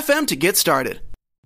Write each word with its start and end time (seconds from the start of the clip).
to 0.00 0.36
get 0.36 0.56
started. 0.56 1.00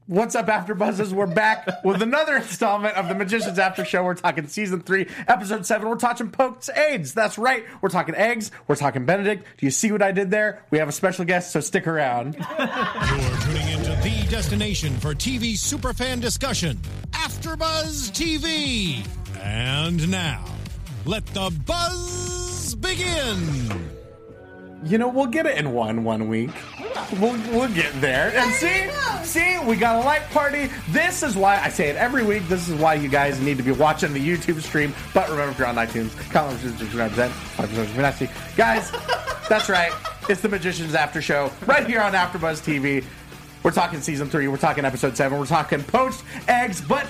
What's 0.06 0.36
up, 0.36 0.48
After 0.48 0.72
Buzzes? 0.72 1.12
We're 1.12 1.26
back 1.26 1.84
with 1.84 2.00
another 2.00 2.36
installment 2.36 2.94
of 2.96 3.08
the 3.08 3.14
Magicians 3.16 3.58
After 3.58 3.84
Show. 3.84 4.04
We're 4.04 4.14
talking 4.14 4.46
season 4.46 4.82
three, 4.82 5.08
episode 5.26 5.66
seven. 5.66 5.88
We're 5.88 5.96
talking 5.96 6.30
poached 6.30 6.70
eggs. 6.72 7.12
That's 7.12 7.38
right. 7.38 7.64
We're 7.80 7.88
talking 7.88 8.14
eggs. 8.14 8.52
We're 8.68 8.76
talking 8.76 9.04
Benedict. 9.04 9.44
Do 9.58 9.66
you 9.66 9.72
see 9.72 9.90
what 9.90 10.02
I 10.02 10.12
did 10.12 10.30
there? 10.30 10.62
We 10.70 10.78
have 10.78 10.88
a 10.88 10.92
special 10.92 11.24
guest, 11.24 11.50
so 11.50 11.58
stick 11.58 11.88
around. 11.88 12.34
You're 12.58 13.38
tuning 13.40 13.68
into 13.68 13.98
the 14.04 14.26
destination 14.30 14.96
for 14.98 15.12
TV 15.12 15.54
superfan 15.54 16.20
discussion, 16.20 16.78
AfterBuzz 17.10 18.12
TV. 18.12 19.04
And 19.42 20.08
now, 20.08 20.44
let 21.04 21.26
the 21.26 21.50
buzz 21.66 22.76
begin. 22.76 23.95
You 24.86 24.98
know, 24.98 25.08
we'll 25.08 25.26
get 25.26 25.46
it 25.46 25.58
in 25.58 25.72
one 25.72 26.04
one 26.04 26.28
week. 26.28 26.50
We'll 27.18 27.32
we'll 27.50 27.72
get 27.74 27.92
there. 28.00 28.32
And 28.36 28.52
see, 28.52 28.88
see, 29.24 29.58
we 29.64 29.74
got 29.74 29.96
a 29.96 30.06
light 30.06 30.22
party. 30.30 30.70
This 30.90 31.24
is 31.24 31.34
why 31.36 31.60
I 31.60 31.68
say 31.70 31.88
it 31.88 31.96
every 31.96 32.22
week. 32.22 32.46
This 32.46 32.68
is 32.68 32.74
why 32.74 32.94
you 32.94 33.08
guys 33.08 33.40
need 33.40 33.56
to 33.56 33.64
be 33.64 33.72
watching 33.72 34.12
the 34.12 34.20
YouTube 34.20 34.60
stream. 34.62 34.94
But 35.12 35.28
remember, 35.28 35.50
if 35.50 35.58
you're 35.58 35.66
on 35.66 35.74
iTunes, 35.74 36.16
comment 36.30 36.62
represent. 36.94 37.32
Guys, 38.56 38.92
that's 39.48 39.68
right. 39.68 39.92
It's 40.28 40.40
the 40.40 40.48
Magicians 40.48 40.94
After 40.94 41.20
Show 41.20 41.50
right 41.66 41.86
here 41.86 42.00
on 42.00 42.12
AfterBuzz 42.12 42.62
TV. 42.62 43.04
We're 43.66 43.72
talking 43.72 44.00
season 44.00 44.28
three. 44.30 44.46
We're 44.46 44.58
talking 44.58 44.84
episode 44.84 45.16
seven. 45.16 45.40
We're 45.40 45.46
talking 45.46 45.82
poached 45.82 46.22
eggs. 46.46 46.80
But 46.80 47.08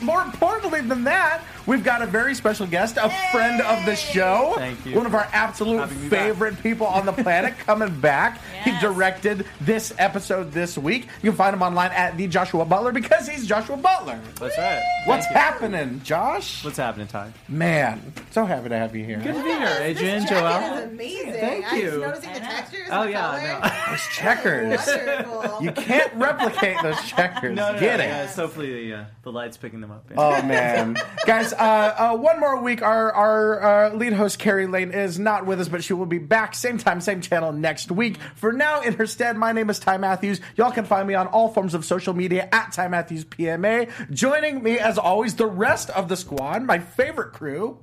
more 0.00 0.22
importantly 0.22 0.80
than 0.80 1.04
that, 1.04 1.42
we've 1.66 1.84
got 1.84 2.02
a 2.02 2.06
very 2.06 2.34
special 2.34 2.66
guest, 2.66 2.96
a 2.96 3.10
friend 3.30 3.60
of 3.62 3.84
the 3.86 3.94
show. 3.96 4.54
Thank 4.56 4.84
you. 4.86 4.96
One 4.96 5.06
of 5.06 5.14
our 5.14 5.28
absolute 5.32 5.78
Happy 5.78 5.94
to 5.94 6.00
be 6.00 6.08
back. 6.08 6.20
favorite 6.20 6.62
people 6.62 6.86
on 6.86 7.06
the 7.06 7.12
planet 7.12 7.56
coming 7.66 7.98
back. 8.00 8.40
He 8.64 8.70
directed 8.80 9.46
this 9.60 9.92
episode 9.98 10.52
this 10.52 10.78
week. 10.78 11.08
You 11.22 11.30
can 11.30 11.36
find 11.36 11.54
him 11.54 11.62
online 11.62 11.90
at 11.92 12.16
the 12.16 12.26
Joshua 12.28 12.64
Butler 12.64 12.92
because 12.92 13.28
he's 13.28 13.46
Joshua 13.46 13.76
Butler. 13.76 14.20
That's 14.38 14.56
right. 14.58 14.82
What's 15.06 15.26
Thank 15.26 15.36
you. 15.36 15.40
happening, 15.42 16.00
Josh? 16.04 16.64
What's 16.64 16.76
happening, 16.78 17.08
Ty? 17.08 17.32
Man, 17.48 18.12
so 18.30 18.44
happy 18.44 18.68
to 18.68 18.76
have 18.76 18.94
you 18.94 19.04
here. 19.04 19.18
Good 19.18 19.34
to 19.34 19.42
be 19.42 19.50
here, 19.50 19.76
Adrian, 19.80 20.20
this 20.22 20.30
Joelle. 20.30 20.78
is 20.78 20.84
amazing. 20.92 21.32
Thank 21.32 21.72
I 21.72 21.76
you. 21.76 21.84
was 21.86 21.94
noticing 21.98 22.32
the 22.34 22.40
textures. 22.40 22.88
Oh 22.90 23.04
the 23.04 23.10
yeah, 23.10 23.20
color. 23.20 23.42
no. 23.42 23.86
Those 23.92 24.06
checkers. 24.12 25.60
You 25.62 25.72
can't 25.72 26.14
replicate 26.14 26.76
those 26.82 27.00
checkers. 27.08 27.54
no, 27.56 27.72
no, 27.72 27.80
Get 27.80 27.98
no, 27.98 28.04
it. 28.04 28.08
yes, 28.08 28.36
hopefully 28.36 28.88
the, 28.90 28.94
uh, 28.96 29.04
the 29.22 29.32
light's 29.32 29.56
picking 29.56 29.80
them 29.80 29.90
up. 29.90 30.04
yeah. 30.10 30.16
Oh 30.18 30.42
man, 30.46 30.96
guys! 31.26 31.51
Uh, 31.52 31.94
uh, 32.12 32.16
one 32.16 32.40
more 32.40 32.60
week. 32.60 32.82
Our 32.82 33.12
our 33.12 33.62
uh, 33.62 33.94
lead 33.94 34.12
host 34.12 34.38
Carrie 34.38 34.66
Lane 34.66 34.90
is 34.90 35.18
not 35.18 35.46
with 35.46 35.60
us, 35.60 35.68
but 35.68 35.84
she 35.84 35.92
will 35.92 36.06
be 36.06 36.18
back 36.18 36.54
same 36.54 36.78
time, 36.78 37.00
same 37.00 37.20
channel 37.20 37.52
next 37.52 37.90
week. 37.90 38.18
For 38.34 38.52
now, 38.52 38.80
in 38.80 38.94
her 38.94 39.06
stead, 39.06 39.36
my 39.36 39.52
name 39.52 39.70
is 39.70 39.78
Ty 39.78 39.98
Matthews. 39.98 40.40
Y'all 40.56 40.72
can 40.72 40.84
find 40.84 41.06
me 41.06 41.14
on 41.14 41.26
all 41.28 41.48
forms 41.48 41.74
of 41.74 41.84
social 41.84 42.14
media 42.14 42.48
at 42.52 42.72
Ty 42.72 42.88
Matthews 42.88 43.24
PMA. 43.24 44.10
Joining 44.10 44.62
me, 44.62 44.78
as 44.78 44.98
always, 44.98 45.34
the 45.34 45.46
rest 45.46 45.90
of 45.90 46.08
the 46.08 46.16
squad, 46.16 46.62
my 46.62 46.78
favorite 46.78 47.32
crew. 47.32 47.78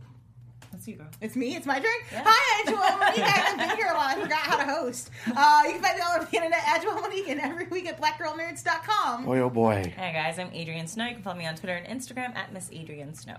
Let's 0.72 0.86
see, 0.86 0.94
girl. 0.94 1.08
It's 1.20 1.36
me. 1.36 1.55
It's 1.58 1.65
my 1.65 1.80
turn. 1.80 1.92
Hi, 2.11 2.61
I'm 2.61 2.73
Joelle 2.73 2.99
Monique. 2.99 3.23
I 3.23 3.27
haven't 3.27 3.67
been 3.67 3.77
here 3.77 3.88
a 3.88 3.95
while. 3.95 4.17
I 4.17 4.21
forgot 4.21 4.39
how 4.39 4.58
to 4.58 4.64
host. 4.64 5.10
Uh, 5.27 5.61
you 5.65 5.73
can 5.73 5.82
find 5.82 5.98
me 5.98 6.04
all 6.08 6.15
over 6.15 6.26
the 6.26 6.36
internet 6.38 6.64
at 6.65 6.82
Joelle 6.82 7.02
Monique 7.02 7.27
and 7.27 7.42
every 7.42 7.67
week 7.67 7.86
at 7.86 7.99
blackgirlnerds.com. 7.99 9.26
Boy, 9.26 9.39
oh 9.39 9.49
boy, 9.49 9.94
Hey 9.98 10.14
guys, 10.14 10.39
I'm 10.39 10.52
Adrian 10.54 10.88
Snow. 10.88 11.05
You 11.08 11.15
can 11.15 11.23
follow 11.23 11.38
me 11.38 11.45
on 11.45 11.55
Twitter 11.55 11.76
and 11.76 11.99
Instagram 11.99 12.33
at 12.36 12.54
Miss 12.54 12.70
Adrian 12.71 13.14
Snow. 13.14 13.36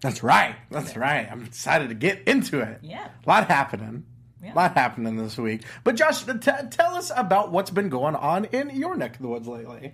That's 0.00 0.22
right. 0.22 0.56
That's 0.70 0.96
right. 0.96 1.28
I'm 1.30 1.44
excited 1.44 1.88
to 1.90 1.94
get 1.94 2.26
into 2.26 2.60
it. 2.60 2.80
Yeah. 2.82 3.08
a 3.24 3.28
lot 3.28 3.48
happening. 3.48 4.04
Yeah. 4.42 4.54
A 4.54 4.56
lot 4.56 4.74
happening 4.74 5.16
this 5.16 5.36
week. 5.36 5.62
But 5.84 5.96
Josh, 5.96 6.22
t- 6.22 6.34
tell 6.70 6.94
us 6.94 7.12
about 7.14 7.52
what's 7.52 7.70
been 7.70 7.90
going 7.90 8.14
on 8.14 8.46
in 8.46 8.70
your 8.70 8.96
neck 8.96 9.16
of 9.16 9.22
the 9.22 9.28
woods 9.28 9.46
lately. 9.46 9.92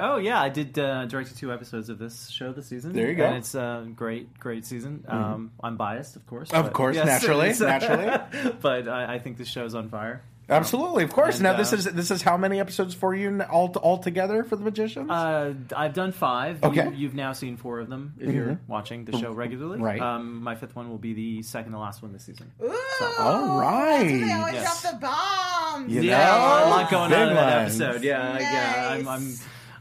Oh 0.00 0.18
yeah, 0.18 0.40
I 0.40 0.48
did 0.48 0.78
uh, 0.78 1.06
directed 1.06 1.36
two 1.36 1.52
episodes 1.52 1.88
of 1.88 1.98
this 1.98 2.28
show 2.30 2.52
this 2.52 2.66
season. 2.66 2.92
There 2.92 3.08
you 3.08 3.16
go. 3.16 3.24
Mm-hmm. 3.24 3.32
And 3.32 3.38
it's 3.38 3.54
a 3.56 3.88
great, 3.96 4.38
great 4.38 4.64
season. 4.64 5.04
Um, 5.08 5.50
I'm 5.60 5.76
biased, 5.76 6.14
of 6.14 6.24
course. 6.26 6.52
Of 6.52 6.72
course, 6.72 6.94
yes, 6.94 7.06
naturally, 7.06 7.52
naturally. 7.58 8.52
but 8.60 8.86
I, 8.86 9.14
I 9.14 9.18
think 9.18 9.38
this 9.38 9.48
show's 9.48 9.74
on 9.74 9.88
fire. 9.88 10.22
Absolutely, 10.50 11.04
of 11.04 11.12
course. 11.12 11.36
And, 11.36 11.42
now 11.42 11.52
this 11.54 11.72
uh, 11.72 11.76
is 11.76 11.84
this 11.84 12.10
is 12.10 12.22
how 12.22 12.38
many 12.38 12.58
episodes 12.58 12.94
for 12.94 13.14
you 13.14 13.42
all 13.42 13.68
all 13.82 13.98
together 13.98 14.44
for 14.44 14.56
the 14.56 14.64
magicians? 14.64 15.10
Uh, 15.10 15.52
I've 15.76 15.92
done 15.92 16.12
five. 16.12 16.64
Okay. 16.64 16.80
Mm-hmm. 16.80 16.94
You, 16.94 17.08
have 17.08 17.14
now 17.14 17.32
seen 17.34 17.56
four 17.58 17.80
of 17.80 17.90
them 17.90 18.14
if 18.18 18.32
you're 18.34 18.58
watching 18.66 19.04
the 19.04 19.18
show 19.18 19.32
regularly. 19.32 19.78
Right. 19.78 20.00
Um, 20.00 20.42
my 20.42 20.54
fifth 20.54 20.74
one 20.74 20.88
will 20.88 20.98
be 20.98 21.12
the 21.12 21.42
second 21.42 21.72
to 21.72 21.78
last 21.78 22.02
one 22.02 22.12
this 22.12 22.24
season. 22.24 22.50
Ooh, 22.62 22.74
All 23.18 23.60
right. 23.60 24.08
That's 24.08 24.26
they 24.26 24.32
always 24.32 24.54
Yes. 24.54 24.82
drop 24.82 24.92
the 24.94 24.98
bombs. 25.00 25.92
You 25.92 26.02
yeah, 26.02 26.26
know, 26.26 26.68
a 26.68 26.70
lot 26.70 26.90
going 26.90 27.10
big 27.10 27.18
on 27.18 27.28
in 27.28 27.34
that 27.34 27.62
ones. 27.62 27.80
episode. 27.80 28.02
Yeah, 28.02 28.38
yeah. 28.38 28.88
I'm, 28.90 29.08
I'm, 29.08 29.34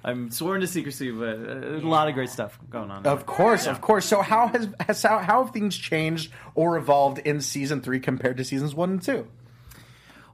I'm 0.03 0.31
sworn 0.31 0.61
to 0.61 0.67
secrecy, 0.67 1.11
but 1.11 1.39
uh, 1.39 1.77
a 1.77 1.79
lot 1.79 2.09
of 2.09 2.13
great 2.13 2.29
stuff 2.29 2.59
going 2.69 2.91
on. 2.91 3.05
Of 3.05 3.25
course, 3.25 3.67
of 3.67 3.79
course. 3.79 4.05
So 4.05 4.21
how 4.21 4.47
has, 4.47 4.67
has 4.81 5.01
how, 5.01 5.19
how 5.19 5.43
have 5.45 5.53
things 5.53 5.77
changed 5.77 6.31
or 6.55 6.77
evolved 6.77 7.19
in 7.19 7.39
season 7.41 7.81
three 7.81 7.99
compared 8.01 8.35
to 8.37 8.43
seasons 8.43 8.75
one 8.75 8.91
and 8.91 9.01
two? 9.01 9.27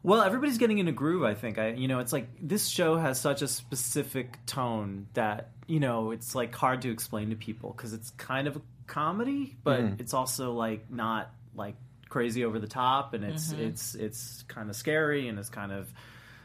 Well, 0.03 0.21
everybody's 0.21 0.57
getting 0.57 0.79
in 0.79 0.87
a 0.87 0.91
groove. 0.91 1.23
I 1.23 1.33
think. 1.33 1.57
I, 1.57 1.69
you 1.69 1.87
know, 1.87 1.99
it's 1.99 2.13
like 2.13 2.27
this 2.41 2.67
show 2.67 2.97
has 2.97 3.19
such 3.19 3.41
a 3.41 3.47
specific 3.47 4.45
tone 4.45 5.07
that 5.13 5.51
you 5.65 5.79
know 5.79 6.11
it's 6.11 6.35
like 6.35 6.53
hard 6.53 6.81
to 6.83 6.91
explain 6.91 7.29
to 7.29 7.35
people 7.35 7.73
because 7.75 7.93
it's 7.93 8.09
kind 8.11 8.47
of 8.47 8.57
a 8.57 8.61
comedy, 8.85 9.55
but 9.63 9.79
it's 9.99 10.13
also 10.13 10.51
like 10.53 10.91
not 10.91 11.31
like 11.55 11.75
crazy 12.09 12.43
over 12.45 12.59
the 12.59 12.67
top, 12.67 13.13
and 13.13 13.23
it's 13.23 13.51
it's 13.61 13.95
it's 13.95 14.43
kind 14.47 14.69
of 14.69 14.75
scary 14.75 15.29
and 15.29 15.39
it's 15.39 15.49
kind 15.49 15.71
of 15.71 15.91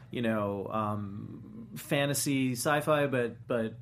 you 0.09 0.21
know 0.21 0.69
um, 0.71 1.67
fantasy 1.75 2.53
sci-fi, 2.53 3.07
but 3.07 3.35
but 3.47 3.73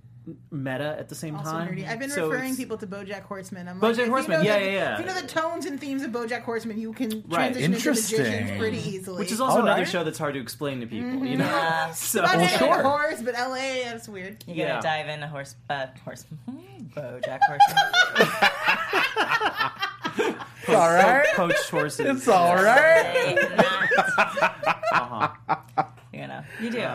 meta 0.51 0.95
at 0.99 1.07
the 1.09 1.15
same 1.15 1.35
Also 1.35 1.51
time. 1.51 1.69
nerdy. 1.75 1.87
I've 1.87 1.99
been 1.99 2.09
So 2.09 2.29
referring 2.29 2.55
people 2.55 2.77
to 2.77 2.87
BoJack 2.87 3.21
Horseman. 3.23 3.67
I'm 3.67 3.79
BoJack 3.79 3.97
like, 3.97 4.07
Horseman, 4.09 4.43
You 4.43 4.49
know 4.49 4.53
yeah, 4.55 4.59
the, 4.59 4.65
yeah, 4.65 4.71
yeah. 4.71 4.93
If 4.95 4.99
you 4.99 5.05
know 5.05 5.21
the 5.21 5.27
tones 5.27 5.65
and 5.65 5.79
themes 5.79 6.03
of 6.03 6.11
BoJack 6.11 6.41
Horseman, 6.43 6.79
you 6.79 6.91
can 6.93 7.09
Right. 7.27 7.53
transition 7.53 7.63
into 7.73 7.75
Interesting. 7.77 8.19
magicians 8.19 8.59
pretty 8.59 8.77
easily. 8.89 9.19
Which 9.19 9.31
is 9.31 9.39
also 9.39 9.57
All 9.57 9.63
another 9.63 9.81
right. 9.81 9.89
show 9.89 10.03
that's 10.03 10.17
hard 10.17 10.33
to 10.33 10.39
explain 10.39 10.81
to 10.81 10.87
people, 10.87 11.25
you 11.25 11.37
know. 11.37 11.45
Yeah. 11.45 11.91
so 11.93 12.21
Not 12.21 12.35
Well, 12.37 12.39
well, 12.45 12.57
sure. 12.59 12.81
horse, 12.83 13.21
but 13.21 13.35
LA, 13.35 13.83
that's 13.85 14.07
weird. 14.09 14.43
You 14.47 14.55
gotta 14.55 14.67
Yeah. 14.75 14.81
dive 14.81 15.07
in 15.07 15.23
a 15.23 15.27
horse, 15.27 15.55
uh, 15.69 15.87
horse, 16.03 16.25
Bojack 16.95 17.39
Horseman. 17.47 17.77
It's 20.19 20.69
all 20.75 20.91
right. 20.93 21.25
poached 21.35 21.69
horses. 21.69 22.05
It's 22.05 22.27
all 22.27 22.55
right. 22.55 23.37
Uh-huh. 24.91 25.29
You 26.13 26.27
know, 26.27 26.41
you 26.59 26.69
do. 26.71 26.87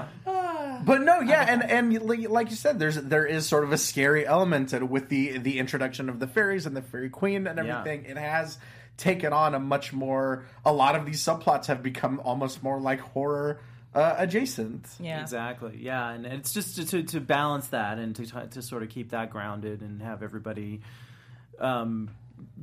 But 0.84 1.02
no, 1.02 1.20
yeah, 1.20 1.44
and 1.48 1.62
and 1.62 2.02
like 2.30 2.50
you 2.50 2.56
said, 2.56 2.78
there's 2.78 2.96
there 2.96 3.24
is 3.26 3.46
sort 3.46 3.64
of 3.64 3.72
a 3.72 3.78
scary 3.78 4.26
element 4.26 4.70
to, 4.70 4.84
with 4.84 5.08
the 5.08 5.38
the 5.38 5.58
introduction 5.58 6.08
of 6.08 6.18
the 6.18 6.26
fairies 6.26 6.66
and 6.66 6.76
the 6.76 6.82
fairy 6.82 7.10
queen 7.10 7.46
and 7.46 7.58
Yeah. 7.64 7.78
everything. 7.80 8.04
It 8.06 8.16
has 8.16 8.58
taken 8.96 9.32
on 9.32 9.54
a 9.54 9.58
much 9.60 9.92
more. 9.92 10.44
A 10.64 10.72
lot 10.72 10.94
of 10.96 11.06
these 11.06 11.22
subplots 11.22 11.66
have 11.66 11.82
become 11.82 12.20
almost 12.24 12.62
more 12.62 12.80
like 12.80 13.00
horror 13.00 13.60
uh, 13.94 14.14
adjacent. 14.18 14.86
Yeah. 14.98 15.20
Exactly. 15.20 15.78
Yeah, 15.80 16.10
and 16.10 16.24
it's 16.26 16.52
just 16.52 16.76
to, 16.76 16.86
to, 16.86 17.02
to 17.04 17.20
balance 17.20 17.68
that 17.68 17.98
and 17.98 18.16
to 18.16 18.26
try- 18.26 18.46
to 18.46 18.62
sort 18.62 18.82
of 18.82 18.88
keep 18.88 19.10
that 19.10 19.30
grounded 19.30 19.82
and 19.82 20.02
have 20.02 20.22
everybody 20.22 20.80
um, 21.58 22.10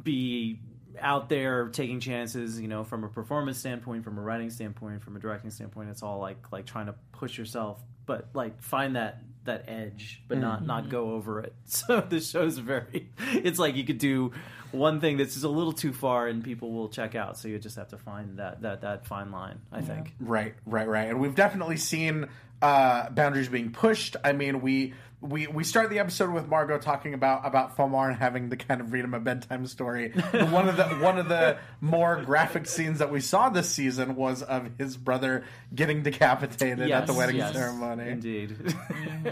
be 0.04 0.60
out 1.00 1.30
there 1.30 1.68
taking 1.70 2.00
chances. 2.00 2.60
You 2.60 2.68
know, 2.68 2.84
from 2.84 3.04
a 3.04 3.08
performance 3.10 3.58
standpoint, 3.60 4.04
from 4.04 4.18
a 4.18 4.22
writing 4.22 4.50
standpoint, 4.50 5.04
from 5.04 5.16
a 5.16 5.20
directing 5.20 5.52
standpoint, 5.52 5.90
it's 5.90 6.04
all 6.04 6.20
like 6.20 6.52
like 6.52 6.66
trying 6.66 6.88
to 6.88 6.96
push 7.12 7.38
yourself, 7.38 7.80
but 8.10 8.28
like 8.34 8.60
find 8.64 8.96
that 8.96 9.22
that 9.46 9.66
edge, 9.68 10.24
but 10.28 10.40
not 10.40 10.66
not 10.66 10.90
go 10.90 11.12
over 11.12 11.40
it. 11.42 11.54
So 11.66 12.02
the 12.02 12.20
show's 12.20 12.58
very. 12.58 13.12
It's 13.20 13.60
like 13.60 13.76
you 13.76 13.84
could 13.84 14.00
do 14.00 14.32
one 14.72 15.00
thing 15.00 15.18
that's 15.18 15.34
just 15.34 15.46
a 15.46 15.50
little 15.50 15.74
too 15.74 15.94
far, 15.94 16.28
and 16.28 16.44
people 16.44 16.72
will 16.72 16.90
check 16.90 17.14
out. 17.14 17.38
So 17.38 17.48
you 17.48 17.60
just 17.60 17.76
have 17.76 17.90
to 17.90 17.98
find 17.98 18.40
that 18.40 18.64
that 18.64 18.82
that 18.82 19.06
fine 19.06 19.32
line. 19.32 19.60
I 19.72 19.82
think. 19.82 20.16
Right, 20.20 20.56
right, 20.66 20.88
right. 20.88 21.08
And 21.08 21.20
we've 21.20 21.36
definitely 21.36 21.78
seen 21.78 22.30
uh, 22.64 23.12
boundaries 23.12 23.48
being 23.48 23.72
pushed. 23.72 24.16
I 24.24 24.34
mean, 24.34 24.62
we 24.62 24.96
we 25.22 25.48
we 25.48 25.66
start 25.66 25.90
the 25.90 26.00
episode 26.00 26.30
with 26.32 26.48
Margo 26.48 26.78
talking 26.78 27.14
about 27.14 27.46
about 27.46 27.76
Fomar 27.76 28.08
and 28.08 28.16
having 28.18 28.50
to 28.52 28.56
kind 28.56 28.80
of 28.80 28.94
read 28.94 29.04
him 29.04 29.14
a 29.14 29.20
bedtime 29.20 29.68
story. 29.68 30.12
one 30.12 30.70
of 30.70 30.78
the 30.78 30.86
one 31.02 31.18
of 31.18 31.28
the 31.28 31.58
more 31.82 32.22
graphic 32.24 32.66
scenes 32.68 33.00
that 33.00 33.12
we 33.12 33.20
saw 33.20 33.50
this 33.50 33.70
season 33.70 34.16
was 34.16 34.42
of 34.44 34.70
his 34.78 34.96
brother 34.96 35.44
getting 35.76 36.04
decapitated 36.04 36.90
at 36.90 37.06
the 37.06 37.14
wedding 37.14 37.36
yes, 37.36 37.54
ceremony. 37.54 38.10
Indeed. 38.10 38.76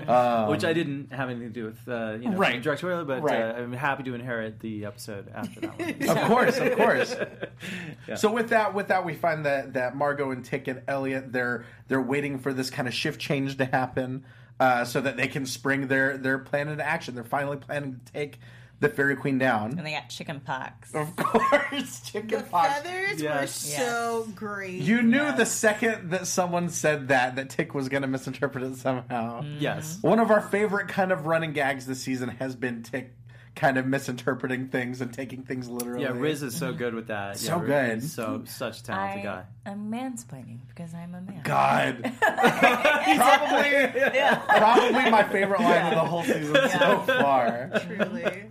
Um, 0.08 0.50
Which 0.50 0.66
I 0.66 0.74
didn't 0.74 1.14
have 1.14 1.30
anything 1.30 1.48
to 1.48 1.54
do 1.54 1.66
with, 1.66 1.88
uh, 1.88 2.18
you 2.22 2.30
know, 2.30 2.38
Right. 2.38 2.62
directorially, 2.62 3.08
but 3.08 3.22
Right. 3.22 3.42
uh, 3.42 3.54
I'm 3.54 3.72
happy 3.72 4.04
to 4.04 4.16
inherit 4.16 4.60
the 4.60 4.84
episode 4.86 5.32
after 5.34 5.62
that 5.62 5.80
one. 5.80 6.10
of 6.18 6.24
course, 6.28 6.58
of 6.58 6.76
course. 6.76 7.16
So 8.18 8.32
with 8.32 8.50
that, 8.50 8.74
with 8.74 8.90
that, 8.90 9.06
we 9.06 9.16
find 9.16 9.46
that 9.46 9.74
that 9.74 9.96
Margo 9.96 10.32
and 10.32 10.44
Tick 10.46 10.68
and 10.68 10.82
Eliot 10.88 11.32
they're 11.34 11.66
they're 11.88 12.02
waiting 12.02 12.40
for 12.40 12.54
this 12.54 12.70
kind 12.70 12.88
of 12.88 12.94
shift 12.94 13.20
change 13.20 13.58
to 13.58 13.66
happen, 13.66 14.24
uh, 14.60 14.86
so 14.86 15.02
that 15.02 15.18
they 15.18 15.28
can 15.28 15.46
spring 15.46 15.88
their 15.88 16.18
their 16.18 16.38
plan 16.40 16.68
into 16.68 16.84
action. 16.86 17.16
They're 17.16 17.24
finally 17.24 17.58
planning 17.58 18.00
to 18.06 18.12
take 18.14 18.40
the 18.80 18.90
Fairy 18.90 19.16
Queen 19.16 19.40
down. 19.40 19.72
And 19.78 19.86
they 19.86 19.92
got 19.92 20.08
chicken 20.10 20.40
pox. 20.40 20.94
Of 20.94 21.16
course, 21.16 21.52
The 21.72 22.12
chicken 22.12 22.44
pox. 22.44 22.76
feathers 22.82 23.18
were 23.24 23.24
Yes. 23.24 23.52
so 23.56 24.28
great. 24.36 24.82
You 24.82 25.02
knew 25.02 25.18
Yes. 25.18 25.38
the 25.38 25.46
second 25.48 26.12
that 26.12 26.28
someone 26.28 26.70
said 26.70 27.08
that 27.08 27.36
that 27.38 27.50
Tick 27.50 27.74
was 27.74 27.90
going 27.90 28.04
to 28.04 28.08
misinterpret 28.08 28.64
it 28.64 28.76
somehow. 28.76 29.42
Yes. 29.58 29.98
One 30.02 30.20
of 30.20 30.30
our 30.30 30.42
favorite 30.42 30.90
kind 30.90 31.12
of 31.12 31.26
running 31.26 31.54
gags 31.54 31.88
this 31.88 32.04
season 32.04 32.30
has 32.30 32.56
been 32.56 32.84
Tick 32.84 33.16
kind 33.58 33.78
of 33.78 33.86
misinterpreting 33.86 34.68
things 34.70 35.02
and 35.02 35.14
taking 35.14 35.44
things 35.44 35.68
literally. 35.68 36.04
Yeah, 36.04 36.12
Riz 36.14 36.44
is 36.44 36.56
so 36.56 36.72
good 36.72 36.94
with 36.94 37.08
that. 37.08 37.38
So 37.38 37.62
yeah, 37.62 37.96
good. 37.96 38.04
So 38.04 38.44
such 38.46 38.80
a 38.80 38.84
talented 38.84 39.24
guy. 39.24 39.44
I'm 39.66 39.92
mansplaining 39.92 40.60
because 40.70 40.94
I'm 40.94 41.14
a 41.14 41.22
man. 41.22 41.42
God. 41.44 42.02
probably, 42.22 44.02
probably 44.48 45.12
my 45.12 45.24
favorite 45.30 45.60
line 45.62 45.86
of 45.88 45.96
the 45.96 46.06
whole 46.10 46.24
season 46.24 46.56
so 46.70 47.00
far. 47.06 47.72
Truly. 47.86 48.44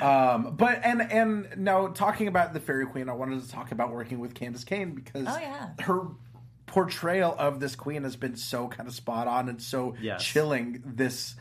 Um, 0.00 0.54
but 0.56 0.80
and 0.82 1.02
and 1.02 1.48
now 1.58 1.88
talking 1.88 2.28
about 2.28 2.54
the 2.54 2.60
Fairy 2.60 2.86
Queen, 2.86 3.08
I 3.08 3.12
wanted 3.12 3.42
to 3.42 3.50
talk 3.50 3.72
about 3.72 3.92
working 3.92 4.18
with 4.18 4.32
Candis 4.34 4.64
Cayne 4.64 4.92
because 4.94 5.26
Oh, 5.28 5.38
yeah. 5.38 5.70
her 5.80 6.02
portrayal 6.66 7.34
of 7.38 7.60
this 7.60 7.74
queen 7.76 8.04
has 8.04 8.16
been 8.16 8.36
so 8.36 8.68
kind 8.68 8.88
of 8.88 8.94
spot 8.94 9.26
on 9.26 9.48
and 9.48 9.60
so 9.60 9.94
Yes. 10.00 10.22
chilling 10.24 10.82
this 10.84 11.34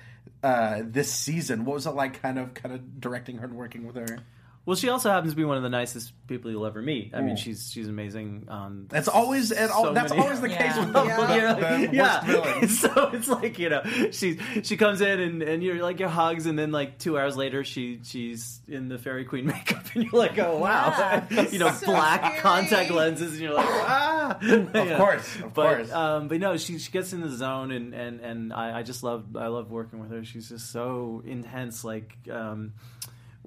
uh 0.43 0.81
this 0.83 1.11
season. 1.11 1.65
What 1.65 1.75
was 1.75 1.87
it 1.87 1.91
like 1.91 2.21
kind 2.21 2.39
of 2.39 2.53
kind 2.53 2.73
of 2.73 2.99
directing 2.99 3.37
her 3.37 3.45
and 3.45 3.55
working 3.55 3.85
with 3.85 3.95
her? 3.95 4.19
Well, 4.67 4.75
she 4.75 4.89
also 4.89 5.09
happens 5.09 5.31
to 5.31 5.37
be 5.37 5.45
one 5.45 5.55
of 5.55 5.63
the 5.63 5.69
nicest 5.69 6.11
people 6.27 6.51
you'll 6.51 6.65
ever 6.65 6.81
meet. 6.81 7.15
I 7.15 7.21
mean, 7.21 7.35
Mm. 7.37 7.39
she's 7.39 7.71
she's 7.71 7.87
amazing. 7.87 8.47
On 8.49 8.85
That's 8.89 9.07
always 9.07 9.53
and 9.53 9.71
all, 9.71 9.85
so 9.85 9.93
that's 9.93 10.09
many- 10.11 10.21
always 10.21 10.41
the 10.41 10.49
Yeah. 10.49 10.57
case 10.67 10.77
with 10.77 10.91
the, 10.91 11.03
Yeah. 11.05 11.15
the- 11.15 11.33
Yeah, 11.33 11.53
the 11.53 11.61
worst 11.61 11.93
yeah. 11.93 12.21
villains. 12.25 12.79
so 12.81 13.09
it's 13.13 13.27
like 13.29 13.57
you 13.59 13.69
know, 13.69 13.81
she 14.11 14.37
she 14.63 14.75
comes 14.75 14.99
in 14.99 15.21
and, 15.21 15.41
and 15.41 15.63
you're 15.63 15.81
like 15.81 16.01
your 16.01 16.09
hugs, 16.09 16.47
and 16.47 16.59
then 16.59 16.73
like 16.73 16.97
two 16.99 17.17
hours 17.17 17.37
later, 17.37 17.63
she 17.63 18.01
she's 18.03 18.59
in 18.67 18.89
the 18.89 18.97
fairy 18.97 19.23
queen 19.23 19.45
makeup, 19.53 19.85
and 19.95 20.03
you're 20.03 20.19
like, 20.21 20.37
oh 20.37 20.57
wow, 20.57 21.23
you 21.49 21.59
know, 21.59 21.71
So 21.71 21.85
black 21.85 22.19
scary. 22.25 22.39
contact 22.41 22.91
lenses, 22.91 23.31
and 23.33 23.41
you're 23.41 23.53
like, 23.53 23.65
ah, 23.69 24.37
of 24.41 24.97
course, 24.97 25.35
of 25.37 25.53
but, 25.53 25.75
course. 25.77 25.91
Um, 25.93 26.27
but 26.27 26.41
no, 26.41 26.57
she 26.57 26.77
she 26.77 26.91
gets 26.91 27.13
in 27.13 27.21
the 27.21 27.29
zone, 27.29 27.71
and 27.71 27.93
and 27.93 28.19
and 28.19 28.51
I, 28.51 28.79
I 28.79 28.83
just 28.83 29.01
love 29.01 29.33
I 29.37 29.47
love 29.47 29.71
working 29.71 29.99
with 30.01 30.11
her. 30.11 30.25
She's 30.25 30.49
just 30.49 30.71
so 30.71 31.23
intense, 31.25 31.85
like. 31.85 32.17
Um, 32.29 32.73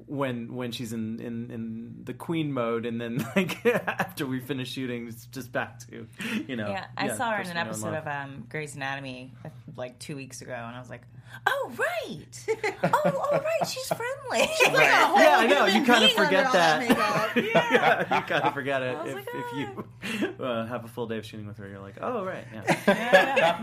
when 0.06 0.55
when 0.55 0.73
she's 0.73 0.93
in, 0.93 1.20
in, 1.20 1.50
in 1.50 2.00
the 2.05 2.14
queen 2.14 2.52
mode 2.52 2.87
and 2.87 3.00
then 3.00 3.19
like 3.37 3.64
after 3.67 4.26
we 4.26 4.41
finish 4.41 4.70
shooting 4.73 5.08
it's 5.08 5.26
just 5.26 5.52
back 5.52 5.79
to 5.87 6.06
you 6.49 6.56
know 6.56 6.69
Yeah, 6.69 6.87
I 6.97 7.08
saw 7.17 7.31
her 7.31 7.37
in 7.37 7.43
an 7.43 7.49
you 7.49 7.55
know 7.55 7.61
and 7.61 7.69
episode 7.70 7.94
of 7.94 8.06
um, 8.06 8.47
Grey's 8.49 8.75
Anatomy 8.76 9.32
like 9.76 9.99
two 9.99 10.17
weeks 10.17 10.43
ago, 10.43 10.52
and 10.52 10.76
I 10.76 10.79
was 10.79 10.91
like, 10.91 11.02
"Oh 11.47 11.73
right, 11.76 12.47
oh 12.82 13.29
all 13.32 13.38
right, 13.38 13.69
she's 13.69 13.87
friendly." 13.87 14.49
Right. 14.76 14.82
yeah, 14.82 15.37
I 15.38 15.47
know. 15.47 15.67
You 15.67 15.85
kind 15.85 16.05
of 16.05 16.12
forget 16.12 16.47
all 16.47 16.52
that. 16.52 16.81
makeup. 16.81 17.37
yeah, 17.37 18.17
you 18.19 18.23
kind 18.26 18.44
of 18.44 18.55
forget 18.55 18.82
it 18.82 18.99
if, 19.06 19.14
like, 19.14 19.29
if 19.32 19.58
you 19.58 20.44
uh, 20.44 20.67
have 20.67 20.85
a 20.85 20.88
full 20.88 21.06
day 21.06 21.19
of 21.19 21.25
shooting 21.25 21.47
with 21.47 21.56
her. 21.58 21.69
You're 21.69 21.81
like, 21.81 21.97
oh 22.00 22.25
right, 22.25 22.44
yeah, 22.52 23.58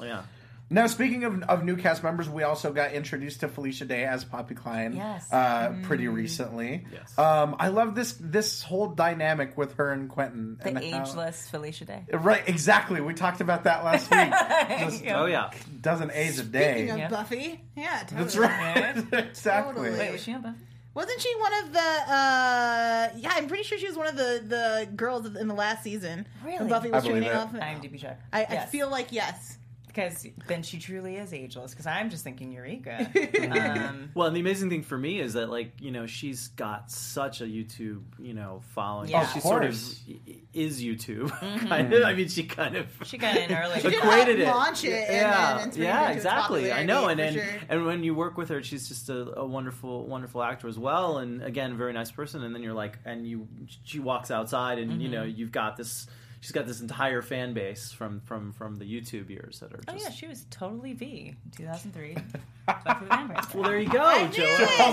yeah. 0.00 0.22
Now, 0.68 0.88
speaking 0.88 1.22
of, 1.22 1.42
of 1.44 1.64
new 1.64 1.76
cast 1.76 2.02
members, 2.02 2.28
we 2.28 2.42
also 2.42 2.72
got 2.72 2.90
introduced 2.92 3.40
to 3.40 3.48
Felicia 3.48 3.84
Day 3.84 4.04
as 4.04 4.24
Poppy 4.24 4.56
Kline. 4.56 4.96
Yes. 4.96 5.32
Uh, 5.32 5.74
pretty 5.84 6.08
recently. 6.08 6.84
Yes. 6.92 7.16
Um, 7.16 7.54
I 7.60 7.68
love 7.68 7.94
this 7.94 8.14
this 8.20 8.62
whole 8.64 8.88
dynamic 8.88 9.56
with 9.56 9.74
her 9.74 9.92
and 9.92 10.08
Quentin. 10.10 10.56
the 10.60 10.68
and 10.70 10.78
how- 10.78 11.02
ageless 11.02 11.48
Felicia 11.48 11.84
Day. 11.84 12.04
Right, 12.12 12.42
exactly. 12.48 13.00
We 13.00 13.14
talked 13.14 13.40
about 13.40 13.62
that 13.64 13.84
last 13.84 14.10
week. 14.10 14.80
Just 14.90 15.04
Yeah. 15.04 15.20
Oh 15.22 15.26
yeah. 15.26 15.50
doesn't 15.80 16.10
age 16.12 16.30
a 16.30 16.32
Speaking 16.38 16.50
day. 16.52 16.88
of 16.88 16.98
Yeah. 16.98 17.08
Buffy, 17.10 17.60
yeah, 17.76 18.00
totally. 18.00 18.22
That's 18.24 18.36
right. 18.36 18.96
exactly. 19.28 19.74
Totally. 19.84 19.98
Wait, 19.98 20.10
was 20.12 20.22
she 20.24 20.32
on 20.34 20.42
Buffy? 20.42 20.58
Wasn't 20.94 21.20
she 21.20 21.32
one 21.38 21.52
of 21.62 21.72
the? 21.74 21.78
uh 21.78 23.08
Yeah, 23.18 23.30
I'm 23.34 23.46
pretty 23.46 23.62
sure 23.62 23.78
she 23.78 23.86
was 23.86 23.96
one 23.96 24.08
of 24.08 24.16
the 24.16 24.42
the 24.44 24.88
girls 24.96 25.26
in 25.36 25.46
the 25.46 25.54
last 25.54 25.84
season. 25.84 26.26
Really? 26.44 26.58
When 26.58 26.68
Buffy 26.68 26.90
was 26.90 27.04
I 27.04 27.06
believe 27.06 27.22
training 27.24 27.38
it. 27.38 27.40
off. 27.40 27.52
IMDb 27.52 28.00
check. 28.00 28.20
I, 28.32 28.44
I 28.44 28.56
feel 28.66 28.90
like 28.90 29.12
yes. 29.12 29.58
Because 29.96 30.26
then 30.46 30.62
she 30.62 30.78
truly 30.78 31.16
is 31.16 31.32
ageless. 31.32 31.70
Because 31.72 31.86
I'm 31.86 32.10
just 32.10 32.22
thinking 32.22 32.52
Eureka. 32.52 33.10
um, 33.88 34.10
Well, 34.14 34.26
and 34.26 34.36
the 34.36 34.40
amazing 34.40 34.68
thing 34.70 34.82
for 34.82 34.98
me 34.98 35.18
is 35.20 35.32
that, 35.32 35.48
like, 35.50 35.72
you 35.80 35.90
know, 35.90 36.06
she's 36.06 36.48
got 36.48 36.90
such 36.90 37.40
a 37.40 37.44
YouTube, 37.44 38.02
you 38.18 38.34
know, 38.34 38.60
following. 38.74 39.08
Yeah. 39.10 39.26
she 39.26 39.38
Of 39.38 39.42
sort 39.44 39.64
of 39.64 39.70
course. 39.70 40.02
i- 40.08 40.40
is 40.52 40.82
YouTube. 40.82 41.30
kind 41.68 41.92
of. 41.92 42.04
I 42.04 42.14
mean, 42.14 42.28
she 42.28 42.44
kind 42.44 42.76
of. 42.76 42.86
she 43.04 43.16
got 43.18 43.36
in 43.36 43.52
early. 43.54 43.80
She 43.86 43.88
equated 43.88 44.38
help 44.40 44.54
it. 44.54 44.58
launch 44.58 44.84
it 44.84 44.92
and 45.08 45.16
yeah, 45.16 45.58
then 45.58 45.68
it's 45.68 45.76
yeah, 45.78 46.10
exactly. 46.10 46.72
I 46.72 46.82
know, 46.84 47.08
and 47.08 47.18
popularity, 47.18 47.40
and, 47.40 47.60
sure. 47.60 47.66
and 47.70 47.86
when 47.86 48.02
you 48.04 48.14
work 48.14 48.36
with 48.36 48.48
her, 48.50 48.62
she's 48.62 48.88
just 48.88 49.08
a, 49.08 49.38
a 49.38 49.46
wonderful, 49.46 50.06
wonderful 50.06 50.42
actor 50.42 50.68
as 50.68 50.78
well, 50.78 51.18
and 51.18 51.42
again, 51.42 51.76
very 51.76 51.92
nice 51.92 52.10
person. 52.10 52.42
And 52.42 52.54
then 52.54 52.62
you're 52.62 52.74
like, 52.74 52.98
and 53.04 53.26
you, 53.26 53.48
she 53.84 53.98
walks 53.98 54.30
outside, 54.30 54.78
and 54.78 55.00
you 55.00 55.08
know, 55.08 55.22
Mm-hmm. 55.22 55.38
you've 55.38 55.52
got 55.52 55.76
this. 55.76 56.06
She's 56.46 56.52
got 56.52 56.68
this 56.68 56.80
entire 56.80 57.22
fan 57.22 57.54
base 57.54 57.90
from 57.90 58.20
from 58.20 58.52
from 58.52 58.76
the 58.76 58.84
YouTube 58.84 59.30
years 59.30 59.58
that 59.58 59.72
are 59.72 59.78
Just... 59.78 59.88
Oh 59.88 59.96
yeah, 59.96 60.10
she 60.10 60.28
was 60.28 60.46
totally 60.48 60.92
Vi. 60.92 61.34
2003. 61.56 62.14
Buffy 62.66 63.00
the 63.00 63.06
Vampire 63.06 63.42
well, 63.52 63.62
there 63.64 63.80
you 63.80 63.88
go, 63.88 64.00
I 64.00 64.28
Joe. 64.28 64.44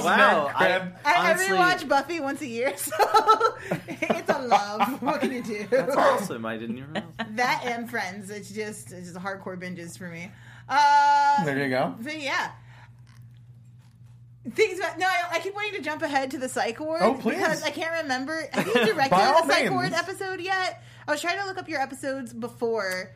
Wow, 0.04 0.52
I, 0.56 0.82
I, 1.06 1.30
honestly, 1.30 1.56
I 1.56 1.76
rewatch 1.76 1.88
Buffy 1.88 2.20
once 2.20 2.42
a 2.42 2.48
year, 2.48 2.76
so 2.78 2.96
it's 3.88 4.30
a 4.32 4.42
love. 4.42 5.00
What 5.04 5.22
can 5.22 5.32
you 5.32 5.44
do? 5.44 5.68
That's 5.70 5.96
awesome. 5.96 6.44
I 6.44 6.58
didn't 6.58 6.80
even 6.80 6.92
realize. 6.92 7.36
that 7.36 7.62
and 7.66 7.88
Friends. 7.88 8.32
It's 8.32 8.50
just 8.50 8.92
it's 8.92 9.12
just 9.12 9.20
hardcore 9.24 9.56
binges 9.56 9.96
for 9.96 10.10
me. 10.10 10.32
Uh, 10.68 11.46
There 11.46 11.64
you 11.64 11.70
go. 11.70 11.94
So 12.04 12.10
yeah. 12.10 12.50
Things 14.56 14.80
about 14.80 14.98
no, 14.98 15.06
I, 15.06 15.36
I 15.36 15.40
keep 15.40 15.54
wanting 15.54 15.74
to 15.74 15.82
jump 15.82 16.02
ahead 16.02 16.32
to 16.32 16.40
the 16.40 16.50
psych 16.50 16.80
ward 16.80 17.04
Oh, 17.04 17.14
please. 17.14 17.36
because 17.36 17.62
I 17.62 17.70
can't 17.70 18.02
remember. 18.02 18.44
Have 18.54 18.66
you 18.66 18.74
directed 18.74 19.12
By 19.12 19.40
a 19.40 19.48
psych 19.48 19.60
means. 19.66 19.72
ward 19.72 19.94
episode 19.94 20.42
yet? 20.42 20.84
I 21.08 21.12
was 21.12 21.22
trying 21.22 21.40
to 21.40 21.46
look 21.46 21.58
up 21.58 21.68
your 21.70 21.82
episodes 21.82 22.34
before, 22.34 23.12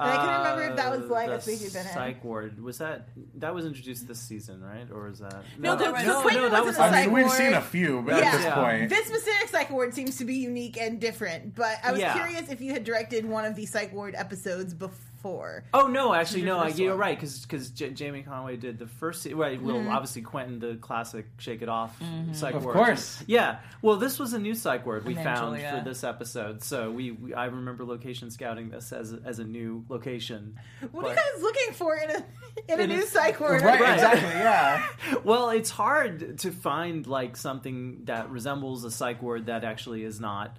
And 0.00 0.08
I 0.10 0.16
couldn't 0.16 0.38
remember 0.38 0.62
if 0.70 0.76
that 0.76 0.90
was 1.00 1.10
like 1.10 1.28
Uh, 1.28 1.32
a 1.32 1.40
space 1.40 1.60
you've 1.62 1.72
been 1.72 1.84
in. 1.86 1.92
Psych 1.92 2.22
ward 2.22 2.62
was 2.62 2.78
that 2.78 3.08
that 3.36 3.52
was 3.52 3.66
introduced 3.66 4.06
this 4.06 4.20
season, 4.20 4.62
right? 4.62 4.86
Or 4.92 5.08
was 5.08 5.18
that 5.18 5.42
No, 5.58 5.74
the- 5.74 5.86
the 5.86 5.90
no, 6.04 6.22
no, 6.22 6.48
that 6.50 6.64
was 6.64 6.76
was 6.76 6.86
in 6.86 6.92
the 6.92 6.98
I 6.98 7.04
mean, 7.06 7.12
we've 7.14 7.24
ward. 7.26 7.36
seen 7.36 7.52
a 7.54 7.60
few, 7.60 8.02
but 8.02 8.16
Yeah. 8.16 8.26
at 8.26 8.32
this 8.32 8.44
Yeah. 8.44 8.54
point, 8.54 8.88
This 8.90 9.06
specific 9.08 9.48
psych 9.48 9.70
ward 9.70 9.94
seems 9.94 10.16
to 10.18 10.24
be 10.24 10.34
unique 10.36 10.76
and 10.80 11.00
different, 11.00 11.56
but 11.56 11.78
I 11.82 11.90
was 11.90 12.00
Yeah. 12.00 12.14
curious 12.14 12.48
if 12.48 12.60
you 12.60 12.72
had 12.74 12.84
directed 12.84 13.24
one 13.28 13.44
of 13.44 13.56
the 13.56 13.66
psych 13.66 13.92
ward 13.92 14.14
episodes 14.14 14.72
before. 14.72 14.96
Oh 15.24 15.86
no, 15.86 16.14
actually 16.14 16.42
no. 16.42 16.58
I, 16.58 16.68
you're 16.68 16.94
right 16.96 17.18
because 17.18 17.70
J- 17.70 17.90
Jamie 17.90 18.22
Conway 18.22 18.56
did 18.56 18.78
the 18.78 18.86
first. 18.86 19.22
Se- 19.22 19.34
right, 19.34 19.60
well, 19.60 19.76
Mm-hmm. 19.76 19.88
obviously 19.90 20.22
Quentin, 20.22 20.58
the 20.58 20.76
classic 20.76 21.26
"Shake 21.38 21.62
It 21.62 21.68
Off" 21.68 22.00
psych 22.32 22.54
Of 22.54 22.64
ward. 22.64 22.76
course. 22.76 23.22
Yeah. 23.26 23.58
Well, 23.82 23.96
this 23.96 24.18
was 24.18 24.32
a 24.32 24.38
new 24.38 24.54
psych 24.54 24.86
ward 24.86 25.04
we 25.04 25.10
And 25.14 25.18
then 25.18 25.24
found 25.34 25.56
Julia. 25.56 25.78
for 25.78 25.88
this 25.88 26.04
episode, 26.04 26.62
so 26.62 26.90
we, 26.90 27.10
we 27.12 27.34
I 27.34 27.46
remember 27.46 27.84
location 27.84 28.30
scouting 28.30 28.70
this 28.70 28.92
as 28.92 29.12
a, 29.12 29.20
as 29.24 29.38
a 29.38 29.44
new 29.44 29.84
location. 29.88 30.58
What 30.92 31.02
But- 31.02 31.04
are 31.04 31.08
you 31.10 31.16
guys 31.16 31.42
looking 31.42 31.74
for 31.74 31.96
in 31.96 32.10
a 32.10 32.24
in 32.72 32.80
a 32.80 32.82
In 32.84 32.90
a- 32.90 32.96
new 32.96 33.02
psych 33.06 33.40
ward? 33.40 33.62
right, 33.62 33.80
Right. 33.80 33.94
exactly, 33.94 34.28
yeah. 34.30 34.86
well, 35.24 35.50
it's 35.50 35.70
hard 35.70 36.38
to 36.40 36.50
find 36.52 37.06
like 37.06 37.36
something 37.36 38.02
that 38.04 38.30
resembles 38.30 38.84
a 38.84 38.90
psych 38.90 39.22
ward 39.22 39.46
that 39.46 39.64
actually 39.64 40.04
is 40.04 40.20
not 40.20 40.56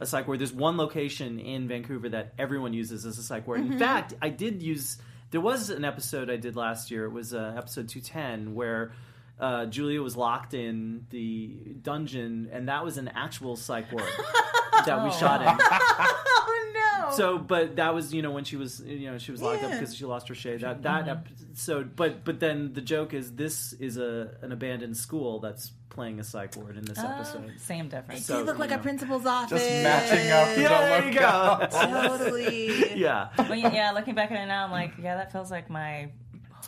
a 0.00 0.06
psych 0.06 0.26
ward. 0.26 0.40
There's 0.40 0.52
one 0.52 0.76
location 0.76 1.38
in 1.38 1.68
Vancouver 1.68 2.08
that 2.08 2.32
everyone 2.38 2.72
uses 2.72 3.06
as 3.06 3.18
a 3.18 3.22
psych 3.22 3.46
ward. 3.46 3.60
In 3.60 3.78
fact, 3.78 4.14
I 4.20 4.30
did 4.30 4.62
use. 4.62 4.98
There 5.30 5.40
was 5.40 5.70
an 5.70 5.84
episode 5.84 6.28
I 6.30 6.36
did 6.36 6.56
last 6.56 6.90
year. 6.90 7.04
It 7.04 7.12
was 7.12 7.32
uh, 7.34 7.54
episode 7.56 7.88
210 7.88 8.54
where. 8.54 8.92
Uh, 9.38 9.64
Julia 9.64 10.02
was 10.02 10.18
locked 10.18 10.52
in 10.52 11.06
the 11.08 11.48
dungeon, 11.80 12.50
and 12.52 12.68
that 12.68 12.84
was 12.84 12.98
an 12.98 13.08
actual 13.08 13.56
psych 13.56 13.90
ward 13.90 14.04
that 14.84 15.02
we 15.02 15.10
shot 15.12 15.40
in. 15.40 15.48
Oh 15.48 16.70
no! 16.74 16.79
So, 17.12 17.38
but 17.38 17.76
that 17.76 17.94
was 17.94 18.12
you 18.14 18.22
know 18.22 18.30
when 18.30 18.44
she 18.44 18.56
was 18.56 18.80
you 18.80 19.10
know 19.10 19.18
she 19.18 19.32
was 19.32 19.40
locked 19.42 19.62
up 19.64 19.70
because 19.72 19.94
she 19.94 20.04
lost 20.04 20.28
her 20.28 20.34
shade. 20.34 20.60
That 20.60 20.82
that 20.82 21.08
episode, 21.08 21.96
but 21.96 22.24
but 22.24 22.40
then 22.40 22.72
the 22.74 22.80
joke 22.80 23.14
is 23.14 23.32
this 23.32 23.72
is 23.74 23.96
a 23.96 24.36
an 24.42 24.52
abandoned 24.52 24.96
school 24.96 25.40
that's 25.40 25.72
playing 25.88 26.20
a 26.20 26.24
psych 26.24 26.54
ward 26.56 26.76
in 26.76 26.84
this 26.84 26.98
Uh, 26.98 27.06
episode. 27.16 27.52
same 27.58 27.88
difference. 27.88 28.24
So- 28.24 28.36
They 28.38 28.42
look 28.44 28.58
like 28.60 28.70
you 28.70 28.76
a 28.76 28.78
principal's 28.78 29.26
office. 29.26 29.50
Just 29.60 29.82
matching 29.82 30.30
up. 30.30 30.56
Yeah, 30.56 31.00
there 31.00 31.06
you 31.12 31.18
go. 31.18 31.66
Totally. 32.18 32.94
Yeah, 33.00 33.30
Well, 33.38 33.54
yeah, 33.56 33.72
yeah, 33.72 33.90
looking 33.90 34.14
back 34.14 34.30
at 34.30 34.38
it 34.40 34.46
now, 34.46 34.64
I'm 34.66 34.70
like, 34.70 34.92
yeah, 35.02 35.16
that 35.16 35.32
feels 35.32 35.50
like 35.50 35.68
my 35.68 36.10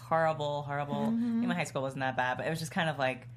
horrible, 0.09 0.63
horrible. 0.63 1.05
I 1.05 1.11
mean, 1.11 1.47
my 1.49 1.55
high 1.55 1.65
school 1.65 1.83
wasn't 1.83 2.01
that 2.01 2.17
bad, 2.17 2.37
but 2.39 2.47
it 2.47 2.51
was 2.51 2.59
just 2.59 2.73
kind 2.73 2.89
of 2.91 2.99
like 2.99 3.29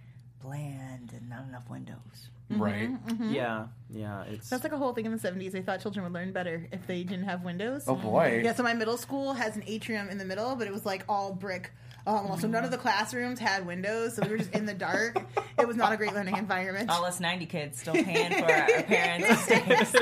bland 0.42 1.12
and 1.14 1.30
not 1.30 1.44
enough 1.48 1.70
windows. 1.70 2.30
Mm-hmm, 2.52 2.62
right. 2.62 3.08
Mm-hmm. 3.08 3.34
Yeah, 3.34 3.68
yeah. 3.90 4.24
It's 4.24 4.50
That's 4.50 4.64
like 4.64 4.74
a 4.74 4.78
whole 4.78 4.94
thing 4.94 5.06
in 5.06 5.12
the 5.12 5.18
70s. 5.18 5.52
They 5.52 5.62
thought 5.62 5.82
children 5.82 6.04
would 6.04 6.14
learn 6.14 6.32
better 6.32 6.68
if 6.72 6.86
they 6.86 7.04
didn't 7.04 7.26
have 7.26 7.44
windows. 7.44 7.86
Oh 7.88 7.96
boy. 7.96 8.42
Yeah, 8.44 8.54
so 8.54 8.62
my 8.62 8.74
middle 8.74 8.98
school 8.98 9.34
has 9.34 9.56
an 9.56 9.64
atrium 9.66 10.10
in 10.10 10.18
the 10.18 10.26
middle, 10.26 10.56
but 10.56 10.68
it 10.68 10.74
was 10.74 10.86
like 10.86 11.04
all 11.10 11.34
brick. 11.34 11.72
Um, 12.08 12.40
so 12.40 12.48
none 12.48 12.64
of 12.64 12.70
the 12.72 12.78
classrooms 12.78 13.40
had 13.40 13.66
windows, 13.66 14.16
so 14.16 14.22
we 14.24 14.30
were 14.30 14.38
just 14.38 14.52
in 14.54 14.66
the 14.66 14.74
dark. 14.76 15.18
It 15.58 15.68
was 15.68 15.76
not 15.76 15.92
a 15.92 15.98
great 15.98 16.14
learning 16.14 16.38
environment. 16.38 16.90
All 16.92 17.04
us 17.04 17.20
90 17.20 17.46
kids 17.48 17.80
still 17.80 17.94
paying 17.96 18.32
for 18.32 18.46
our, 18.46 18.62
our 18.76 18.84
parents' 18.84 19.30
mistakes. 19.50 19.94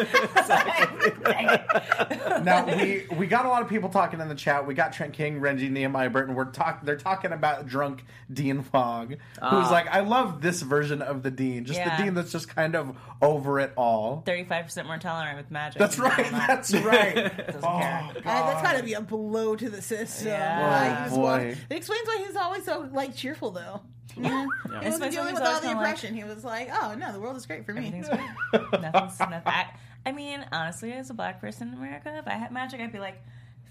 now 2.44 2.66
we 2.66 3.06
we 3.16 3.28
got 3.28 3.46
a 3.46 3.50
lot 3.50 3.62
of 3.62 3.70
people 3.70 3.90
talking 3.90 4.20
in 4.20 4.28
the 4.28 4.36
chat. 4.36 4.66
We 4.66 4.74
got 4.74 4.94
Trent 4.94 5.14
King, 5.14 5.40
Renji, 5.40 5.70
Nehemiah 5.70 6.10
Burton. 6.10 6.36
We're 6.36 6.46
talk. 6.46 6.84
They're 6.86 6.98
talking 6.98 7.32
about 7.32 7.68
drunk 7.68 8.04
Dean 8.32 8.62
Fogg, 8.64 9.10
who's 9.12 9.20
Ah. 9.42 9.70
like, 9.72 9.88
I 9.88 10.02
love 10.02 10.42
this 10.42 10.62
version 10.62 11.02
of 11.02 11.24
the 11.24 11.32
Dean, 11.32 11.66
just 11.66 11.80
Yeah. 11.80 11.96
the 11.98 12.04
Dean 12.04 12.14
that's 12.14 12.32
just 12.32 12.54
kind 12.54 12.76
of 12.76 12.96
over 13.22 13.60
it 13.60 13.72
all. 13.78 14.24
35% 14.26 14.86
more 14.86 14.98
tolerant 14.98 15.38
with 15.38 15.52
magic. 15.52 15.80
That's 15.80 15.98
right. 16.00 16.20
I'm. 16.34 16.48
That's 16.48 16.74
right. 16.74 17.16
Doesn't 17.48 17.64
oh, 17.64 17.80
care. 17.80 18.10
Uh, 18.18 18.22
that's 18.24 18.62
got 18.62 18.78
to 18.78 18.84
be 18.84 18.94
a 18.94 19.02
blow 19.02 19.56
to 19.56 19.70
the 19.70 19.82
system. 19.82 20.28
Yeah. 20.28 20.68
Like, 20.68 20.92
Oh, 20.94 20.96
he 20.96 21.10
was 21.10 21.20
one- 21.20 21.40
boy. 21.54 21.58
it 21.70 21.84
explains 21.94 22.08
why 22.20 22.26
he's 22.28 22.36
always 22.36 22.66
so 22.66 22.90
like 22.92 23.16
cheerful, 23.16 23.52
though. 23.52 23.82
Yeah, 24.16 24.46
he 24.82 24.90
wasn't 24.90 25.12
dealing 25.12 25.34
with 25.34 25.44
all 25.44 25.56
the 25.56 25.62
kinda 25.68 25.76
like- 25.82 25.88
oppression. 25.96 26.14
he 26.16 26.24
was 26.24 26.44
like, 26.44 26.70
"Oh 26.72 26.94
no, 26.96 27.12
the 27.12 27.20
world 27.20 27.36
is 27.36 27.46
great 27.46 27.66
for 27.66 27.74
me." 27.74 27.88
Everything's 27.88 28.10
great. 28.52 28.72
Nothing's, 28.82 29.20
nothing. 29.20 29.42
I, 29.46 29.66
I 30.06 30.12
mean, 30.12 30.46
honestly, 30.52 30.92
as 30.94 31.10
a 31.10 31.14
black 31.14 31.42
person 31.42 31.70
in 31.70 31.74
America, 31.76 32.14
if 32.18 32.28
I 32.28 32.34
had 32.34 32.52
magic, 32.52 32.80
I'd 32.82 32.92
be 32.92 33.00
like 33.00 33.22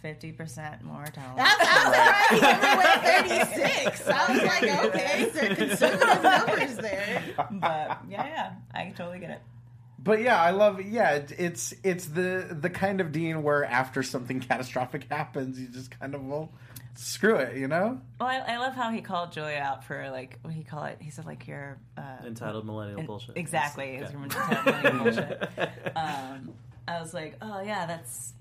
50% 0.02 0.82
more 0.82 1.04
tolerant. 1.06 1.36
That's, 1.36 1.60
I 1.60 2.28
was 2.30 2.40
surprised 2.40 2.42
he 2.42 2.66
only 2.66 2.76
went 2.76 3.92
36. 3.94 4.08
I 4.08 4.32
was 4.32 4.42
like, 4.42 4.84
okay, 4.86 5.30
so 5.32 5.54
conservative 5.54 6.22
numbers 6.22 6.76
there. 6.78 7.22
but 7.36 7.98
yeah, 8.08 8.26
yeah, 8.26 8.52
I 8.74 8.92
totally 8.96 9.20
get 9.20 9.30
it. 9.30 9.40
But 10.02 10.22
yeah, 10.22 10.42
I 10.42 10.50
love. 10.50 10.80
Yeah, 10.82 11.22
it's 11.38 11.72
it's 11.84 12.06
the 12.06 12.56
the 12.60 12.70
kind 12.70 13.00
of 13.00 13.12
Dean 13.12 13.44
where 13.44 13.64
after 13.64 14.02
something 14.02 14.40
catastrophic 14.48 15.04
happens, 15.08 15.60
you 15.60 15.68
just 15.68 15.96
kind 16.00 16.16
of 16.16 16.24
well, 16.24 16.50
screw 16.94 17.36
it, 17.36 17.56
you 17.56 17.68
know. 17.68 18.00
Well, 18.20 18.28
I, 18.28 18.38
I 18.54 18.58
love 18.58 18.74
how 18.74 18.90
he 18.90 19.00
called 19.00 19.32
Julia 19.32 19.58
out 19.58 19.84
for 19.84 20.10
like 20.10 20.38
what 20.42 20.52
he 20.54 20.62
call 20.64 20.84
it. 20.84 20.98
He 21.00 21.10
said 21.10 21.24
like 21.26 21.46
you're 21.46 21.78
uh, 21.96 22.02
entitled 22.26 22.64
millennial 22.66 23.00
in- 23.00 23.06
bullshit. 23.06 23.36
Exactly, 23.36 23.94
Yeah. 23.94 24.00
it's 24.02 24.12
from 24.12 24.24
entitled 24.24 24.66
millennial 24.66 25.04
bullshit. 25.04 25.50
Um, 25.96 26.52
I 26.88 27.00
was 27.00 27.14
like, 27.14 27.36
oh 27.40 27.60
yeah, 27.62 27.86
that's 27.86 28.34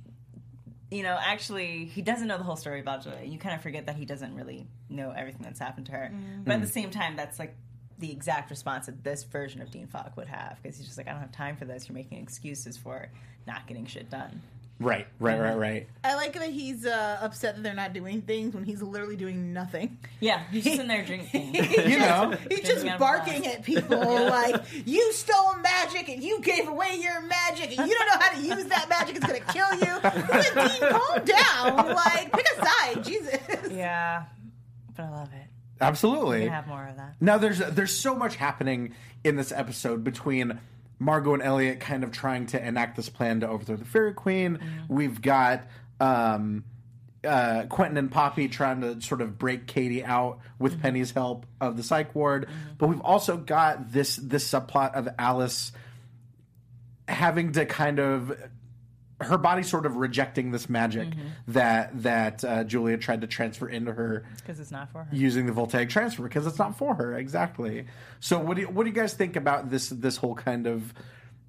you 0.90 1.04
know, 1.04 1.18
actually, 1.22 1.86
he 1.86 2.02
doesn't 2.02 2.28
know 2.28 2.38
the 2.38 2.44
whole 2.44 2.58
story 2.58 2.82
about 2.82 3.04
Julia. 3.04 3.24
You 3.24 3.38
kind 3.40 3.56
of 3.56 3.62
forget 3.62 3.86
that 3.86 3.96
he 3.96 4.04
doesn't 4.04 4.36
really 4.36 4.68
know 4.90 5.12
everything 5.16 5.42
that's 5.42 5.60
happened 5.60 5.86
to 5.86 5.94
her. 5.94 6.12
But 6.44 6.56
at 6.56 6.62
the 6.62 6.68
same 6.68 6.90
time, 6.92 7.16
that's 7.16 7.40
like 7.40 7.56
the 8.00 8.12
exact 8.12 8.50
response 8.50 8.88
that 8.88 9.02
this 9.02 9.24
version 9.24 9.62
of 9.62 9.72
Dean 9.72 9.88
Fogg 9.88 10.12
would 10.18 10.28
have 10.28 10.60
because 10.62 10.76
he's 10.78 10.88
just 10.88 10.98
like, 10.98 11.08
I 11.08 11.12
don't 11.12 11.22
have 11.22 11.32
time 11.32 11.56
for 11.56 11.64
this. 11.64 11.88
You're 11.88 11.94
making 11.96 12.22
excuses 12.22 12.76
for 12.76 13.08
not 13.48 13.68
getting 13.68 13.86
shit 13.86 14.10
done. 14.10 14.42
Right, 14.82 15.06
right, 15.20 15.40
right, 15.40 15.58
right. 15.58 15.88
I 16.04 16.16
like 16.16 16.34
that 16.34 16.50
he's 16.50 16.86
uh, 16.86 17.20
upset 17.22 17.56
that 17.56 17.62
they're 17.62 17.74
not 17.76 17.94
doing 17.94 18.22
things 18.24 18.56
when 18.56 18.64
he's 18.64 18.82
literally 18.82 19.16
doing 19.16 19.54
nothing. 19.54 20.00
Yeah, 20.20 20.42
he's 20.52 20.64
just 20.64 20.80
in 20.80 20.88
there 20.88 21.06
drinking. 21.06 21.54
You 21.56 22.00
know, 22.00 22.36
He's 22.50 22.62
just 22.62 22.82
Drinking 22.82 22.90
out 22.90 22.96
of 22.96 22.96
a 22.96 22.98
barking 23.00 23.46
at 23.48 23.64
people 23.64 24.00
like, 24.00 24.56
you 24.88 25.14
stole 25.14 25.56
magic 25.58 26.10
and 26.10 26.24
you 26.24 26.42
gave 26.42 26.68
away 26.68 26.98
your 27.00 27.22
magic 27.22 27.78
and 27.78 27.88
you 27.88 27.96
don't 27.96 28.08
know 28.08 28.20
how 28.26 28.32
to 28.34 28.42
use 28.42 28.66
that 28.66 28.90
magic. 28.90 29.18
It's 29.18 29.26
going 29.26 29.40
to 29.42 29.54
kill 29.54 29.74
you. 29.80 30.00
Like, 30.32 30.54
Dean, 30.54 30.90
calm 30.92 31.24
down. 31.26 31.96
Like, 31.96 32.32
pick 32.34 32.46
a 32.58 32.66
side. 32.66 33.04
Jesus. 33.04 33.38
yeah, 33.72 34.24
but 34.96 35.04
I 35.04 35.10
love 35.10 35.30
it. 35.34 35.48
absolutely. 35.80 36.42
We 36.42 36.48
have 36.48 36.68
more 36.68 36.88
of 36.88 36.96
that. 36.98 37.16
Now 37.22 37.38
there's 37.38 37.60
there's 37.60 37.96
so 37.96 38.16
much 38.16 38.36
happening 38.36 38.96
in 39.24 39.36
this 39.36 39.52
episode 39.52 40.04
between 40.04 40.60
Margo 41.02 41.34
and 41.34 41.42
Eliot 41.42 41.80
kind 41.80 42.04
of 42.04 42.12
trying 42.12 42.46
to 42.48 42.64
enact 42.66 42.96
this 42.96 43.10
plan 43.10 43.40
to 43.40 43.48
overthrow 43.48 43.76
the 43.76 43.86
Fairy 43.86 44.14
Queen. 44.14 44.60
We've 44.88 45.20
got 45.20 45.64
um, 46.00 46.64
uh, 47.24 47.64
Quentin 47.70 47.98
and 47.98 48.12
Poppy 48.12 48.48
trying 48.48 48.82
to 48.82 49.02
sort 49.02 49.22
of 49.22 49.40
break 49.40 49.66
Kady 49.66 50.04
out 50.04 50.40
with 50.60 50.80
Penny's 50.80 51.12
help 51.12 51.48
of 51.60 51.76
the 51.76 51.84
psych 51.84 52.14
ward, 52.14 52.48
but 52.78 52.88
we've 52.88 53.02
also 53.02 53.36
got 53.36 53.92
this 53.92 54.16
this 54.18 54.48
subplot 54.48 54.94
of 54.94 55.10
Alice 55.18 55.72
having 57.08 57.52
to 57.54 57.66
kind 57.66 58.00
of 58.00 58.38
her 59.24 59.38
body 59.38 59.64
sort 59.64 59.86
of 59.86 59.96
rejecting 59.98 60.52
this 60.52 60.70
magic 60.70 61.10
that 61.48 62.04
that 62.04 62.44
uh, 62.44 62.64
Julia 62.64 62.98
tried 62.98 63.22
to 63.22 63.28
transfer 63.28 63.68
into 63.70 63.94
her 63.94 64.26
Because 64.38 64.60
it's 64.60 64.72
not 64.72 64.92
for 64.92 65.04
her. 65.06 65.16
using 65.16 65.46
the 65.46 65.52
voltaic 65.54 65.90
transfer 65.90 66.24
because 66.24 66.46
it's 66.48 66.60
not 66.60 66.78
for 66.78 66.96
her 66.96 67.14
exactly. 67.18 67.86
So 68.20 68.40
what 68.40 68.56
do 68.56 68.62
you, 68.62 68.68
what 68.70 68.84
do 68.84 68.90
you 68.90 68.96
guys 68.96 69.14
think 69.14 69.36
about 69.36 69.70
this 69.70 69.90
this 69.90 70.18
whole 70.18 70.36
kind 70.36 70.68
of 70.68 70.94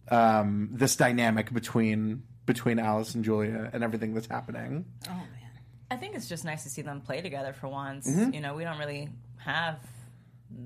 um, 0.09 0.69
this 0.73 0.97
dynamic 0.97 1.53
between 1.53 2.23
between 2.47 2.79
Alice 2.79 3.15
and 3.15 3.25
Julia 3.25 3.71
and 3.73 3.83
everything 3.85 4.15
that's 4.15 4.27
happening? 4.27 4.85
Oh, 5.09 5.13
man. 5.15 5.27
I 5.91 5.97
think 5.97 6.15
it's 6.17 6.29
just 6.29 6.45
nice 6.45 6.63
to 6.65 6.71
see 6.71 6.83
them 6.83 7.01
play 7.01 7.21
together 7.21 7.53
for 7.53 7.69
once. 7.69 8.09
Mm-hmm. 8.11 8.35
You 8.35 8.41
know, 8.41 8.55
we 8.55 8.65
don't 8.65 8.79
really 8.79 9.09
have 9.39 9.79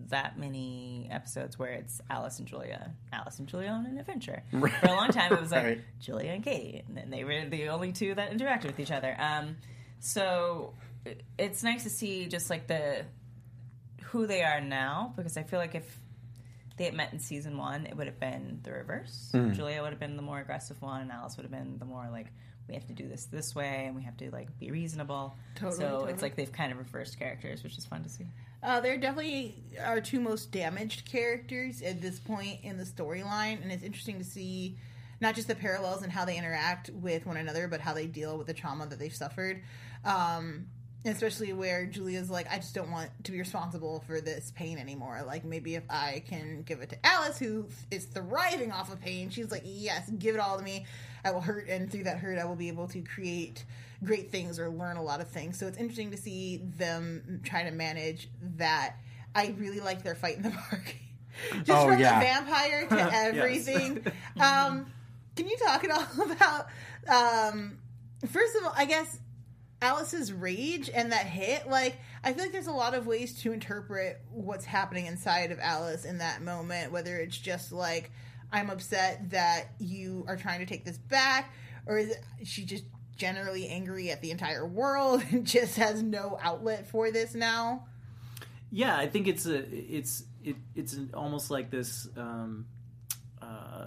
that 0.08 0.38
many 0.38 1.08
episodes 1.10 1.58
where 1.58 1.72
it's 1.72 2.00
Alice 2.10 2.38
and 2.38 2.46
Julia, 2.48 2.92
Alice 3.12 3.38
and 3.38 3.48
Julia 3.48 3.70
on 3.70 3.86
an 3.86 3.98
adventure. 3.98 4.42
For 4.50 4.70
a 4.82 4.88
long 4.94 5.08
time, 5.08 5.32
it 5.32 5.40
was 5.40 5.50
like 5.50 5.64
Right. 5.64 5.80
Julia 6.00 6.30
and 6.32 6.44
Kady, 6.44 6.82
and 6.86 6.96
then 6.96 7.10
they 7.10 7.24
were 7.24 7.44
the 7.48 7.68
only 7.68 7.92
two 7.92 8.14
that 8.14 8.30
interacted 8.32 8.66
with 8.66 8.80
each 8.80 8.90
other. 8.92 9.16
Um, 9.18 9.56
so 10.00 10.74
it's 11.38 11.62
nice 11.62 11.82
to 11.84 11.90
see 11.90 12.26
just 12.26 12.50
like 12.50 12.66
the 12.66 13.04
who 14.04 14.26
they 14.26 14.42
are 14.42 14.60
now 14.60 15.12
because 15.16 15.36
I 15.36 15.42
feel 15.42 15.58
like 15.58 15.74
if 15.74 16.00
they 16.76 16.84
had 16.84 16.94
met 16.94 17.12
in 17.12 17.18
season 17.18 17.56
one, 17.56 17.86
it 17.86 17.96
would 17.96 18.06
have 18.06 18.20
been 18.20 18.60
the 18.62 18.70
reverse. 18.72 19.30
Mm. 19.34 19.54
Julia 19.54 19.82
would 19.82 19.90
have 19.90 19.98
been 20.00 20.16
the 20.16 20.22
more 20.22 20.38
aggressive 20.40 20.80
one, 20.82 21.00
and 21.02 21.10
Alice 21.10 21.36
would 21.36 21.44
have 21.44 21.50
been 21.50 21.78
the 21.78 21.86
more 21.86 22.08
like 22.12 22.26
we 22.68 22.74
have 22.74 22.86
to 22.86 22.92
do 22.92 23.08
this 23.08 23.24
this 23.26 23.54
way, 23.54 23.84
and 23.86 23.94
we 23.96 24.02
have 24.02 24.16
to 24.18 24.30
like 24.30 24.56
be 24.58 24.70
reasonable. 24.70 25.36
Totally, 25.54 25.76
so 25.76 25.88
totally. 25.90 26.12
it's 26.12 26.22
like 26.22 26.36
they've 26.36 26.52
kind 26.52 26.72
of 26.72 26.78
reversed 26.78 27.18
characters, 27.18 27.62
which 27.62 27.78
is 27.78 27.86
fun 27.86 28.02
to 28.02 28.08
see. 28.08 28.26
Uh, 28.62 28.80
they're 28.80 28.96
definitely 28.96 29.54
our 29.84 30.00
two 30.00 30.20
most 30.20 30.50
damaged 30.50 31.10
characters 31.10 31.82
at 31.82 32.00
this 32.00 32.18
point 32.18 32.58
in 32.62 32.78
the 32.78 32.84
storyline, 32.84 33.62
and 33.62 33.70
it's 33.70 33.82
interesting 33.82 34.18
to 34.18 34.24
see 34.24 34.76
not 35.20 35.34
just 35.34 35.48
the 35.48 35.54
parallels 35.54 36.02
and 36.02 36.12
how 36.12 36.24
they 36.24 36.36
interact 36.36 36.90
with 36.90 37.26
one 37.26 37.36
another, 37.36 37.68
but 37.68 37.80
how 37.80 37.94
they 37.94 38.06
deal 38.06 38.36
with 38.36 38.46
the 38.46 38.54
trauma 38.54 38.86
that 38.86 38.98
they've 38.98 39.14
suffered. 39.14 39.62
Um, 40.04 40.66
especially 41.06 41.52
where 41.52 41.86
Julia's 41.86 42.30
like, 42.30 42.50
I 42.50 42.56
just 42.56 42.74
don't 42.74 42.90
want 42.90 43.10
to 43.24 43.32
be 43.32 43.38
responsible 43.38 44.02
for 44.06 44.20
this 44.20 44.52
pain 44.56 44.78
anymore. 44.78 45.22
Like, 45.26 45.44
maybe 45.44 45.74
if 45.74 45.84
I 45.88 46.22
can 46.28 46.62
give 46.62 46.80
it 46.80 46.90
to 46.90 47.06
Alice, 47.06 47.38
who 47.38 47.68
is 47.90 48.04
thriving 48.06 48.72
off 48.72 48.92
of 48.92 49.00
pain, 49.00 49.30
she's 49.30 49.50
like, 49.50 49.62
Yes, 49.64 50.10
give 50.18 50.34
it 50.34 50.40
all 50.40 50.58
to 50.58 50.64
me. 50.64 50.86
I 51.24 51.30
will 51.32 51.40
hurt, 51.40 51.68
and 51.68 51.90
through 51.90 52.04
that 52.04 52.18
hurt, 52.18 52.38
I 52.38 52.44
will 52.44 52.56
be 52.56 52.68
able 52.68 52.88
to 52.88 53.00
create 53.02 53.64
great 54.04 54.30
things 54.30 54.58
or 54.58 54.68
learn 54.68 54.96
a 54.96 55.02
lot 55.02 55.20
of 55.20 55.28
things. 55.28 55.58
So 55.58 55.66
it's 55.66 55.78
interesting 55.78 56.10
to 56.12 56.16
see 56.16 56.62
them 56.76 57.40
try 57.44 57.64
to 57.64 57.70
manage 57.70 58.28
that. 58.56 58.96
I 59.34 59.54
really 59.58 59.80
like 59.80 60.02
their 60.02 60.14
fight 60.14 60.36
in 60.36 60.42
the 60.42 60.50
park. 60.70 60.94
Just 61.64 61.70
Oh, 61.70 61.88
from 61.88 61.98
yeah. 62.00 62.18
the 62.18 62.24
vampire 62.24 62.86
to 62.88 63.14
everything. 63.14 64.04
um, 64.40 64.86
can 65.34 65.46
you 65.48 65.56
talk 65.58 65.84
at 65.84 65.90
all 65.90 66.30
about, 66.32 66.66
um, 67.08 67.78
first 68.28 68.56
of 68.56 68.64
all, 68.64 68.72
I 68.76 68.84
guess 68.86 69.18
Alice's 69.82 70.32
rage 70.32 70.90
and 70.92 71.12
that 71.12 71.26
hit? 71.26 71.68
Like, 71.68 71.98
I 72.24 72.32
feel 72.32 72.44
like 72.44 72.52
there's 72.52 72.66
a 72.66 72.72
lot 72.72 72.94
of 72.94 73.06
ways 73.06 73.40
to 73.42 73.52
interpret 73.52 74.20
what's 74.30 74.64
happening 74.64 75.06
inside 75.06 75.52
of 75.52 75.58
Alice 75.60 76.04
in 76.04 76.18
that 76.18 76.42
moment, 76.42 76.92
whether 76.92 77.16
it's 77.16 77.36
just 77.36 77.72
like, 77.72 78.10
I'm 78.52 78.70
upset 78.70 79.30
that 79.30 79.72
you 79.78 80.24
are 80.28 80.36
trying 80.36 80.60
to 80.60 80.66
take 80.66 80.84
this 80.84 80.98
back, 80.98 81.52
or 81.86 81.98
is 81.98 82.10
it 82.10 82.24
she 82.44 82.64
just 82.64 82.84
generally 83.16 83.68
angry 83.68 84.10
at 84.10 84.22
the 84.22 84.30
entire 84.30 84.66
world 84.66 85.22
and 85.30 85.46
just 85.46 85.76
has 85.76 86.02
no 86.02 86.38
outlet 86.40 86.86
for 86.88 87.10
this 87.10 87.34
now? 87.34 87.86
Yeah, 88.70 88.96
I 88.96 89.06
think 89.06 89.28
it's 89.28 89.46
a 89.46 89.58
it's 89.58 90.24
it, 90.44 90.56
it's 90.74 90.96
almost 91.14 91.50
like 91.50 91.70
this 91.70 92.08
um, 92.16 92.66
uh, 93.40 93.86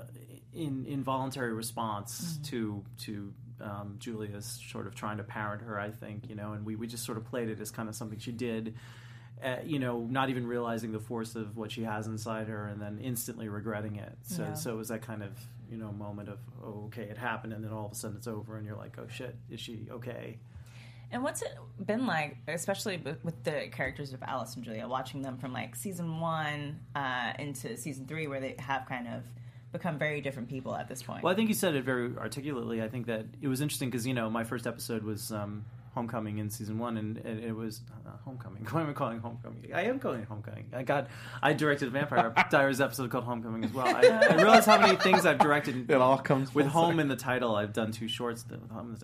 in, 0.53 0.85
involuntary 0.87 1.53
response 1.53 2.39
to 2.45 2.83
to 3.01 3.33
um, 3.61 3.95
Julia's 3.99 4.59
sort 4.71 4.87
of 4.87 4.95
trying 4.95 5.17
to 5.17 5.23
parent 5.23 5.61
her. 5.63 5.79
I 5.79 5.91
think 5.91 6.29
you 6.29 6.35
know, 6.35 6.53
and 6.53 6.65
we 6.65 6.75
we 6.75 6.87
just 6.87 7.05
sort 7.05 7.17
of 7.17 7.25
played 7.25 7.49
it 7.49 7.59
as 7.59 7.71
kind 7.71 7.89
of 7.89 7.95
something 7.95 8.19
she 8.19 8.31
did. 8.31 8.75
Uh, 9.43 9.55
you 9.63 9.79
know, 9.79 10.01
not 10.09 10.29
even 10.29 10.45
realizing 10.45 10.91
the 10.91 10.99
force 10.99 11.35
of 11.35 11.55
what 11.55 11.71
she 11.71 11.83
has 11.83 12.07
inside 12.07 12.47
her, 12.49 12.67
and 12.67 12.81
then 12.81 12.99
instantly 13.01 13.47
regretting 13.47 13.95
it. 13.95 14.17
So, 14.23 14.43
Yeah. 14.43 14.53
so 14.55 14.73
it 14.73 14.75
was 14.77 14.89
that 14.89 15.01
kind 15.01 15.23
of 15.23 15.31
you 15.71 15.77
know 15.77 15.91
moment 15.93 16.27
of 16.27 16.39
oh, 16.61 16.83
okay, 16.87 17.03
it 17.03 17.17
happened, 17.17 17.53
and 17.53 17.63
then 17.63 17.71
all 17.71 17.85
of 17.85 17.91
a 17.93 17.95
sudden 17.95 18.17
it's 18.17 18.27
over, 18.27 18.57
and 18.57 18.65
you're 18.65 18.75
like, 18.75 18.97
oh 18.99 19.07
shit, 19.07 19.35
is 19.49 19.59
she 19.61 19.87
okay? 19.91 20.39
And 21.11 21.23
what's 21.23 21.41
it 21.41 21.57
been 21.83 22.05
like, 22.05 22.37
especially 22.47 22.97
with, 22.97 23.23
with 23.25 23.43
the 23.43 23.69
characters 23.71 24.13
of 24.13 24.21
Alice 24.21 24.55
and 24.55 24.63
Julia, 24.63 24.87
watching 24.87 25.23
them 25.23 25.37
from 25.39 25.53
like 25.53 25.75
season 25.75 26.19
one 26.19 26.81
uh, 26.93 27.33
into 27.39 27.75
season 27.77 28.05
three, 28.05 28.27
where 28.27 28.39
they 28.39 28.55
have 28.59 28.85
kind 28.87 29.07
of 29.07 29.23
become 29.71 29.97
very 29.97 30.21
different 30.21 30.49
people 30.49 30.75
at 30.75 30.87
this 30.87 31.03
point. 31.03 31.23
Well, 31.23 31.31
I 31.31 31.35
think 31.35 31.49
you 31.49 31.55
said 31.55 31.75
it 31.75 31.83
very 31.83 32.15
articulately. 32.17 32.81
I 32.81 32.87
think 32.87 33.05
that 33.07 33.25
it 33.41 33.47
was 33.47 33.61
interesting 33.61 33.89
because 33.89 34.07
you 34.07 34.13
know 34.13 34.29
my 34.29 34.43
first 34.43 34.65
episode 34.65 35.03
was 35.03 35.31
um, 35.31 35.65
Homecoming 35.93 36.37
in 36.37 36.49
season 36.49 36.77
one, 36.77 36.97
and, 36.97 37.17
and 37.17 37.43
it 37.43 37.53
was 37.53 37.81
uh, 38.05 38.11
Homecoming. 38.23 38.65
Why 38.69 38.81
am 38.81 38.89
I 38.89 38.93
calling 38.93 39.19
Homecoming? 39.19 39.71
I 39.73 39.83
am 39.83 39.99
calling 39.99 40.21
it 40.21 40.27
Homecoming. 40.27 40.67
I 40.73 40.83
got 40.83 41.07
I 41.41 41.53
directed 41.53 41.87
a 41.87 41.91
Vampire 41.91 42.33
Diaries 42.51 42.79
episode 42.79 43.09
called 43.09 43.23
Homecoming 43.23 43.63
as 43.63 43.73
well. 43.73 43.87
I, 43.87 44.01
I 44.01 44.35
realize 44.41 44.65
how 44.65 44.79
many 44.79 44.95
things 44.97 45.25
I've 45.25 45.39
directed. 45.39 45.89
It 45.89 45.95
all 45.95 46.17
comes 46.17 46.53
with 46.53 46.67
home 46.67 46.99
in 46.99 47.07
the 47.07 47.15
title. 47.15 47.55
I've 47.55 47.73
done 47.73 47.91
two 47.91 48.07
shorts. 48.07 48.45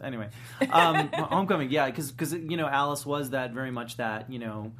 Anyway, 0.04 0.30
um, 0.72 1.10
Homecoming, 1.13 1.72
yeah, 1.72 1.88
because 1.88 2.12
because 2.12 2.34
you 2.34 2.58
know 2.58 2.68
Alice 2.68 3.06
was 3.06 3.32
that 3.32 3.51
very 3.51 3.72
much 3.72 3.98
that 3.98 4.32
you 4.32 4.39
know 4.39 4.72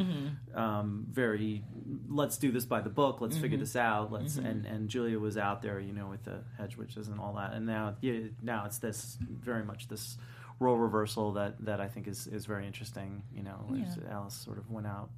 um, 0.54 1.08
very 1.12 1.64
let's 2.10 2.38
do 2.38 2.52
this 2.52 2.66
by 2.66 2.82
the 2.82 2.90
book. 2.90 3.22
Let's 3.22 3.38
figure 3.38 3.58
this 3.58 3.76
out. 3.76 4.12
Let's 4.12 4.38
and 4.38 4.66
and 4.66 4.90
Julia 4.90 5.20
was 5.20 5.38
out 5.38 5.62
there, 5.62 5.80
you 5.80 5.94
know, 5.94 6.08
with 6.08 6.24
the 6.24 6.44
hedge 6.58 6.78
witches 6.78 7.08
and 7.08 7.20
all 7.20 7.34
that. 7.34 7.54
And 7.54 7.66
now 7.66 7.96
yeah, 8.02 8.20
now 8.42 8.66
it's 8.66 8.78
this 8.80 9.18
very 9.22 9.64
much 9.64 9.88
this 9.88 10.18
role 10.60 10.78
reversal 10.78 11.34
that 11.34 11.64
that 11.66 11.80
I 11.82 11.88
think 11.88 12.08
is 12.08 12.28
is 12.28 12.46
very 12.46 12.66
interesting. 12.68 13.24
You 13.36 13.44
know, 13.44 13.60
as 13.86 13.98
Alice 14.10 14.34
sort 14.36 14.58
of 14.58 14.70
went 14.72 14.88
out 14.88 15.10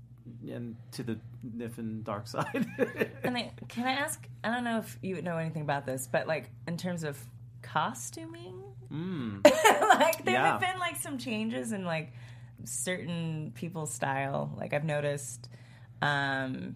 and 0.50 0.75
to 0.91 1.03
the 1.03 1.17
Niffin 1.56 2.03
dark 2.03 2.27
side. 2.36 2.65
And 3.24 3.38
I, 3.38 3.51
can 3.70 3.86
I 3.88 3.91
ask? 3.91 4.27
I 4.44 4.53
don't 4.53 4.63
know 4.63 4.79
if 4.79 4.98
you 5.01 5.22
know 5.22 5.38
anything 5.38 5.62
about 5.62 5.86
this, 5.86 6.08
but 6.12 6.27
like 6.27 6.50
in 6.67 6.75
terms 6.77 7.03
of 7.03 7.17
costuming, 7.62 8.56
like 8.91 10.24
there 10.25 10.34
Yeah. 10.36 10.51
have 10.51 10.62
been 10.62 10.79
like 10.79 10.96
some 10.98 11.17
changes 11.17 11.72
in 11.72 11.86
like 11.86 12.12
certain 12.63 13.51
people's 13.56 13.94
style. 13.94 14.51
Like 14.58 14.74
I've 14.74 14.84
noticed. 14.86 15.50
um 16.01 16.75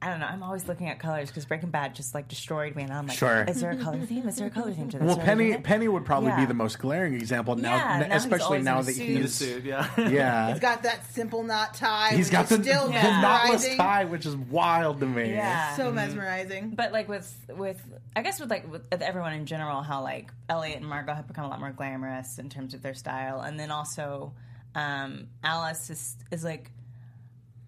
I 0.00 0.10
don't 0.10 0.20
know. 0.20 0.26
I'm 0.26 0.44
always 0.44 0.68
looking 0.68 0.88
at 0.88 1.00
colors 1.00 1.28
because 1.28 1.44
Breaking 1.44 1.70
Bad 1.70 1.96
just 1.96 2.14
like 2.14 2.28
destroyed 2.28 2.76
me, 2.76 2.84
and 2.84 2.92
I'm 2.92 3.08
like, 3.08 3.18
Sure. 3.18 3.42
is 3.48 3.60
there 3.60 3.72
a 3.72 3.76
color 3.76 3.98
theme? 4.06 4.28
Is 4.28 4.36
there 4.36 4.46
a 4.46 4.50
color 4.50 4.70
theme 4.72 4.88
to 4.90 4.98
this? 4.98 5.04
Well, 5.06 5.16
Penny 5.18 5.50
there- 5.50 5.60
Penny 5.60 5.88
would 5.88 6.04
probably 6.04 6.30
be 6.36 6.44
the 6.44 6.54
most 6.54 6.78
glaring 6.78 7.14
example 7.14 7.56
now, 7.56 7.74
Yeah, 7.74 8.00
n- 8.04 8.08
now 8.10 8.16
especially 8.16 8.62
now 8.62 8.80
that 8.80 8.92
suit. 8.92 8.98
the 9.06 9.16
he's 9.22 9.34
suit, 9.34 9.64
yeah. 9.64 9.88
yeah. 9.98 10.50
He's 10.52 10.60
got 10.60 10.84
that 10.84 11.04
simple 11.12 11.42
knot 11.42 11.74
tie. 11.74 12.14
He's 12.14 12.30
got 12.30 12.46
the, 12.48 12.62
still 12.62 12.86
the 12.86 12.92
Yeah. 12.92 13.22
knotless 13.22 13.76
tie, 13.76 14.04
which 14.04 14.24
is 14.24 14.36
wild 14.36 15.00
to 15.00 15.06
me. 15.06 15.30
Yeah. 15.32 15.74
So 15.74 15.90
mesmerizing. 15.90 16.70
But 16.76 16.92
like 16.92 17.08
with 17.08 17.34
with 17.48 17.82
I 18.14 18.22
guess 18.22 18.38
with 18.38 18.50
like 18.50 18.70
with 18.70 18.86
everyone 19.02 19.32
in 19.32 19.46
general, 19.46 19.82
how 19.82 20.02
like 20.04 20.30
Eliot 20.48 20.76
and 20.78 20.86
Margo 20.86 21.12
have 21.12 21.26
become 21.26 21.44
a 21.44 21.48
lot 21.48 21.58
more 21.58 21.72
glamorous 21.72 22.38
in 22.38 22.48
terms 22.50 22.72
of 22.72 22.82
their 22.82 22.94
style, 22.94 23.40
and 23.40 23.58
then 23.58 23.72
also 23.72 24.32
um, 24.76 25.26
Alice 25.42 25.90
is 25.90 26.16
is 26.30 26.44
like 26.44 26.70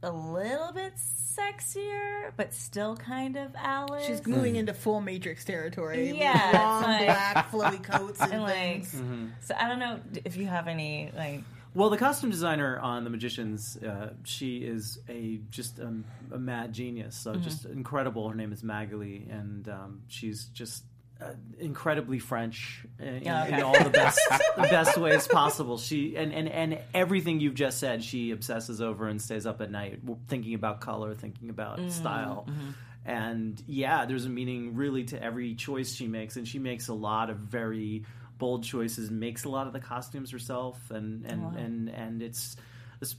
a 0.02 0.11
little 0.11 0.73
bit 0.73 0.95
sexier, 0.97 2.33
but 2.37 2.52
still 2.54 2.97
kind 2.97 3.37
of 3.37 3.52
Alice. 3.57 4.07
She's 4.07 4.26
moving 4.26 4.57
into 4.57 4.75
full 4.75 5.00
Matrix 5.00 5.45
territory. 5.45 6.16
Yeah, 6.19 6.50
long 6.54 6.83
like- 6.83 7.07
black 7.07 7.50
flowy 7.50 7.83
coats 7.83 8.21
and, 8.21 8.33
and 8.33 8.42
like 8.45 8.85
things. 8.85 9.02
so 9.40 9.54
I 9.59 9.69
don't 9.69 9.78
know 9.78 10.00
if 10.25 10.37
you 10.37 10.47
have 10.47 10.69
any 10.69 11.11
like 11.16 11.42
Well, 11.75 11.90
the 11.90 11.99
costume 11.99 12.30
designer 12.30 12.78
on 12.80 13.04
The 13.04 13.11
Magicians, 13.11 13.76
uh, 13.76 14.14
she 14.25 14.59
is 14.59 14.99
a 15.09 15.40
just 15.50 15.78
um, 15.80 16.04
a 16.33 16.38
mad 16.38 16.73
genius. 16.73 17.16
So 17.16 17.37
just 17.37 17.64
incredible. 17.64 18.28
Her 18.28 18.35
name 18.35 18.52
is 18.52 18.62
Magali, 18.64 19.26
and 19.30 19.69
um, 19.69 20.02
she's 20.09 20.47
just 20.47 20.85
uh, 21.20 21.32
incredibly 21.58 22.18
French 22.18 22.84
in, 22.98 23.06
in- 23.08 23.22
Yeah, 23.24 23.44
okay. 23.44 23.54
in 23.56 23.62
all 23.62 23.82
the 23.84 23.90
best 23.90 24.20
the 24.56 24.62
best 24.62 24.96
ways 24.96 25.26
possible. 25.28 25.78
She 25.78 26.16
and, 26.16 26.32
and 26.32 26.48
and 26.48 26.78
everything 26.94 27.40
you've 27.40 27.54
just 27.54 27.78
said, 27.78 28.02
she 28.02 28.30
obsesses 28.30 28.80
over 28.80 29.06
and 29.08 29.20
stays 29.20 29.46
up 29.46 29.60
at 29.60 29.70
night 29.70 30.00
thinking 30.28 30.54
about 30.54 30.80
color, 30.80 31.14
thinking 31.14 31.50
about 31.50 31.78
mm, 31.78 31.90
style. 31.90 32.46
Mm-hmm. 32.48 32.70
And 33.04 33.62
yeah, 33.66 34.04
there's 34.06 34.26
a 34.26 34.28
meaning 34.28 34.74
really 34.76 35.04
to 35.04 35.22
every 35.22 35.54
choice 35.54 35.94
she 35.94 36.06
makes, 36.06 36.36
and 36.36 36.46
she 36.46 36.58
makes 36.58 36.88
a 36.88 36.94
lot 36.94 37.30
of 37.30 37.38
very 37.38 38.04
bold 38.38 38.64
choices. 38.64 39.10
Makes 39.10 39.44
a 39.44 39.48
lot 39.48 39.66
of 39.66 39.72
the 39.72 39.80
costumes 39.80 40.30
herself, 40.30 40.78
and 40.90 41.24
and 41.26 41.44
oh, 41.44 41.58
and 41.58 41.88
and 41.90 42.22
it's 42.22 42.52
it's- 42.54 42.64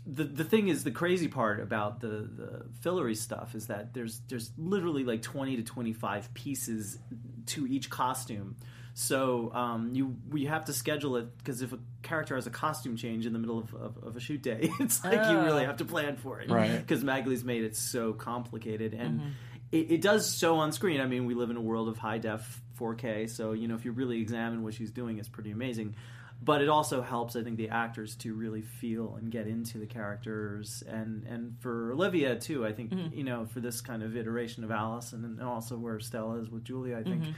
the 0.05 0.23
the 0.23 0.43
thing 0.43 0.67
is 0.67 0.83
the 0.83 0.91
crazy 0.91 1.27
part 1.27 1.59
about 1.59 2.01
the 2.01 2.07
the 2.07 2.65
Fillory 2.83 3.17
stuff 3.17 3.55
is 3.55 3.67
that 3.67 3.93
there's 3.93 4.21
there's 4.27 4.51
literally 4.57 5.03
like 5.03 5.23
20 5.23 5.57
to 5.57 5.63
25 5.63 6.33
pieces 6.33 6.99
to 7.47 7.67
each 7.67 7.89
costume. 7.89 8.55
So 8.93 9.51
um, 9.53 9.91
you 9.93 10.15
we 10.29 10.45
have 10.45 10.65
to 10.65 10.73
schedule 10.73 11.15
it 11.15 11.35
because 11.37 11.63
if 11.63 11.73
a 11.73 11.79
character 12.03 12.35
has 12.35 12.45
a 12.45 12.51
costume 12.51 12.95
change 12.95 13.25
in 13.25 13.33
the 13.33 13.39
middle 13.39 13.57
of, 13.57 13.73
of, 13.73 14.03
of 14.03 14.15
a 14.17 14.19
shoot 14.19 14.43
day, 14.43 14.69
it's 14.79 15.03
like 15.03 15.29
you 15.29 15.39
really 15.39 15.65
have 15.65 15.77
to 15.77 15.85
plan 15.85 16.17
for 16.17 16.39
it, 16.39 16.51
Right. 16.51 16.77
Because 16.77 17.03
Magali's 17.03 17.43
made 17.43 17.63
it 17.63 17.75
so 17.75 18.13
complicated, 18.13 18.93
and 18.93 19.33
it, 19.71 19.91
it 19.91 20.01
does 20.01 20.37
show 20.37 20.57
on 20.57 20.71
screen. 20.73 21.01
I 21.01 21.07
mean, 21.07 21.25
we 21.25 21.33
live 21.33 21.49
in 21.49 21.57
a 21.57 21.61
world 21.61 21.87
of 21.87 21.97
high 21.97 22.17
def 22.17 22.61
4K, 22.79 23.29
so 23.29 23.53
you 23.53 23.67
know 23.67 23.75
if 23.75 23.85
you 23.85 23.93
really 23.93 24.21
examine 24.21 24.61
what 24.61 24.73
she's 24.73 24.91
doing, 24.91 25.17
it's 25.17 25.29
pretty 25.29 25.51
amazing. 25.51 25.95
But 26.43 26.61
it 26.61 26.69
also 26.69 27.03
helps, 27.03 27.35
I 27.35 27.43
think, 27.43 27.57
the 27.57 27.69
actors 27.69 28.15
to 28.17 28.33
really 28.33 28.63
feel 28.63 29.15
and 29.15 29.31
get 29.31 29.45
into 29.45 29.77
the 29.77 29.85
characters, 29.85 30.83
and 30.87 31.23
and 31.25 31.55
for 31.59 31.91
Olivia 31.93 32.35
too. 32.35 32.65
I 32.65 32.73
think 32.73 32.91
mm-hmm. 32.91 33.15
you 33.15 33.23
know 33.23 33.45
for 33.45 33.59
this 33.59 33.79
kind 33.81 34.01
of 34.01 34.17
iteration 34.17 34.63
of 34.63 34.71
Alice, 34.71 35.13
and, 35.13 35.23
and 35.23 35.41
also 35.41 35.77
where 35.77 35.99
Stella 35.99 36.39
is 36.39 36.49
with 36.49 36.63
Julia, 36.63 36.97
I 36.97 37.03
think 37.03 37.21
mm-hmm. 37.21 37.31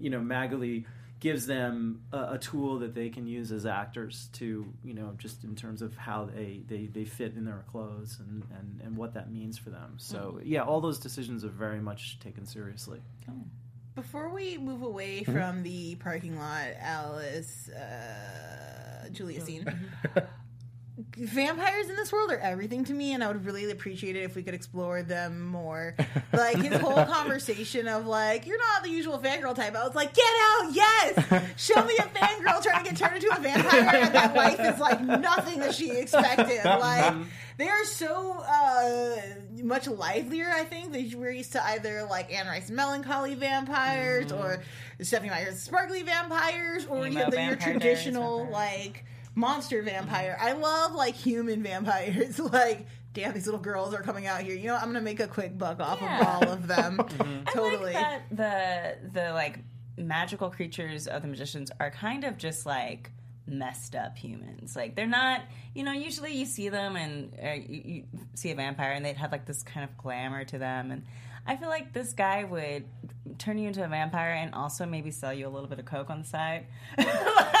you 0.00 0.08
know 0.08 0.20
Magali 0.20 0.86
gives 1.18 1.46
them 1.46 2.02
a, 2.12 2.34
a 2.34 2.38
tool 2.38 2.78
that 2.80 2.94
they 2.94 3.08
can 3.08 3.26
use 3.26 3.50
as 3.50 3.64
actors 3.64 4.28
to 4.34 4.66
you 4.84 4.94
know 4.94 5.14
just 5.18 5.44
in 5.44 5.54
terms 5.54 5.82
of 5.82 5.96
how 5.96 6.24
they 6.24 6.62
they, 6.66 6.86
they 6.86 7.04
fit 7.04 7.34
in 7.36 7.44
their 7.44 7.64
clothes 7.70 8.18
and, 8.20 8.42
and 8.58 8.80
and 8.82 8.96
what 8.96 9.14
that 9.14 9.30
means 9.30 9.58
for 9.58 9.70
them. 9.70 9.94
So 9.98 10.36
mm-hmm. 10.38 10.46
yeah 10.46 10.62
all 10.62 10.80
those 10.80 10.98
decisions 10.98 11.44
are 11.44 11.48
very 11.50 11.80
much 11.80 12.18
taken 12.20 12.46
seriously. 12.46 13.00
Before 13.94 14.28
we 14.28 14.58
move 14.58 14.82
away 14.82 15.24
from 15.24 15.62
the 15.62 15.94
parking 15.94 16.38
lot, 16.38 16.68
Alice, 16.78 17.70
uh, 17.70 18.15
Julia 19.16 19.40
scene, 19.40 19.64
vampires 21.16 21.88
in 21.88 21.96
this 21.96 22.12
world 22.12 22.30
are 22.30 22.38
everything 22.38 22.84
to 22.84 22.92
me, 22.92 23.12
and 23.12 23.22
I 23.22 23.28
would 23.28 23.44
really 23.44 23.70
appreciate 23.70 24.16
it 24.16 24.22
if 24.22 24.34
we 24.34 24.42
could 24.42 24.54
explore 24.54 25.02
them 25.02 25.46
more. 25.46 25.94
Like 26.32 26.56
his 26.56 26.78
whole 26.80 27.04
conversation 27.06 27.88
of 27.88 28.06
like, 28.06 28.46
"You're 28.46 28.58
not 28.58 28.82
the 28.82 28.90
usual 28.90 29.18
fangirl 29.18 29.54
type." 29.54 29.74
I 29.74 29.84
was 29.84 29.94
like, 29.94 30.14
"Get 30.14 30.24
out! 30.24 30.72
Yes, 30.72 31.42
show 31.56 31.84
me 31.84 31.94
a 31.98 32.02
fangirl 32.02 32.62
trying 32.62 32.84
to 32.84 32.90
get 32.90 32.96
turned 32.98 33.16
into 33.16 33.36
a 33.36 33.40
vampire, 33.40 34.02
and 34.02 34.14
that 34.14 34.34
life 34.34 34.60
is 34.60 34.78
like 34.78 35.00
nothing 35.02 35.60
that 35.60 35.74
she 35.74 35.90
expected." 35.90 36.60
Like 36.76 37.14
they 37.56 37.68
are 37.68 37.84
so 37.84 38.44
uh, 38.46 39.16
much 39.66 39.86
livelier. 39.86 40.50
I 40.50 40.64
think 40.64 40.92
they 40.92 41.12
we're 41.14 41.30
used 41.30 41.52
to 41.52 41.64
either 41.64 42.04
like 42.04 42.32
Anne 42.32 42.46
Rice 42.46 42.70
melancholy 42.70 43.34
vampires 43.34 44.32
or 44.32 44.58
mm-hmm. 44.58 45.02
Stephenie 45.02 45.30
Meyer's 45.30 45.60
sparkly 45.60 46.02
vampires, 46.02 46.86
or 46.86 47.06
Emo 47.06 47.24
you 47.24 47.30
the, 47.30 47.42
your 47.42 47.56
traditional 47.56 48.48
like 48.50 49.04
monster 49.34 49.78
mm-hmm. 49.78 49.88
vampire. 49.88 50.36
I 50.40 50.52
love 50.52 50.92
like 50.92 51.14
human 51.14 51.62
vampires. 51.62 52.38
like, 52.52 52.86
damn, 53.12 53.34
these 53.34 53.46
little 53.46 53.60
girls 53.60 53.92
are 53.94 54.02
coming 54.02 54.26
out 54.26 54.42
here. 54.42 54.54
You 54.54 54.68
know, 54.68 54.76
I'm 54.76 54.86
gonna 54.86 55.00
make 55.00 55.20
a 55.20 55.28
quick 55.28 55.58
buck 55.58 55.80
off 55.80 56.00
Yeah. 56.00 56.20
of 56.20 56.26
all 56.26 56.52
of 56.52 56.66
them. 56.66 56.98
Mm-hmm. 57.16 57.48
I 57.48 57.50
totally. 57.52 57.94
like 57.94 58.28
that 58.30 59.02
the 59.10 59.10
the 59.12 59.32
like 59.32 59.60
magical 59.96 60.50
creatures 60.50 61.06
of 61.06 61.22
the 61.22 61.28
magicians 61.28 61.70
are 61.80 61.90
kind 61.90 62.24
of 62.24 62.36
just 62.36 62.66
like 62.66 63.10
messed 63.46 63.94
up 63.94 64.16
humans. 64.16 64.74
Like 64.76 64.94
they're 64.96 65.06
not, 65.06 65.42
you 65.74 65.84
know. 65.84 65.92
Usually 65.92 66.34
you 66.34 66.46
see 66.46 66.68
them 66.68 66.96
and 66.96 67.32
uh, 67.42 67.50
you, 67.52 67.82
you 67.84 68.02
see 68.34 68.50
a 68.50 68.54
vampire 68.54 68.92
and 68.92 69.04
they'd 69.04 69.16
have 69.16 69.32
like 69.32 69.46
this 69.46 69.62
kind 69.62 69.84
of 69.88 69.96
glamour 69.98 70.44
to 70.44 70.58
them. 70.58 70.90
And 70.90 71.04
I 71.46 71.56
feel 71.56 71.68
like 71.68 71.92
this 71.92 72.12
guy 72.12 72.44
would 72.44 72.84
turn 73.38 73.58
you 73.58 73.68
into 73.68 73.84
a 73.84 73.88
vampire 73.88 74.32
and 74.32 74.54
also 74.54 74.86
maybe 74.86 75.10
sell 75.10 75.32
you 75.32 75.46
a 75.46 75.50
little 75.50 75.68
bit 75.68 75.78
of 75.78 75.84
coke 75.84 76.10
on 76.10 76.20
the 76.22 76.26
side. 76.26 76.66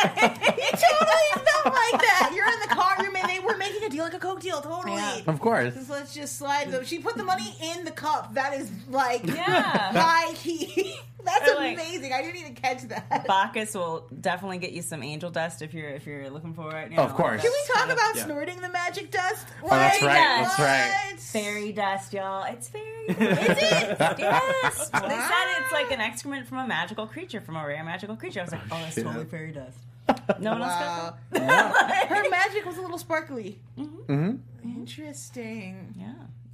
It 0.08 0.72
totally 0.78 1.44
felt 1.44 1.74
like 1.74 2.00
that. 2.00 2.32
You're 2.34 2.46
in 2.46 2.60
the 2.68 2.74
car. 2.74 2.96
You're 3.02 3.12
ma- 3.12 3.26
they 3.26 3.40
were 3.40 3.56
making 3.56 3.82
a 3.84 3.88
deal 3.88 4.04
like 4.04 4.14
a 4.14 4.18
coke 4.18 4.40
deal. 4.40 4.60
Totally. 4.60 4.94
Yeah. 4.96 5.20
Of 5.26 5.40
course. 5.40 5.74
Just 5.74 5.90
let's 5.90 6.14
just 6.14 6.38
slide. 6.38 6.70
So 6.70 6.82
she 6.82 6.98
put 6.98 7.16
the 7.16 7.24
money 7.24 7.54
in 7.74 7.84
the 7.84 7.90
cup. 7.90 8.34
That 8.34 8.54
is 8.54 8.70
like 8.88 9.26
Yeah. 9.26 9.42
high 9.92 10.32
key. 10.34 10.96
That's 11.26 11.54
like- 11.54 11.74
amazing. 11.74 12.12
I 12.12 12.22
didn't 12.22 12.36
even 12.40 12.54
catch 12.54 12.82
that. 12.84 13.26
Bacchus 13.26 13.74
will 13.74 14.08
definitely 14.20 14.58
get 14.58 14.72
you 14.72 14.80
some 14.82 15.02
angel 15.02 15.30
dust 15.30 15.60
if 15.62 15.74
you're 15.74 15.90
if 15.90 16.06
you're 16.06 16.30
looking 16.30 16.54
for 16.54 16.74
it. 16.76 16.92
you 16.92 16.98
Of 16.98 17.14
course. 17.14 17.42
Can 17.42 17.50
we 17.50 17.74
talk 17.74 17.86
about 17.90 18.16
yeah. 18.16 18.24
snorting 18.24 18.60
the 18.60 18.68
magic 18.70 19.10
dust? 19.10 19.46
Oh, 19.62 19.68
that's 19.68 20.00
Like, 20.00 20.10
right, 20.10 20.42
that's 20.44 20.58
right. 20.58 21.10
what? 21.12 21.20
fairy 21.20 21.72
dust, 21.72 22.12
y'all. 22.12 22.44
It's 22.44 22.68
fairy. 22.68 22.86
Is 23.08 23.16
it? 23.18 23.96
yes. 24.00 24.88
They 24.90 24.98
said 25.08 25.60
it's 25.60 25.72
like 25.72 25.90
an 25.90 26.00
excrement 26.00 26.46
from 26.46 26.58
a 26.58 26.66
magical 26.66 27.06
creature, 27.06 27.40
from 27.40 27.56
a 27.56 27.66
rare 27.66 27.84
magical 27.84 28.16
creature. 28.16 28.40
I 28.40 28.44
was 28.44 28.52
like, 28.52 28.62
oh, 28.70 28.78
that's 28.78 28.94
shit. 28.94 29.04
totally 29.04 29.24
fairy 29.26 29.52
dust. 29.52 29.78
No 30.40 30.52
one 30.52 30.62
else 30.62 30.72
got 30.72 31.18
that. 31.32 32.06
Her 32.08 32.30
magic 32.30 32.64
was 32.64 32.76
a 32.78 32.80
little 32.80 32.98
sparkly. 32.98 33.58
hmm 33.76 34.36
Interesting. 34.64 35.94
Yeah. 35.98 36.12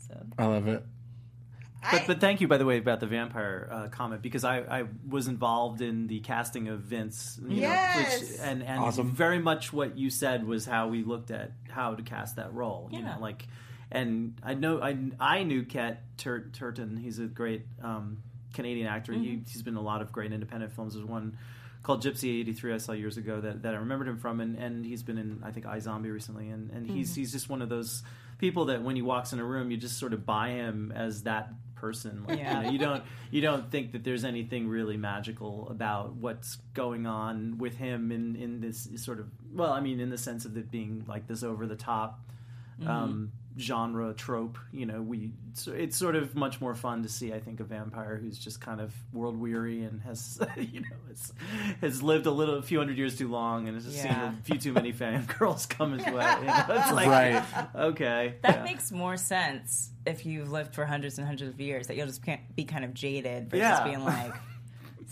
So 0.09 0.15
I 0.39 0.47
love 0.47 0.69
it. 0.69 0.85
But, 1.91 2.07
but 2.07 2.21
thank 2.21 2.41
you, 2.41 2.49
by 2.49 2.59
the 2.59 2.65
way, 2.65 2.79
about 2.79 3.01
the 3.01 3.07
vampire 3.07 3.69
uh, 3.71 3.89
comment 3.89 4.23
because 4.23 4.45
I, 4.45 4.59
I 4.61 4.85
was 5.09 5.27
involved 5.27 5.81
in 5.81 6.07
the 6.07 6.21
casting 6.21 6.69
of 6.69 6.81
Vince. 6.81 7.41
You 7.47 7.63
Yes. 7.63 7.97
Know, 7.97 8.27
which, 8.29 8.39
and 8.41 8.63
and 8.63 8.79
Awesome. 8.81 9.11
very 9.13 9.39
much 9.41 9.73
what 9.73 9.99
you 9.99 10.09
said 10.11 10.47
was 10.47 10.65
how 10.65 10.89
we 10.89 11.03
looked 11.03 11.31
at 11.31 11.53
how 11.69 11.95
to 11.95 12.03
cast 12.03 12.37
that 12.37 12.55
role. 12.55 12.89
You 12.93 13.01
Yeah. 13.01 13.15
know, 13.15 13.21
like, 13.21 13.47
and 13.91 14.35
I 14.45 14.55
know 14.55 14.81
I, 14.81 14.97
I 15.19 15.43
knew 15.43 15.65
Kett 15.65 16.03
Tur- 16.19 16.51
Turton. 16.53 16.97
He's 16.97 17.19
a 17.19 17.27
great 17.27 17.67
um, 17.83 18.23
Canadian 18.55 18.87
actor. 18.87 19.13
He, 19.13 19.43
he's 19.51 19.63
been 19.63 19.75
in 19.75 19.79
a 19.79 19.83
lot 19.83 20.03
of 20.03 20.13
great 20.13 20.33
independent 20.33 20.73
films. 20.73 20.95
There's 20.95 21.05
one 21.07 21.37
called 21.83 22.01
Gypsy 22.05 22.39
eighty 22.41 22.53
three 22.53 22.73
I 22.73 22.79
saw 22.79 22.93
years 22.93 23.17
ago 23.17 23.41
that, 23.41 23.63
that 23.63 23.75
I 23.75 23.79
remembered 23.79 24.07
him 24.07 24.19
from, 24.19 24.41
and, 24.41 24.57
and 24.57 24.87
he's 24.87 25.03
been 25.03 25.19
in 25.19 25.43
I 25.45 25.51
think 25.51 25.67
I 25.67 25.81
Zombie 25.81 26.11
recently, 26.11 26.49
and, 26.49 26.71
and 26.71 26.89
he's 26.89 27.15
he's 27.17 27.33
just 27.33 27.49
one 27.49 27.61
of 27.61 27.69
those 27.69 28.05
people 28.39 28.67
that 28.67 28.83
when 28.83 28.95
he 28.97 29.03
walks 29.03 29.33
in 29.33 29.41
a 29.41 29.45
room, 29.45 29.71
you 29.73 29.77
just 29.77 29.99
sort 29.99 30.13
of 30.13 30.25
buy 30.25 30.51
him 30.51 30.93
as 30.95 31.25
that 31.25 31.51
person. 31.83 32.25
Like, 32.27 32.39
Yeah. 32.39 32.61
you, 32.61 32.65
know, 32.65 32.71
you 32.73 32.79
don't 32.79 33.05
you 33.33 33.41
don't 33.43 33.71
think 33.71 33.93
that 33.93 34.05
there's 34.05 34.25
anything 34.25 34.69
really 34.69 34.97
magical 34.97 35.69
about 35.69 36.15
what's 36.15 36.57
going 36.75 37.07
on 37.07 37.59
with 37.59 37.77
him 37.77 38.11
in 38.13 38.37
in 38.37 38.61
this 38.61 38.89
sort 38.97 39.19
of 39.21 39.27
well, 39.53 39.73
I 39.73 39.81
mean, 39.81 39.99
in 40.01 40.09
the 40.09 40.17
sense 40.17 40.47
of 40.47 40.57
it 40.57 40.71
being 40.71 41.05
like 41.07 41.27
this 41.27 41.43
over 41.43 41.67
the 41.67 41.77
top 41.77 42.21
um, 42.87 43.33
genre 43.59 44.15
trope. 44.15 44.59
You 44.73 44.87
know, 44.87 45.03
we 45.03 45.33
so 45.55 45.73
it's 45.73 45.97
sort 45.97 46.17
of 46.17 46.35
much 46.35 46.61
more 46.61 46.75
fun 46.75 47.03
to 47.03 47.09
see. 47.09 47.33
I 47.33 47.41
think 47.41 47.61
a 47.61 47.65
vampire 47.65 48.17
who's 48.17 48.39
just 48.39 48.61
kind 48.61 48.81
of 48.81 48.93
world 49.13 49.37
weary 49.39 49.83
and 49.85 50.01
has 50.03 50.41
you 50.57 50.81
know 50.81 50.87
has, 51.09 51.33
has 51.81 52.03
lived 52.03 52.27
a 52.27 52.31
little, 52.31 52.57
a 52.57 52.63
few 52.63 52.79
hundred 52.79 52.99
years 52.99 53.17
too 53.19 53.29
long, 53.29 53.69
and 53.69 53.77
has 53.77 53.85
just 53.85 53.97
Yeah. 54.05 54.31
seen 54.31 54.39
a 54.39 54.43
few 54.45 54.59
too 54.59 54.73
many 54.73 54.93
fangirls 54.93 55.69
come 55.77 55.93
his 55.99 56.05
way. 56.07 56.13
You 56.13 56.47
know, 56.47 56.65
it's 56.71 56.93
like 56.93 57.09
Right. 57.09 57.45
okay, 57.75 58.35
That 58.43 58.57
yeah. 58.59 58.65
makes 58.65 58.91
more 58.93 59.17
sense 59.17 59.91
if 60.07 60.25
you've 60.27 60.51
lived 60.51 60.75
for 60.75 60.85
hundreds 60.85 61.19
and 61.19 61.27
hundreds 61.27 61.53
of 61.55 61.61
years. 61.61 61.87
That 61.89 61.97
you'll 61.97 62.07
just 62.07 62.25
can't 62.25 62.41
be 62.57 62.65
kind 62.65 62.85
of 62.85 62.95
jaded 62.95 63.51
versus 63.51 63.61
Yeah. 63.61 63.85
being 63.85 64.05
like 64.05 64.33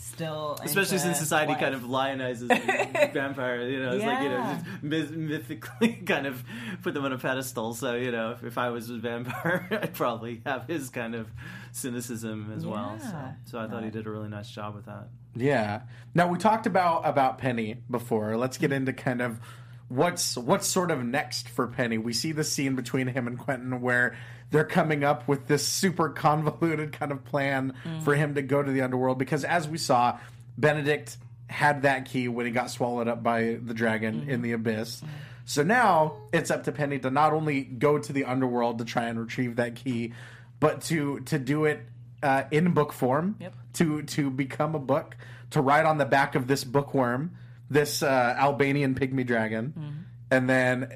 still. 0.01 0.57
Especially 0.63 0.97
into 0.97 1.07
since 1.07 1.19
society 1.19 1.53
life. 1.53 1.61
kind 1.61 1.75
of 1.75 1.81
lionizes 1.81 2.47
vampire, 3.13 3.63
you 3.67 3.81
know, 3.81 3.93
it's 3.93 4.03
like 4.05 4.23
you 4.23 4.29
know, 4.29 4.43
just 4.53 4.83
myth- 4.83 5.11
mythically 5.11 5.93
kind 6.05 6.27
of 6.27 6.43
put 6.81 6.93
them 6.93 7.05
on 7.05 7.13
a 7.13 7.17
pedestal. 7.17 7.73
So 7.73 7.95
you 7.95 8.11
know, 8.11 8.31
if, 8.31 8.43
if 8.43 8.57
I 8.57 8.69
was 8.69 8.89
a 8.89 8.97
vampire, 8.97 9.67
I'd 9.81 9.93
probably 9.93 10.41
have 10.45 10.67
his 10.67 10.89
kind 10.89 11.15
of 11.15 11.27
cynicism 11.71 12.53
as 12.55 12.65
well. 12.65 12.99
So, 12.99 13.33
so 13.45 13.59
I 13.59 13.67
thought 13.67 13.83
he 13.83 13.89
did 13.89 14.07
a 14.07 14.09
really 14.09 14.29
nice 14.29 14.49
job 14.49 14.75
with 14.75 14.85
that. 14.85 15.09
Yeah. 15.35 15.81
Now 16.13 16.27
we 16.27 16.37
talked 16.37 16.65
about 16.65 17.07
about 17.07 17.37
Penny 17.37 17.77
before. 17.89 18.37
Let's 18.37 18.57
get 18.57 18.71
into 18.71 18.93
kind 18.93 19.21
of 19.21 19.39
what's 19.87 20.37
what's 20.37 20.67
sort 20.67 20.91
of 20.91 21.03
next 21.03 21.49
for 21.49 21.67
Penny. 21.67 21.97
We 21.97 22.13
see 22.13 22.31
the 22.31 22.43
scene 22.43 22.75
between 22.75 23.07
him 23.07 23.27
and 23.27 23.37
Quentin 23.37 23.81
where 23.81 24.15
they're 24.51 24.63
coming 24.65 25.03
up 25.03 25.27
with 25.27 25.47
this 25.47 25.65
super 25.67 26.09
convoluted 26.09 26.91
kind 26.99 27.11
of 27.11 27.23
plan 27.25 27.73
for 28.03 28.13
him 28.15 28.35
to 28.35 28.41
go 28.41 28.61
to 28.61 28.71
the 28.71 28.81
underworld 28.81 29.17
because 29.17 29.43
as 29.43 29.67
we 29.67 29.77
saw, 29.77 30.19
Benedict 30.57 31.17
had 31.47 31.81
that 31.81 32.05
key 32.05 32.27
when 32.27 32.45
he 32.45 32.51
got 32.51 32.69
swallowed 32.69 33.07
up 33.07 33.23
by 33.23 33.57
the 33.63 33.73
dragon 33.73 34.29
in 34.29 34.41
the 34.41 34.51
abyss. 34.53 35.01
So 35.45 35.63
now 35.63 36.17
it's 36.31 36.51
up 36.51 36.63
to 36.65 36.71
Penny 36.71 36.99
to 36.99 37.09
not 37.09 37.33
only 37.33 37.63
go 37.63 37.97
to 37.97 38.13
the 38.13 38.25
underworld 38.25 38.77
to 38.79 38.85
try 38.85 39.05
and 39.05 39.19
retrieve 39.19 39.55
that 39.57 39.75
key, 39.75 40.13
but 40.59 40.81
to 40.83 41.19
to 41.21 41.39
do 41.39 41.65
it 41.65 41.81
uh, 42.23 42.43
in 42.51 42.73
book 42.73 42.93
form 42.93 43.35
Yep. 43.39 43.55
to 43.73 44.03
to 44.03 44.29
become 44.29 44.75
a 44.75 44.79
book 44.79 45.17
to 45.49 45.61
ride 45.61 45.85
on 45.85 45.97
the 45.97 46.05
back 46.05 46.35
of 46.35 46.47
this 46.47 46.63
bookworm, 46.63 47.31
this 47.69 48.01
uh, 48.03 48.35
albino 48.37 48.87
pygmy 48.89 49.25
dragon, 49.25 49.73
Mm-hmm. 49.77 49.97
and 50.29 50.49
then 50.49 50.93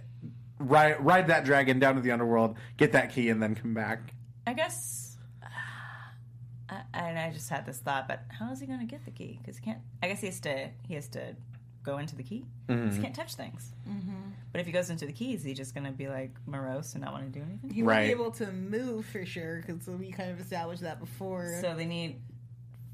ride 0.66 1.04
ride 1.04 1.28
that 1.28 1.46
dragon 1.46 1.80
down 1.80 1.96
to 1.96 2.02
the 2.02 2.12
underworld, 2.12 2.58
get 2.78 2.92
that 2.94 3.12
key, 3.12 3.30
and 3.30 3.42
then 3.42 3.56
come 3.56 3.74
back. 3.74 4.14
I 4.48 4.54
guess. 4.54 5.18
I, 6.70 6.82
and 6.94 7.20
I 7.20 7.32
just 7.32 7.50
had 7.50 7.66
this 7.66 7.78
thought, 7.78 8.08
but 8.08 8.24
how 8.40 8.52
is 8.52 8.60
he 8.60 8.66
going 8.66 8.80
to 8.80 8.86
get 8.86 9.06
the 9.06 9.12
key? 9.12 9.40
Because 9.42 9.58
he 9.58 9.66
can't. 9.66 9.80
I 10.02 10.08
guess 10.08 10.20
he 10.22 10.28
has 10.28 10.40
to. 10.42 10.70
He 10.88 10.96
has 10.96 11.08
to 11.10 11.36
go 11.84 12.00
into 12.00 12.16
the 12.16 12.24
key. 12.24 12.44
'Cause 12.68 12.96
He 12.96 13.02
can't 13.04 13.14
touch 13.16 13.36
things. 13.36 13.72
Mm-hmm. 13.88 14.12
But 14.52 14.60
if 14.60 14.66
he 14.66 14.72
goes 14.72 14.90
into 14.90 15.06
the 15.06 15.12
key, 15.14 15.34
is 15.36 15.44
he 15.44 15.54
just 15.54 15.76
going 15.76 15.86
to 15.86 15.92
be 15.92 16.08
like 16.08 16.32
morose 16.48 16.94
and 16.96 17.04
not 17.04 17.14
want 17.14 17.32
to 17.32 17.40
do 17.40 17.46
anything? 17.46 17.70
He 17.70 17.84
won't 17.84 18.00
be 18.00 18.12
able 18.12 18.32
to 18.32 18.52
move 18.52 19.06
for 19.06 19.24
sure 19.26 19.62
because 19.64 19.88
we 19.88 20.12
kind 20.12 20.32
of 20.32 20.40
established 20.40 20.82
that 20.82 21.00
before. 21.00 21.60
So 21.62 21.76
they 21.76 21.86
need 21.86 22.16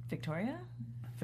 Victoria, 0.09 0.59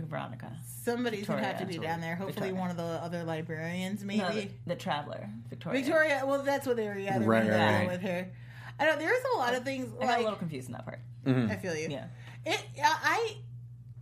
Veronica. 0.05 0.51
Somebody's 0.83 1.25
gonna 1.27 1.43
have 1.43 1.59
to 1.59 1.65
be 1.65 1.77
down 1.77 2.01
there. 2.01 2.15
Hopefully, 2.15 2.49
Victoria. 2.49 2.55
one 2.55 2.71
of 2.71 2.77
the 2.77 2.83
other 2.83 3.23
librarians, 3.23 4.03
maybe. 4.03 4.19
No, 4.19 4.31
the, 4.31 4.49
the 4.67 4.75
traveler, 4.75 5.29
Victoria. 5.49 5.81
Victoria. 5.81 6.23
Well, 6.25 6.43
that's 6.43 6.65
what 6.67 6.77
they 6.77 6.87
were. 6.87 6.97
Yeah, 6.97 7.19
they 7.19 7.25
were 7.25 7.31
Right, 7.33 7.49
right, 7.49 7.79
right. 7.79 7.87
with 7.87 8.01
her. 8.01 8.27
I 8.79 8.85
know 8.85 8.95
there's 8.97 9.23
a 9.35 9.37
lot 9.37 9.55
of 9.55 9.63
things 9.63 9.89
I 9.99 10.05
got 10.05 10.19
a 10.19 10.23
little 10.23 10.37
confused 10.37 10.67
in 10.67 10.73
that 10.73 10.85
part. 10.85 10.99
Mm-hmm. 11.25 11.51
I 11.51 11.55
feel 11.57 11.75
you. 11.75 11.87
Yeah. 11.89 12.05
It. 12.45 12.63
I 12.81 13.37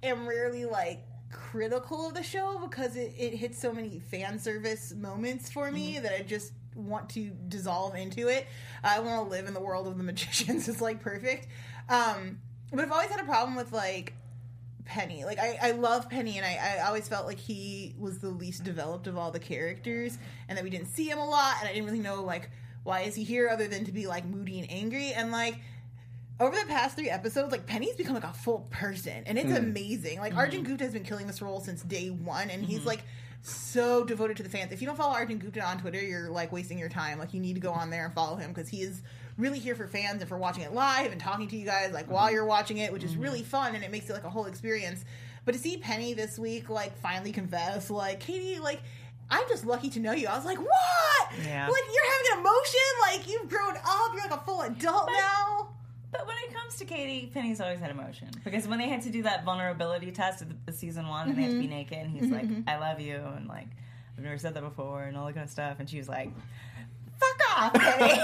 am 0.04 0.28
rarely 0.28 0.66
like 0.66 1.04
critical 1.32 2.08
of 2.08 2.14
the 2.14 2.24
show 2.24 2.60
because 2.60 2.96
it, 2.96 3.14
it 3.18 3.34
hits 3.34 3.60
so 3.60 3.74
many 3.74 4.00
fan 4.00 4.38
service 4.40 4.94
moments 4.94 5.50
for 5.52 5.72
me 5.72 6.00
that 6.00 6.14
I 6.14 6.24
just 6.24 6.52
want 6.76 7.10
to 7.12 7.32
dissolve 7.48 7.96
into 7.96 8.28
it. 8.28 8.46
I 8.84 9.00
want 9.00 9.24
to 9.26 9.30
live 9.30 9.48
in 9.48 9.54
the 9.54 9.62
world 9.62 9.88
of 9.88 9.98
the 9.98 10.04
magicians. 10.04 10.68
It's 10.70 10.82
like 10.82 11.02
perfect. 11.02 11.48
Um, 11.90 12.40
but 12.72 12.82
I've 12.82 12.92
always 12.92 13.10
had 13.10 13.22
a 13.22 13.26
problem 13.26 13.56
with 13.56 13.72
like 13.72 14.14
Penny. 14.86 15.26
Like 15.26 15.40
I, 15.40 15.58
I 15.62 15.72
love 15.72 16.10
Penny, 16.10 16.38
and 16.38 16.46
I, 16.46 16.78
I 16.80 16.88
always 16.88 17.08
felt 17.08 17.26
like 17.26 17.40
he 17.40 17.96
was 17.98 18.20
the 18.20 18.30
least 18.30 18.64
developed 18.64 19.08
of 19.08 19.18
all 19.18 19.32
the 19.32 19.40
characters, 19.40 20.18
and 20.48 20.58
that 20.58 20.64
we 20.64 20.70
didn't 20.70 20.88
see 20.88 21.10
him 21.10 21.18
a 21.18 21.26
lot, 21.26 21.56
and 21.60 21.68
I 21.68 21.74
didn't 21.74 21.86
really 21.86 22.00
know 22.00 22.24
like 22.24 22.50
why 22.84 23.02
is 23.02 23.16
he 23.16 23.24
here 23.24 23.50
other 23.50 23.68
than 23.68 23.84
to 23.86 23.92
be 23.92 24.08
like 24.08 24.26
moody 24.26 24.60
and 24.60 24.72
angry, 24.72 25.12
and 25.12 25.32
like 25.32 25.60
over 26.40 26.56
the 26.56 26.66
past 26.68 26.96
three 26.96 27.10
episodes, 27.10 27.52
like 27.52 27.66
Penny's 27.66 27.96
become 27.96 28.14
like 28.14 28.24
a 28.24 28.34
full 28.34 28.68
person, 28.70 29.24
and 29.26 29.38
it's 29.38 29.50
hmm. 29.50 29.56
amazing. 29.56 30.20
Like 30.20 30.36
Arjun 30.36 30.62
hmm. 30.62 30.68
Gupta 30.68 30.84
has 30.84 30.94
been 30.94 31.04
killing 31.04 31.28
this 31.28 31.42
role 31.42 31.60
since 31.60 31.82
day 31.82 32.10
one, 32.10 32.50
and 32.50 32.64
he's 32.64 32.82
hmm. 32.82 32.88
like 32.88 33.04
so 33.42 34.04
devoted 34.04 34.38
to 34.38 34.44
the 34.44 34.50
fans. 34.50 34.72
If 34.72 34.82
you 34.82 34.88
don't 34.88 34.98
follow 34.98 35.14
Arjun 35.14 35.38
Gupta 35.38 35.64
on 35.64 35.80
Twitter, 35.80 36.02
you're 36.02 36.30
like 36.30 36.52
wasting 36.52 36.78
your 36.78 36.90
time. 36.90 37.20
Like 37.20 37.34
you 37.34 37.40
need 37.40 37.54
to 37.54 37.60
go 37.60 37.72
on 37.72 37.90
there 37.90 38.06
and 38.06 38.14
follow 38.14 38.36
him 38.36 38.52
because 38.52 38.70
he 38.70 38.82
is 38.82 39.02
really 39.38 39.60
here 39.60 39.76
for 39.76 39.88
fans 39.88 40.22
and 40.22 40.30
for 40.30 40.38
watching 40.38 40.64
it 40.64 40.74
live 40.74 41.12
and 41.12 41.20
talking 41.20 41.48
to 41.48 41.58
you 41.58 41.66
guys 41.66 41.92
like 41.94 42.10
while 42.10 42.32
you're 42.32 42.46
watching 42.46 42.78
it, 42.78 42.92
which 42.94 43.04
is 43.04 43.16
really 43.16 43.40
mm-hmm. 43.40 43.50
fun 43.50 43.76
and 43.76 43.84
it 43.84 43.92
makes 43.92 44.10
it 44.10 44.14
like 44.14 44.24
a 44.24 44.30
whole 44.30 44.46
experience. 44.46 45.04
But 45.44 45.54
to 45.54 45.60
see 45.60 45.78
Penny 45.78 46.14
this 46.14 46.40
week 46.40 46.70
like 46.70 46.98
finally 46.98 47.32
confess, 47.32 47.90
like 47.90 48.20
Kady, 48.20 48.60
like. 48.60 48.82
I'm 49.28 49.50
just 49.50 49.66
lucky 49.66 49.90
to 49.90 50.00
know 50.00 50.12
you. 50.12 50.28
I 50.28 50.36
was 50.36 50.46
like, 50.46 50.60
what? 50.60 51.32
Yeah. 51.44 51.68
Like 51.68 51.84
you're 51.92 52.12
having 52.12 52.34
an 52.34 52.40
emotion. 52.42 52.80
Like 53.02 53.28
you've 53.28 53.50
grown 53.50 53.76
up. 53.76 54.12
You're 54.14 54.22
like 54.22 54.40
a 54.40 54.44
full 54.46 54.62
adult 54.62 55.10
now. 55.12 55.70
But 56.18 56.28
when 56.28 56.38
it 56.48 56.54
comes 56.54 56.76
to 56.76 56.86
Kady, 56.86 57.32
Penny's 57.34 57.60
always 57.60 57.80
had 57.80 57.92
emotion 57.92 58.30
because 58.44 58.68
when 58.68 58.80
they 58.80 58.88
had 58.88 59.02
to 59.02 59.10
do 59.10 59.24
that 59.24 59.44
vulnerability 59.44 60.12
test 60.12 60.42
at 60.42 60.50
the, 60.50 60.56
the 60.68 60.72
season 60.72 61.08
one, 61.08 61.28
and 61.28 61.38
they 61.38 61.42
had 61.42 61.52
to 61.52 61.58
be 61.58 61.64
mm-hmm. 61.64 61.74
naked, 61.74 61.98
and 61.98 62.12
he's 62.12 62.24
mm-hmm. 62.24 62.56
like, 62.56 62.68
"I 62.68 62.78
love 62.78 63.02
you," 63.02 63.16
and 63.16 63.48
like, 63.48 63.68
"I've 64.18 64.24
never 64.24 64.38
said 64.38 64.54
that 64.54 64.64
before," 64.64 65.04
and 65.04 65.18
all 65.18 65.26
that 65.26 65.34
kind 65.34 65.44
of 65.44 65.50
stuff, 65.50 65.78
and 65.80 65.90
she 65.90 65.98
was 65.98 66.08
like, 66.08 66.32
Fuck 67.20 67.58
off, 67.58 67.74
Penny. 67.74 68.14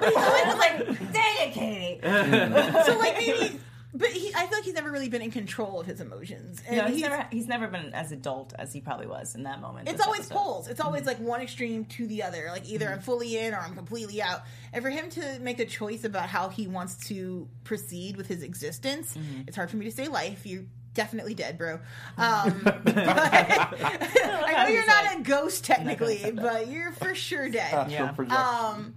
"But 0.00 0.08
he's 0.08 0.16
always 0.16 0.54
like, 0.58 1.12
dang 1.12 1.48
it, 1.48 1.52
Kady." 1.52 2.00
so 2.86 2.98
like 2.98 3.16
maybe, 3.18 3.60
but 3.94 4.08
he, 4.10 4.32
I 4.34 4.46
feel 4.46 4.58
like 4.58 4.64
he's 4.64 4.74
never 4.74 4.90
really 4.90 5.08
been 5.08 5.22
in 5.22 5.30
control 5.30 5.80
of 5.80 5.86
his 5.86 6.00
emotions. 6.00 6.62
And 6.66 6.76
No, 6.76 6.84
he's, 6.84 6.98
he's- 6.98 7.10
never 7.10 7.28
he's 7.30 7.46
never 7.48 7.68
been 7.68 7.94
as 7.94 8.12
adult 8.12 8.52
as 8.58 8.72
he 8.72 8.80
probably 8.80 9.06
was 9.06 9.34
in 9.34 9.44
that 9.44 9.60
moment. 9.60 9.88
It's 9.88 10.00
always 10.00 10.20
episode. 10.20 10.34
poles. 10.34 10.68
It's 10.68 10.80
always 10.80 11.06
like 11.06 11.18
one 11.18 11.40
extreme 11.40 11.84
to 11.86 12.06
the 12.06 12.22
other. 12.22 12.48
Like 12.50 12.68
either 12.68 12.88
I'm 12.88 13.00
fully 13.00 13.38
in 13.38 13.54
or 13.54 13.58
I'm 13.58 13.74
completely 13.74 14.20
out. 14.20 14.42
And 14.72 14.82
for 14.82 14.90
him 14.90 15.08
to 15.10 15.38
make 15.40 15.60
a 15.60 15.66
choice 15.66 16.04
about 16.04 16.28
how 16.28 16.48
he 16.48 16.66
wants 16.66 17.08
to 17.08 17.48
proceed 17.64 18.16
with 18.16 18.26
his 18.26 18.42
existence, 18.42 19.16
mm-hmm. 19.16 19.42
it's 19.46 19.56
hard 19.56 19.70
for 19.70 19.76
me 19.76 19.86
to 19.86 19.92
say 19.92 20.08
life. 20.08 20.44
You're 20.44 20.64
definitely 20.96 21.34
dead, 21.34 21.56
bro. 21.58 21.78
Um, 22.18 22.62
I 22.66 24.64
know 24.64 24.68
you're 24.72 24.86
not 24.86 25.18
a 25.18 25.22
ghost 25.22 25.64
technically, 25.64 26.32
but 26.34 26.68
you're 26.68 26.92
for 26.92 27.14
sure 27.14 27.48
dead. 27.48 27.90
Yeah. 27.90 28.10
projection. 28.12 28.44
um 28.44 28.94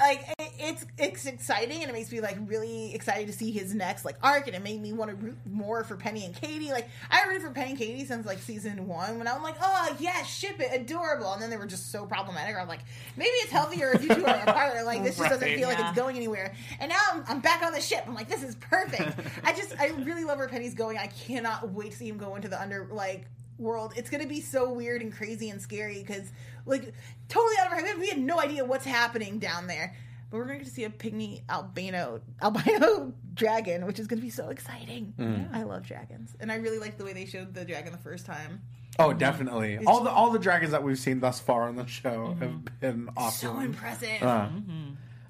like 0.00 0.24
it, 0.38 0.52
it's 0.58 0.86
it's 0.96 1.26
exciting 1.26 1.82
and 1.82 1.90
it 1.90 1.92
makes 1.92 2.10
me 2.10 2.20
like 2.20 2.38
really 2.46 2.94
excited 2.94 3.26
to 3.26 3.32
see 3.32 3.50
his 3.50 3.74
next 3.74 4.04
like 4.04 4.16
arc 4.22 4.46
and 4.46 4.56
it 4.56 4.62
made 4.62 4.80
me 4.80 4.92
want 4.92 5.10
to 5.10 5.16
root 5.16 5.36
more 5.50 5.84
for 5.84 5.96
Penny 5.96 6.24
and 6.24 6.34
Kady. 6.34 6.70
Like 6.70 6.88
I 7.10 7.24
rooted 7.26 7.42
for 7.42 7.50
Penny 7.50 7.70
and 7.70 7.78
Kady 7.78 8.04
since 8.04 8.26
like 8.26 8.38
season 8.38 8.86
one 8.88 9.18
when 9.18 9.28
I'm 9.28 9.42
like, 9.42 9.56
oh 9.60 9.96
yeah, 9.98 10.22
ship 10.22 10.60
it, 10.60 10.70
adorable, 10.72 11.32
and 11.32 11.42
then 11.42 11.50
they 11.50 11.56
were 11.56 11.66
just 11.66 11.92
so 11.92 12.06
problematic. 12.06 12.56
I'm 12.56 12.68
like, 12.68 12.84
maybe 13.16 13.30
it's 13.30 13.52
healthier 13.52 13.92
if 13.92 14.02
you 14.02 14.14
two 14.14 14.24
are 14.24 14.40
apart. 14.46 14.84
Like 14.86 15.02
this 15.02 15.18
just 15.18 15.28
doesn't 15.28 15.54
feel 15.54 15.68
like 15.68 15.78
it's 15.78 15.96
going 15.96 16.16
anywhere. 16.16 16.54
And 16.80 16.88
now 16.88 17.00
I'm, 17.12 17.24
I'm 17.28 17.40
back 17.40 17.62
on 17.62 17.72
the 17.72 17.80
ship. 17.80 18.04
I'm 18.06 18.14
like, 18.14 18.28
this 18.28 18.42
is 18.42 18.54
perfect. 18.56 19.18
I 19.44 19.52
just 19.52 19.78
I 19.78 19.88
really 19.88 20.24
love 20.24 20.38
where 20.38 20.48
Penny's 20.48 20.74
going. 20.74 20.96
I 20.98 21.08
cannot 21.08 21.70
wait 21.70 21.92
to 21.92 21.96
see 21.96 22.08
him 22.08 22.18
go 22.18 22.34
into 22.36 22.48
the 22.48 22.60
under 22.60 22.88
like 22.90 23.26
world. 23.58 23.92
It's 23.96 24.10
gonna 24.10 24.26
be 24.26 24.40
so 24.40 24.72
weird 24.72 25.02
and 25.02 25.12
crazy 25.12 25.50
and 25.50 25.60
scary 25.60 26.02
because 26.02 26.30
like 26.66 26.92
totally 27.28 27.54
out 27.60 27.66
of 27.68 27.72
our 27.72 27.80
head. 27.80 27.98
We 27.98 28.08
had 28.08 28.18
no 28.18 28.40
idea 28.40 28.64
what's 28.64 28.84
happening 28.86 29.38
down 29.38 29.66
there. 29.66 29.94
But 30.30 30.38
we're 30.38 30.46
going 30.46 30.64
to 30.64 30.70
see 30.70 30.84
a 30.84 30.88
pygmy 30.88 31.42
albino 31.50 32.22
albino 32.40 33.12
dragon, 33.34 33.84
which 33.84 33.98
is 33.98 34.06
going 34.06 34.18
to 34.18 34.24
be 34.24 34.30
so 34.30 34.48
exciting. 34.48 35.12
I 35.52 35.64
love 35.64 35.82
dragons, 35.82 36.34
and 36.40 36.50
I 36.50 36.54
really 36.54 36.78
like 36.78 36.96
the 36.96 37.04
way 37.04 37.12
they 37.12 37.26
showed 37.26 37.52
the 37.52 37.66
dragon 37.66 37.92
the 37.92 37.98
first 37.98 38.24
time. 38.24 38.62
oh, 38.98 39.12
definitely. 39.12 39.78
All 39.86 40.02
the 40.02 40.10
all 40.10 40.30
the 40.30 40.38
dragons 40.38 40.70
that 40.72 40.82
we've 40.82 40.98
seen 40.98 41.20
thus 41.20 41.38
far 41.38 41.64
on 41.64 41.76
the 41.76 41.86
show 41.86 42.28
Mm-hmm. 42.28 42.42
have 42.42 42.80
been 42.80 43.10
awesome. 43.14 43.56
So 43.56 43.60
impressive. 43.60 44.22
Uh, 44.22 44.48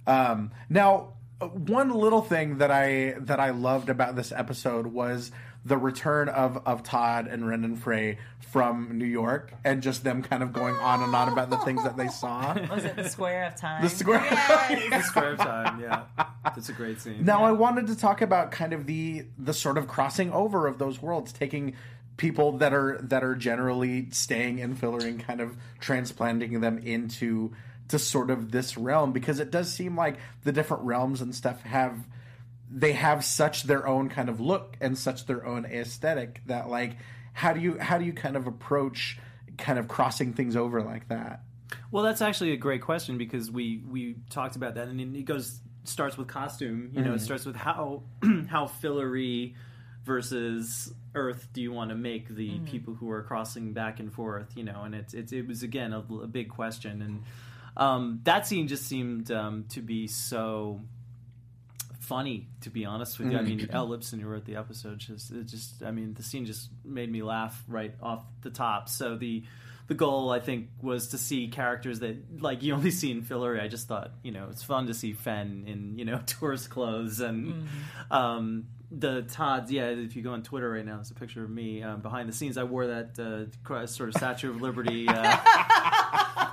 Um, 0.07 0.51
now, 0.69 1.15
uh, 1.41 1.47
one 1.49 1.91
little 1.91 2.23
thing 2.23 2.59
that 2.59 2.71
I 2.71 3.15
that 3.19 3.41
I 3.41 3.51
loved 3.51 3.89
about 3.89 4.17
this 4.17 4.31
episode 4.33 4.87
was 4.87 5.31
the 5.65 5.77
return 5.77 6.29
of 6.29 6.67
of 6.67 6.83
Todd 6.83 7.27
and 7.27 7.43
Brendan 7.43 7.77
Frey 7.77 8.19
from 8.41 8.99
New 8.99 9.07
York, 9.07 9.53
and 9.65 9.83
just 9.83 10.05
them 10.05 10.23
kind 10.23 10.43
of 10.43 10.53
going 10.53 10.75
on 10.77 11.03
and 11.03 11.15
on 11.15 11.33
about 11.33 11.51
the 11.51 11.59
things 11.59 11.83
that 11.85 11.97
they 11.97 12.09
saw. 12.09 12.55
Was 12.71 12.85
it 12.85 12.97
the 12.97 13.09
square 13.09 13.47
of 13.47 13.57
time? 13.57 13.83
The 13.83 13.89
square. 13.89 14.27
Yes. 14.31 15.07
Square 15.07 15.37
time, 15.37 15.81
yeah, 15.81 16.05
that's 16.45 16.69
a 16.69 16.73
great 16.73 17.01
scene. 17.01 17.25
Now 17.25 17.45
I 17.45 17.53
wanted 17.53 17.87
to 17.89 17.97
talk 17.97 18.21
about 18.23 18.51
kind 18.51 18.73
of 18.73 18.87
the 18.87 19.27
the 19.39 19.55
sort 19.55 19.79
of 19.79 19.89
crossing 19.89 20.33
over 20.33 20.67
of 20.67 20.79
those 20.79 21.01
worlds, 21.01 21.33
taking 21.33 21.75
people 22.17 22.59
that 22.59 22.73
are 22.73 22.99
that 23.03 23.25
are 23.25 23.35
generally 23.35 24.09
staying 24.11 24.59
in 24.59 24.75
filler 24.75 25.01
and 25.01 25.25
kind 25.25 25.41
of 25.41 25.57
transplanting 25.81 26.61
them 26.61 26.79
into 26.79 27.53
to 27.89 27.99
sort 27.99 28.31
of 28.31 28.51
this 28.53 28.77
realm 28.77 29.13
because 29.13 29.39
it 29.41 29.51
does 29.51 29.73
seem 29.73 29.97
like 29.97 30.17
the 30.45 30.53
different 30.53 30.83
realms 30.85 31.21
and 31.21 31.35
stuff 31.35 31.63
have 31.63 32.07
they 32.75 32.93
have 32.93 33.25
such 33.25 33.65
their 33.65 33.87
own 33.87 34.09
kind 34.09 34.29
of 34.29 34.41
look 34.41 34.77
and 34.81 34.97
such 34.97 35.27
their 35.27 35.45
own 35.47 35.65
aesthetic 35.67 36.41
that 36.47 36.69
like 36.69 36.97
how 37.35 37.53
do 37.53 37.61
you 37.61 37.79
how 37.79 37.99
do 37.99 38.05
you 38.05 38.13
kind 38.13 38.37
of 38.37 38.47
approach 38.47 39.19
kind 39.59 39.79
of 39.79 39.89
crossing 39.89 40.33
things 40.33 40.57
over 40.57 40.83
like 40.83 41.09
that 41.09 41.43
Well, 41.91 42.03
that's 42.05 42.23
actually 42.23 42.53
a 42.53 42.57
great 42.57 42.83
question 42.83 43.19
because 43.19 43.51
we 43.51 43.83
we 43.89 44.17
talked 44.31 44.57
about 44.57 44.75
that, 44.77 44.89
and 44.89 45.17
it 45.17 45.25
goes 45.25 45.61
starts 45.85 46.17
with 46.17 46.29
costume. 46.29 46.91
You 46.95 47.03
know, 47.03 47.15
it 47.15 47.21
starts 47.21 47.45
with 47.45 47.57
how 47.57 48.05
how 48.49 48.67
Fillory 48.67 49.55
versus 50.05 50.93
Earth 51.15 51.49
do 51.53 51.61
you 51.61 51.73
want 51.73 51.91
to 51.91 51.97
make 51.97 52.29
the 52.29 52.59
people 52.61 52.95
who 52.95 53.11
are 53.11 53.23
crossing 53.23 53.73
back 53.73 54.01
and 54.01 54.13
forth? 54.13 54.57
You 54.57 54.65
know, 54.65 54.83
and 54.83 54.95
it's 54.95 55.15
it's 55.15 55.33
it 55.33 55.47
was 55.47 55.63
again 55.63 55.93
a, 55.93 55.99
a 55.99 56.27
big 56.27 56.49
question, 56.49 57.03
and 57.03 57.23
um, 57.77 58.21
that 58.25 58.47
scene 58.47 58.69
just 58.69 58.87
seemed 58.87 59.31
um, 59.31 59.65
to 59.71 59.81
be 59.81 60.07
so 60.07 60.81
funny 62.13 62.47
to 62.61 62.69
be 62.69 62.85
honest 62.85 63.19
with 63.19 63.33
you. 63.33 63.39
I 63.39 63.43
mean, 63.43 63.69
Elle 63.73 63.89
Lipson 63.89 64.21
who 64.21 64.29
wrote 64.29 64.45
the 64.45 64.57
episode 64.57 64.99
just 64.99 65.31
it 65.31 65.47
just 65.47 65.83
I 65.83 65.93
mean 65.93 66.13
the 66.13 66.23
scene 66.23 66.45
just 66.45 66.69
made 66.85 67.11
me 67.11 67.23
laugh 67.23 67.63
right 67.67 67.95
off 68.03 68.23
the 68.43 68.51
top. 68.51 68.91
So 68.91 69.17
the 69.17 69.45
the 69.89 69.95
goal 69.95 70.31
I 70.31 70.41
think 70.41 70.69
was 70.83 71.09
to 71.09 71.19
see 71.19 71.49
characters 71.49 72.01
that 72.01 72.43
like 72.43 72.63
you 72.63 72.75
only 72.75 72.91
see 72.91 73.11
in 73.11 73.23
Fillory. 73.23 73.63
I 73.63 73.69
just 73.69 73.89
thought 73.89 74.13
you 74.23 74.31
know 74.31 74.49
it's 74.51 74.63
fun 74.63 74.89
to 74.89 74.95
see 74.95 75.15
Fen 75.15 75.65
in 75.67 75.99
you 75.99 76.05
know 76.05 76.21
tourist 76.27 76.69
clothes 76.69 77.21
and 77.21 77.67
um, 78.11 78.67
the 78.91 79.23
Todd's. 79.23 79.73
Yeah, 79.73 79.87
if 79.87 80.15
you 80.15 80.23
go 80.23 80.33
on 80.33 80.43
Twitter 80.43 80.71
right 80.71 80.85
now, 80.85 80.99
it's 81.01 81.11
a 81.11 81.15
picture 81.15 81.43
of 81.43 81.51
me 81.51 81.83
um, 81.83 82.01
behind 82.01 82.29
the 82.29 82.35
scenes. 82.35 82.59
I 82.59 82.65
wore 82.65 82.89
that 82.89 83.19
uh, 83.19 83.51
cr- 83.65 83.87
sort 83.87 84.11
of 84.11 84.17
Statue 84.17 84.51
of 84.51 84.61
Liberty. 84.61 85.09
Uh, 85.09 85.39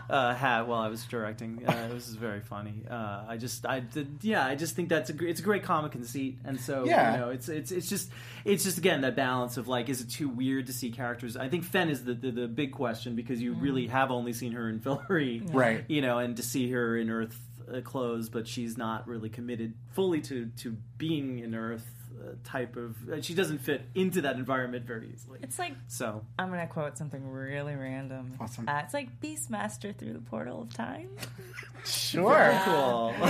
uh, 0.10 0.34
hat 0.34 0.67
while 0.67 0.82
I 0.82 0.88
was 0.88 1.04
directing. 1.06 1.63
Uh, 1.67 1.88
it 1.89 1.93
was 1.93 2.08
very 2.15 2.39
funny. 2.41 2.84
Uh, 2.89 3.24
I 3.28 3.38
just, 3.38 3.65
I 3.65 3.80
did, 3.80 4.08
yeah, 4.22 4.45
I 4.45 4.56
just 4.56 4.76
think 4.76 4.89
that's 4.89 5.10
a, 5.10 5.13
gr- 5.13 5.28
it's 5.28 5.39
a 5.39 5.43
great 5.43 5.63
comic 5.63 5.91
conceit, 5.91 6.39
and 6.43 6.60
so 6.60 6.86
Yeah. 6.86 7.12
you 7.13 7.19
know, 7.19 7.30
it's 7.30 7.48
it's 7.50 7.72
it's 7.72 7.88
just 7.88 8.10
it's 8.45 8.63
just 8.63 8.78
again 8.80 9.02
that 9.02 9.15
balance 9.15 9.58
of 9.58 9.67
like, 9.67 9.88
is 9.89 10.02
it 10.02 10.10
too 10.10 10.28
weird 10.30 10.65
to 10.67 10.74
see 10.74 10.89
characters? 10.91 11.38
I 11.38 11.48
think 11.50 11.63
Fen 11.63 11.89
is 11.89 12.04
the 12.04 12.13
the, 12.15 12.32
the 12.32 12.48
big 12.48 12.72
question 12.72 13.15
because 13.15 13.41
you 13.41 13.54
really 13.54 13.88
have 13.88 14.10
only 14.12 14.34
seen 14.34 14.54
her 14.54 14.67
in 14.69 14.80
Fillory, 14.86 15.41
Right. 15.54 15.86
You 15.88 16.02
know, 16.02 16.17
and 16.17 16.36
to 16.38 16.43
see 16.43 16.72
her 16.72 16.98
in 16.98 17.10
Earth 17.10 17.39
uh, 17.72 17.82
clothes, 17.82 18.30
but 18.30 18.48
she's 18.48 18.78
not 18.78 19.08
really 19.08 19.30
committed 19.30 19.74
fully 19.93 20.22
to 20.22 20.48
to 20.58 20.76
being 20.98 21.39
in 21.39 21.54
Earth. 21.54 21.86
Uh, 22.19 22.34
type 22.43 22.75
of 22.75 22.97
uh, 23.10 23.21
she 23.21 23.34
doesn't 23.34 23.60
fit 23.60 23.82
into 23.95 24.19
that 24.21 24.36
environment 24.36 24.86
very 24.86 25.10
easily. 25.13 25.39
It's 25.41 25.58
like 25.58 25.73
So 25.88 26.25
I'm 26.38 26.49
gonna 26.49 26.67
quote 26.67 26.97
something 26.97 27.25
really 27.25 27.75
random. 27.75 28.34
Awesome. 28.41 28.67
Uh, 28.67 28.82
it's 28.84 28.93
like 28.93 29.21
Beastmaster 29.21 29.95
through 29.95 30.13
the 30.13 30.19
portal 30.19 30.63
of 30.63 30.73
time. 30.73 31.10
sure 31.86 32.60
cool. 32.65 33.13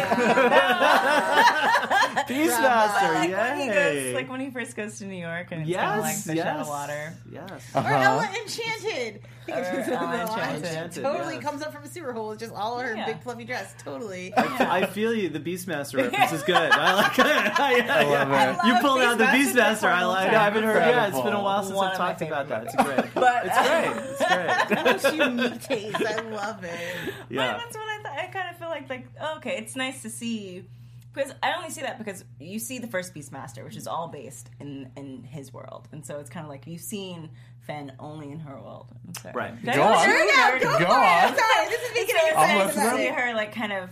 Like, 0.90 2.28
Beastmaster, 2.28 3.32
when 3.32 3.60
he 3.60 3.68
goes, 3.68 4.16
like 4.16 4.30
when 4.30 4.40
he 4.40 4.50
first 4.50 4.76
goes 4.76 4.98
to 5.00 5.06
New 5.06 5.16
York 5.20 5.48
and 5.52 5.62
it's 5.68 5.76
kind 5.76 6.00
of 6.00 6.06
like 6.06 6.14
yes, 6.14 6.26
fish 6.28 6.36
yes, 6.38 6.46
out 6.48 6.60
of 6.62 6.68
water. 6.68 7.14
Yes. 7.32 7.72
Or 7.76 7.80
Uh-huh. 7.80 7.90
Ella 7.96 8.30
Enchanted. 8.42 9.22
Or 9.50 9.54
Ella 9.56 10.22
Enchanted. 10.22 10.64
Enchanted, 10.66 11.04
totally 11.04 11.34
yes. 11.36 11.44
comes 11.44 11.62
up 11.64 11.74
from 11.74 11.84
a 11.84 11.88
sewer 11.88 12.14
hole. 12.14 12.32
It's 12.34 12.40
just 12.42 12.54
all 12.54 12.78
her 12.80 12.96
Yeah. 12.96 13.06
big 13.08 13.22
fluffy 13.24 13.46
dress. 13.46 13.74
Totally. 13.84 14.32
I 14.38 14.86
feel 14.86 15.12
you. 15.14 15.30
The 15.30 15.40
Beastmaster 15.40 15.98
reference 16.04 16.34
is 16.34 16.44
good. 16.44 16.56
I 16.72 16.94
like 16.96 17.18
it. 17.18 17.26
I, 17.26 18.04
love 18.04 18.60
it. 18.60 18.68
You 18.68 18.79
love 18.82 18.92
pulled 18.92 19.02
out 19.02 19.18
the 19.18 19.24
Beastmaster 19.26 19.54
Beastmaster. 19.54 19.84
I 19.86 19.92
portal 20.00 20.10
like. 20.10 20.26
time. 20.28 20.36
I 20.36 20.44
haven't 20.44 20.64
heard. 20.64 20.76
Yeah, 20.78 21.08
it's 21.08 21.22
been 21.22 21.34
a 21.34 21.44
while 21.44 21.64
since 21.64 21.80
I've 21.80 21.98
talked 21.98 22.22
about 22.22 22.50
that. 22.50 22.64
It's 22.66 22.76
great. 22.76 23.14
But 23.14 23.46
It's 23.46 23.58
great. 23.58 23.92
It's 24.12 24.74
great. 24.74 24.86
Most 24.86 25.16
unique 25.16 25.62
taste. 25.62 25.96
I 26.06 26.22
love 26.30 26.64
it. 26.64 26.80
But 27.30 27.36
Yeah. 27.36 27.58
that's 27.58 27.76
what 27.78 27.88
I 27.88 28.04
thought. 28.04 28.18
I 28.20 28.26
kind 28.28 28.50
of 28.50 28.58
feel 28.58 28.70
like 28.70 28.90
like 28.90 29.08
okay, 29.38 29.58
it's 29.58 29.76
nice 29.76 30.02
to 30.04 30.10
see 30.10 30.66
because 31.14 31.32
I 31.44 31.54
only 31.58 31.70
see 31.72 31.82
that 31.82 31.98
because 31.98 32.24
you 32.40 32.60
see 32.60 32.78
the 32.80 32.88
first 32.88 33.14
Beastmaster, 33.16 33.64
which 33.64 33.76
is 33.76 33.88
all 33.88 34.08
based 34.08 34.50
in 34.60 34.92
in 34.96 35.24
his 35.24 35.54
world, 35.54 35.88
and 35.92 36.06
so 36.06 36.20
it's 36.20 36.30
kind 36.30 36.46
of 36.46 36.50
like 36.50 36.66
you've 36.68 36.82
seen 36.82 37.30
Fen 37.68 37.94
only 38.00 38.32
in 38.32 38.40
her 38.40 38.56
world. 38.60 38.88
I'm 39.08 39.14
sorry. 39.16 39.34
Right. 39.36 39.60
Did 39.62 39.70
I 39.70 39.76
Go 39.76 39.84
go 39.84 39.94
on. 39.94 40.06
too 40.06 40.12
Sure, 40.12 40.26
yeah, 40.26 40.52
nerd? 40.52 40.62
go 40.62 40.72
Go 40.72 40.78
for 40.78 40.84
it. 40.84 40.90
on. 40.90 41.30
I'm 41.30 41.36
sorry. 41.38 41.68
This 41.70 41.82
is 41.82 41.94
me 41.94 42.02
So 42.02 42.08
getting 42.08 42.28
it's 42.30 42.38
I'm 42.38 42.44
excited 42.44 42.66
nice 42.66 42.74
to 42.76 42.82
about 42.82 42.96
see 42.98 43.04
it. 43.08 43.16
her 43.16 43.34
like 43.36 43.54
kind 43.54 43.74
of. 43.74 43.90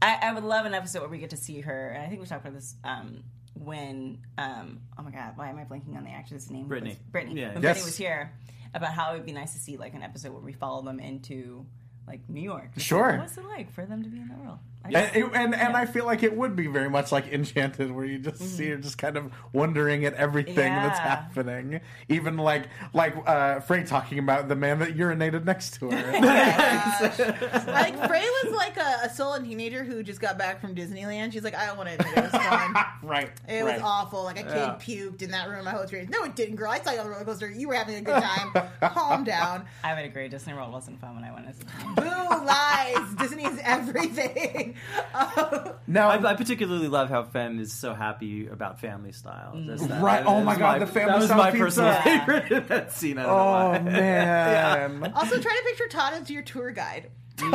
I, 0.00 0.18
I 0.22 0.32
would 0.32 0.44
love 0.44 0.64
an 0.64 0.74
episode 0.74 1.00
where 1.00 1.08
we 1.08 1.18
get 1.18 1.30
to 1.30 1.36
see 1.36 1.60
her, 1.60 1.88
and 1.88 2.02
I 2.04 2.08
think 2.08 2.20
we 2.20 2.26
talked 2.26 2.42
about 2.46 2.54
this 2.54 2.76
um, 2.84 3.24
when. 3.64 4.18
Um, 4.36 4.80
oh 4.98 5.02
my 5.02 5.10
god, 5.10 5.32
why 5.36 5.48
am 5.50 5.58
I 5.58 5.64
blanking 5.64 5.96
on 5.96 6.04
the 6.04 6.10
actress' 6.10 6.50
name? 6.50 6.66
Brittany. 6.68 6.90
Was 6.90 6.98
Brittany. 7.10 7.40
Yeah. 7.40 7.54
When 7.54 7.62
Yes. 7.62 7.76
Brittany 7.76 7.84
was 7.84 7.96
here, 7.96 8.32
about 8.74 8.92
how 8.92 9.12
it 9.12 9.16
would 9.18 9.26
be 9.26 9.32
nice 9.32 9.54
to 9.54 9.58
see 9.60 9.76
like 9.76 9.94
an 9.94 10.02
episode 10.02 10.32
where 10.32 10.42
we 10.42 10.52
follow 10.52 10.82
them 10.82 11.00
into 11.00 11.64
like 12.06 12.20
New 12.28 12.40
York. 12.40 12.70
Sure. 12.78 13.10
like, 13.12 13.20
what's 13.20 13.36
it 13.38 13.44
like 13.44 13.72
for 13.72 13.84
them 13.86 14.02
to 14.02 14.08
be 14.08 14.18
in 14.18 14.28
that 14.28 14.38
world? 14.38 14.58
I 14.96 15.00
And, 15.00 15.16
it- 15.16 15.30
and 15.34 15.54
and 15.54 15.76
I 15.76 15.86
feel 15.86 16.04
like 16.06 16.22
it 16.22 16.36
would 16.36 16.56
be 16.56 16.66
very 16.66 16.88
much 16.90 17.12
like 17.12 17.28
Enchanted, 17.32 17.90
where 17.90 18.04
you 18.04 18.18
just 18.18 18.40
see 18.56 18.68
her 18.70 18.76
just 18.76 18.98
kind 18.98 19.16
of 19.16 19.32
wondering 19.52 20.04
at 20.04 20.14
everything 20.14 20.54
that's 20.56 20.98
Mm-hmm. 20.98 21.08
Happening. 21.08 21.80
Even 22.08 22.36
like 22.36 22.68
like 22.92 23.14
uh, 23.26 23.60
Frank 23.60 23.86
talking 23.88 24.18
about 24.18 24.48
the 24.48 24.56
man 24.56 24.78
that 24.80 24.96
urinated 24.96 25.44
next 25.44 25.74
to 25.80 25.90
her. 25.90 26.12
Like 27.68 27.96
Fray 28.06 28.24
was 28.44 28.54
like 28.54 28.76
a, 28.76 29.00
a 29.04 29.10
sullen 29.10 29.44
teenager 29.44 29.84
who 29.84 30.02
just 30.02 30.20
got 30.20 30.38
back 30.38 30.60
from 30.60 30.74
Disneyland. 30.74 31.32
She's 31.32 31.44
like, 31.44 31.54
I 31.54 31.66
don't 31.66 31.76
want 31.76 31.88
to 31.90 31.94
admit 31.96 32.16
it 32.16 32.22
was 32.22 32.32
fun. 32.32 32.74
right. 33.02 33.30
It 33.48 33.62
right. 33.62 33.74
was 33.74 33.82
awful. 33.82 34.24
Like 34.24 34.38
a 34.38 34.42
kid 34.42 34.50
Yeah. 34.54 34.76
puked 34.80 35.22
in 35.22 35.30
that 35.32 35.48
room. 35.48 35.64
My 35.64 35.70
host 35.72 35.92
raised. 35.92 36.10
No, 36.10 36.24
it 36.24 36.34
didn't, 36.36 36.56
girl. 36.56 36.70
I 36.70 36.80
saw 36.80 36.90
you 36.92 36.98
on 36.98 37.04
the 37.06 37.10
roller 37.12 37.24
coaster. 37.24 37.50
You 37.50 37.68
were 37.68 37.74
having 37.74 37.96
a 37.96 38.00
good 38.00 38.22
time. 38.22 38.52
Calm 38.92 39.24
down. 39.24 39.64
I 39.84 39.94
would 39.94 40.04
agree. 40.04 40.28
Disney 40.28 40.54
World 40.54 40.72
wasn't 40.72 41.00
fun 41.00 41.14
when 41.14 41.24
I 41.24 41.32
went 41.32 41.46
as 41.48 41.56
a 41.60 41.64
teen. 41.64 41.94
Boo 41.94 42.44
lies. 42.46 43.14
Disney 43.18 43.44
is 43.44 43.58
everything. 43.62 44.74
Um, 45.14 45.70
Now, 45.86 46.10
I, 46.10 46.32
I 46.32 46.34
particularly 46.34 46.88
love 46.88 47.08
how 47.08 47.24
Fen 47.24 47.58
is 47.60 47.72
so 47.72 47.94
happy 47.94 48.46
about 48.46 48.80
family 48.80 49.12
style. 49.12 49.52
That- 49.54 49.78
Right. 50.00 50.18
that 50.18 50.26
Oh 50.26 50.42
my 50.42 50.52
is 50.52 50.58
God, 50.58 50.80
the 50.82 50.86
family 50.86 51.12
That 51.12 51.16
was 51.18 51.26
style 51.26 51.38
my 51.38 51.50
pizza. 51.50 51.64
personal 51.64 51.90
Yeah. 51.92 52.02
favorite 52.26 52.52
in 52.52 52.66
that 52.68 52.92
scene. 52.92 53.18
I 53.18 53.22
don't 53.22 53.32
know 53.32 53.38
oh 53.38 53.70
why. 53.70 53.78
man. 53.78 55.12
also, 55.16 55.40
try 55.40 55.56
to 55.56 55.62
picture 55.64 55.86
Todd 55.88 56.12
as 56.14 56.30
your 56.30 56.42
tour 56.42 56.70
guide. 56.72 57.10
Mm. 57.36 57.52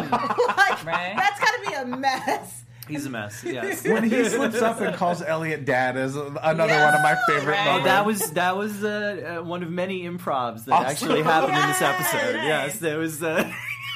like, 0.57 0.85
Right? 0.85 1.13
That's 1.15 1.39
got 1.39 1.63
to 1.63 1.69
be 1.69 1.73
a 1.75 1.85
mess. 1.97 2.63
He's 2.87 3.05
a 3.05 3.09
mess. 3.09 3.43
Yes. 3.45 3.85
when 3.87 4.03
he 4.03 4.25
slips 4.25 4.61
up 4.61 4.81
and 4.81 4.93
calls 4.95 5.21
Eliot 5.21 5.63
dad 5.63 5.95
is 5.95 6.15
another 6.17 6.65
Yes. 6.67 6.85
one 6.85 6.95
of 6.95 7.01
my 7.01 7.15
favorite 7.27 7.53
Right. 7.53 7.61
Oh, 7.67 7.71
moments. 7.79 7.85
that 7.85 8.05
was 8.05 8.31
that 8.31 8.57
was 8.57 8.83
uh, 8.83 9.37
uh, 9.39 9.43
one 9.43 9.63
of 9.63 9.69
many 9.69 10.03
improvs 10.03 10.65
that 10.65 10.73
Awesome. 10.73 10.89
actually 10.89 11.21
happened 11.21 11.55
in 11.55 11.67
this 11.67 11.81
episode. 11.81 12.35
Yes, 12.43 12.79
there 12.79 12.97
was. 12.97 13.23
Uh, 13.23 13.49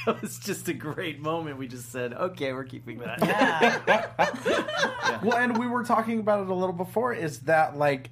it 0.16 0.22
was 0.22 0.40
just 0.40 0.68
a 0.70 0.74
great 0.74 1.20
moment. 1.20 1.58
We 1.58 1.68
just 1.68 1.92
said, 1.92 2.14
"Okay, 2.14 2.54
we're 2.54 2.64
keeping 2.64 3.00
that." 3.00 3.18
Yeah. 3.28 5.20
well, 5.24 5.38
and 5.38 5.58
we 5.58 5.68
were 5.68 5.84
talking 5.84 6.20
about 6.20 6.42
it 6.42 6.50
a 6.50 6.54
little 6.54 6.74
before. 6.74 7.14
Is 7.14 7.42
that 7.42 7.78
like 7.78 8.10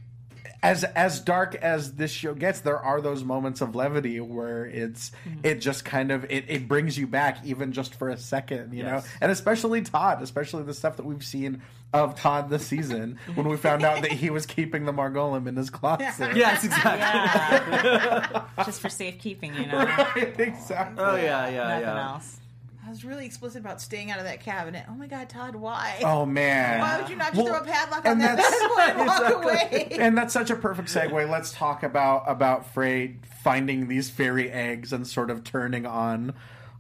as 0.66 0.84
as 0.84 1.20
dark 1.20 1.56
as 1.56 1.94
this 1.94 2.12
show 2.12 2.34
gets, 2.34 2.62
there 2.62 2.80
are 2.80 3.00
those 3.00 3.24
moments 3.24 3.62
of 3.62 3.76
levity 3.76 4.20
where 4.20 4.66
it's 4.66 5.12
mm-hmm. 5.28 5.40
it 5.44 5.62
just 5.62 5.86
kind 5.86 6.12
of 6.12 6.26
it, 6.26 6.46
it 6.48 6.68
brings 6.68 6.98
you 6.98 7.08
back 7.08 7.38
even 7.46 7.72
just 7.72 7.96
for 7.96 8.10
a 8.10 8.18
second, 8.18 8.74
you 8.74 8.84
know. 8.84 9.04
And 9.22 9.32
especially 9.32 9.82
Todd, 9.82 10.22
especially 10.22 10.64
the 10.64 10.74
stuff 10.74 10.98
that 10.98 11.06
we've 11.06 11.24
seen 11.24 11.62
of 11.96 12.16
Todd 12.16 12.50
this 12.50 12.66
season 12.68 13.18
when 13.36 13.48
we 13.48 13.58
found 13.58 13.84
out 13.84 14.02
that 14.02 14.12
he 14.12 14.30
was 14.30 14.46
keeping 14.46 14.86
the 14.86 14.92
Margolem 14.94 15.48
in 15.48 15.56
his 15.56 15.70
closet. 15.70 16.06
Yes, 16.36 16.64
exactly. 16.64 17.00
yeah. 17.00 18.46
Just 18.66 18.82
for 18.82 18.90
safekeeping, 18.90 19.54
you 19.56 19.66
know. 19.68 19.78
Right, 19.86 20.40
exactly. 20.40 21.04
Oh 21.04 21.16
yeah, 21.16 21.48
yeah, 21.50 21.68
Nothing 21.68 21.82
yeah. 21.82 22.10
else. 22.14 22.40
I 22.86 22.90
was 22.90 23.04
really 23.04 23.26
explicit 23.26 23.62
about 23.62 23.82
staying 23.82 24.12
out 24.12 24.20
of 24.20 24.26
that 24.26 24.42
cabinet. 24.42 24.86
Oh 24.88 24.94
my 24.94 25.08
god, 25.08 25.28
Todd, 25.28 25.56
why? 25.56 26.00
Oh 26.04 26.26
man. 26.26 26.80
Why 26.80 27.00
would 27.00 27.10
you 27.10 27.16
not 27.16 27.34
just 27.34 27.38
Well, 27.38 27.48
throw 27.48 27.62
a 27.64 27.66
padlock 27.66 28.06
on 28.06 28.20
that 28.20 28.38
that's- 28.38 28.62
bad 28.78 28.98
and 28.98 29.08
walk 29.08 29.44
away? 29.44 29.88
and 30.00 30.18
that's 30.18 30.34
such 30.34 30.52
a 30.52 30.56
perfect 30.56 30.90
segue. 30.90 31.30
Let's 31.30 31.52
talk 31.52 31.82
about 31.84 32.24
about 32.28 32.72
Fray 32.74 33.18
finding 33.44 33.88
these 33.88 34.10
fairy 34.10 34.52
eggs 34.52 34.94
and 34.94 35.08
sort 35.08 35.32
of 35.32 35.44
turning 35.44 35.86
on 35.88 36.34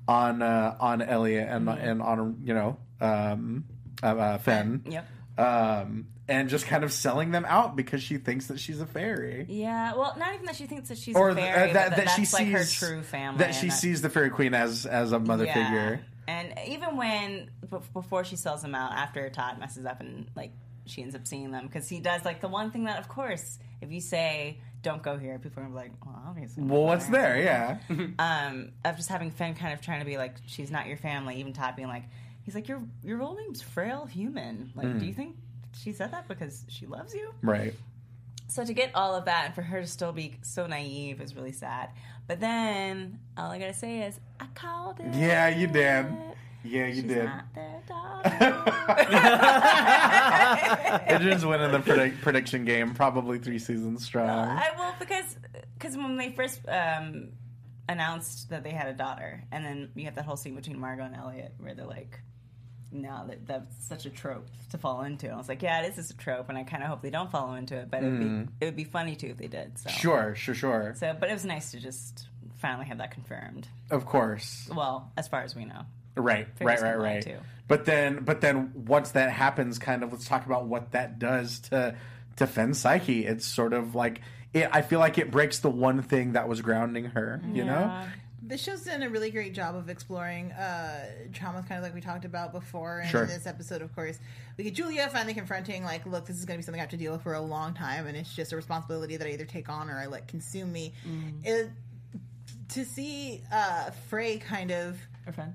on 0.08 0.42
uh, 0.44 0.76
on 0.80 1.02
Eliot 1.02 1.48
and 1.50 1.68
and 1.70 2.02
on 2.02 2.40
you 2.44 2.54
know 2.54 2.78
um, 3.02 3.66
uh, 4.04 4.08
uh, 4.08 4.38
Fen. 4.40 4.84
Yep. 4.90 5.08
Um, 5.38 6.08
and 6.28 6.50
just 6.50 6.66
kind 6.66 6.84
of 6.84 6.92
selling 6.92 7.32
them 7.32 7.46
out 7.48 7.76
because 7.76 8.02
she 8.02 8.18
thinks 8.18 8.48
that 8.48 8.60
she's 8.60 8.82
a 8.82 8.86
fairy. 8.86 9.46
Yeah, 9.48 9.94
well, 9.96 10.16
not 10.18 10.34
even 10.34 10.46
that 10.48 10.56
she 10.56 10.66
thinks 10.66 10.90
that 10.90 10.98
she's 10.98 11.16
Or 11.16 11.30
a 11.30 11.36
th- 11.36 11.46
fairy, 11.46 11.68
but 11.68 11.74
that, 11.74 11.90
that, 11.98 12.06
that 12.06 12.10
she 12.16 12.22
like 12.22 12.28
sees 12.48 12.80
her 12.82 12.88
true 12.88 13.04
family. 13.04 13.40
that 13.40 13.54
she 13.54 13.70
sees 13.70 14.02
the 14.02 14.10
fairy 14.10 14.30
queen 14.32 14.54
as 14.56 14.86
as 14.86 15.12
a 15.12 15.20
mother 15.20 15.46
Yeah. 15.46 15.54
figure. 15.54 16.02
And 16.28 16.54
even 16.68 16.98
when 16.98 17.52
b- 17.70 17.78
before 17.94 18.24
she 18.24 18.36
sells 18.36 18.64
them 18.64 18.74
out, 18.74 18.94
after 18.94 19.30
Todd 19.30 19.60
messes 19.60 19.86
up 19.86 20.00
and 20.02 20.26
like 20.36 20.52
she 20.88 21.04
ends 21.04 21.14
up 21.16 21.28
seeing 21.28 21.52
them 21.52 21.68
because 21.68 21.88
he 21.90 22.00
does 22.00 22.26
like 22.26 22.42
the 22.42 22.48
one 22.48 22.72
thing 22.72 22.86
that, 22.86 22.98
of 23.00 23.08
course, 23.08 23.60
if 23.82 23.92
you 23.92 24.02
say 24.02 24.58
don't 24.82 25.04
go 25.04 25.18
here, 25.18 25.38
people 25.38 25.62
are 25.64 25.70
like, 25.70 25.92
well, 26.06 26.20
obviously. 26.28 26.64
Well, 26.64 26.84
what's 26.84 27.08
going 27.10 27.22
there? 27.22 27.40
Yeah. 27.42 27.78
um, 28.20 28.72
of 28.84 28.96
just 28.98 29.10
having 29.10 29.30
Fen 29.32 29.54
kind 29.56 29.74
of 29.74 29.82
trying 29.82 30.00
to 30.00 30.06
be 30.06 30.18
like, 30.18 30.36
she's 30.48 30.72
not 30.72 30.88
your 30.88 30.98
family. 30.98 31.40
Even 31.40 31.54
Todd 31.54 31.76
being 31.76 31.88
like, 31.88 32.04
he's 32.46 32.56
like, 32.56 32.68
your 32.70 32.82
your 33.04 33.18
real 33.18 33.36
name's 33.36 33.62
frail 33.62 34.06
human. 34.06 34.72
Like, 34.76 34.88
Mm. 34.88 35.00
do 35.00 35.06
you 35.06 35.14
think 35.14 35.36
she 35.78 35.92
said 35.92 36.12
that 36.14 36.28
because 36.28 36.64
she 36.70 36.86
loves 36.86 37.14
you? 37.14 37.34
right. 37.42 37.74
so 38.48 38.64
to 38.64 38.74
get 38.74 38.92
all 38.96 39.16
of 39.16 39.26
that 39.26 39.46
and 39.48 39.56
for 39.56 39.64
her 39.64 39.82
to 39.82 39.88
still 39.88 40.14
be 40.14 40.36
so 40.44 40.68
naive 40.68 41.20
is 41.20 41.36
really 41.36 41.52
sad. 41.52 41.90
But 42.28 42.40
then 42.40 43.20
all 43.38 43.52
I 43.52 43.60
gotta 43.60 43.74
say 43.74 44.02
is 44.04 44.20
I 44.40 44.46
called 44.56 45.00
it. 45.00 45.14
Yeah, 45.16 45.50
you 45.50 45.68
did. 45.68 46.06
Yeah, 46.64 46.88
you 46.88 46.96
She's 46.96 47.04
did. 47.04 47.26
not 47.26 47.46
their 47.54 47.82
daughter. 47.88 48.32
Adrian's 51.08 51.46
winning 51.46 51.72
the 51.72 51.80
predict- 51.80 52.22
prediction 52.22 52.66
game, 52.66 52.94
probably 52.96 53.38
three 53.40 53.60
seasons 53.60 54.04
strong. 54.04 54.30
I 54.50 54.70
will 54.78 54.94
because 55.00 55.38
because 55.78 55.96
when 55.98 56.18
they 56.18 56.32
first 56.32 56.62
um, 56.68 57.30
announced 57.88 58.50
that 58.50 58.64
they 58.64 58.72
had 58.72 58.88
a 58.88 58.94
daughter, 58.94 59.44
and 59.52 59.64
then 59.66 59.90
you 59.96 60.06
have 60.06 60.16
that 60.16 60.26
whole 60.26 60.38
scene 60.38 60.56
between 60.56 60.80
Margo 60.80 61.04
and 61.04 61.16
Eliot 61.16 61.54
where 61.60 61.76
they're 61.76 61.86
like, 61.86 62.20
"No, 62.96 63.26
that, 63.28 63.46
that's 63.48 63.88
such 63.88 64.06
a 64.06 64.10
trope 64.10 64.48
to 64.72 64.78
fall 64.78 65.04
into." 65.04 65.30
I 65.30 65.38
was 65.38 65.50
like, 65.50 65.62
"Yeah, 65.62 65.82
this 65.88 65.98
is 65.98 66.10
a 66.10 66.16
trope," 66.16 66.50
and 66.50 66.58
I 66.58 66.64
kind 66.64 66.84
of 66.84 66.90
hope 66.90 67.02
they 67.02 67.10
don't 67.10 67.32
follow 67.32 67.54
into 67.56 67.76
it, 67.76 67.92
but 67.92 68.04
it 68.04 68.10
would 68.10 68.20
be 68.20 68.26
mm-hmm. 68.26 68.52
it 68.62 68.66
would 68.66 68.76
be 68.76 68.84
funny 68.84 69.16
too 69.16 69.28
if 69.28 69.38
they 69.38 69.48
did. 69.48 69.78
So 69.78 69.90
Sure, 69.90 70.36
sure, 70.36 70.56
sure. 70.56 70.96
So, 70.98 71.16
but 71.20 71.30
it 71.30 71.34
was 71.34 71.46
nice 71.46 71.72
to 71.72 71.80
just 71.80 72.28
finally 72.58 72.86
have 72.86 72.98
that 72.98 73.12
confirmed. 73.12 73.68
Of 73.92 74.06
course. 74.06 74.70
Well, 74.74 75.12
as 75.18 75.28
far 75.28 75.42
as 75.44 75.56
we 75.56 75.66
know. 75.66 75.82
Right, 76.16 76.48
Figures 76.56 76.82
right, 76.82 76.98
right, 76.98 77.16
right. 77.16 77.24
too. 77.24 77.38
But 77.68 77.86
then, 77.86 78.24
but 78.24 78.42
then, 78.42 78.72
once 78.86 79.12
that 79.12 79.32
happens, 79.32 79.80
kind 79.80 80.04
of, 80.04 80.12
let's 80.12 80.28
talk 80.28 80.46
about 80.46 80.66
what 80.66 80.92
that 80.92 81.20
does 81.20 81.60
to 81.72 81.96
to 82.38 82.48
Fen's 82.48 82.80
psyche. 82.80 83.26
It's 83.26 83.46
sort 83.46 83.74
of 83.74 83.96
like 83.96 84.22
it. 84.54 84.70
I 84.72 84.82
feel 84.82 85.00
like 85.00 85.18
it 85.18 85.32
breaks 85.32 85.60
the 85.60 85.70
one 85.70 86.02
thing 86.02 86.34
that 86.34 86.48
was 86.48 86.62
grounding 86.62 87.06
her. 87.06 87.42
You 87.52 87.66
know, 87.66 88.06
Yeah. 88.46 88.50
The 88.50 88.58
show's 88.58 88.84
done 88.84 89.04
a 89.04 89.10
really 89.10 89.32
great 89.32 89.54
job 89.54 89.76
of 89.76 89.90
exploring 89.90 90.52
uh, 90.52 91.06
traumas, 91.32 91.68
kind 91.68 91.78
of 91.80 91.84
like 91.84 91.94
we 91.94 92.02
talked 92.02 92.26
about 92.26 92.52
before. 92.54 93.00
And 93.00 93.10
Sure. 93.10 93.24
in 93.24 93.30
this 93.30 93.46
episode, 93.48 93.82
of 93.82 93.94
course, 93.96 94.20
we 94.58 94.64
get 94.66 94.74
Julia 94.74 95.10
finally 95.12 95.34
confronting, 95.34 95.84
like, 95.84 96.06
look, 96.06 96.26
this 96.26 96.38
is 96.38 96.46
going 96.46 96.58
to 96.58 96.62
be 96.62 96.66
something 96.66 96.80
I 96.80 96.84
have 96.84 96.92
to 96.92 96.98
deal 96.98 97.12
with 97.14 97.24
for 97.24 97.34
a 97.34 97.42
long 97.42 97.74
time, 97.74 98.08
and 98.08 98.16
it's 98.16 98.36
just 98.36 98.54
a 98.54 98.56
responsibility 98.56 99.18
that 99.18 99.28
I 99.28 99.32
either 99.32 99.46
take 99.46 99.70
on 99.70 99.90
or 99.90 99.98
I 99.98 100.06
let 100.08 100.28
consume 100.28 100.72
me. 100.72 100.94
It, 101.44 101.70
to 102.70 102.84
see 102.86 103.42
uh, 103.52 103.92
Fray 104.10 104.38
kind 104.38 104.72
of. 104.72 104.98
Her 105.26 105.32
friend. 105.32 105.54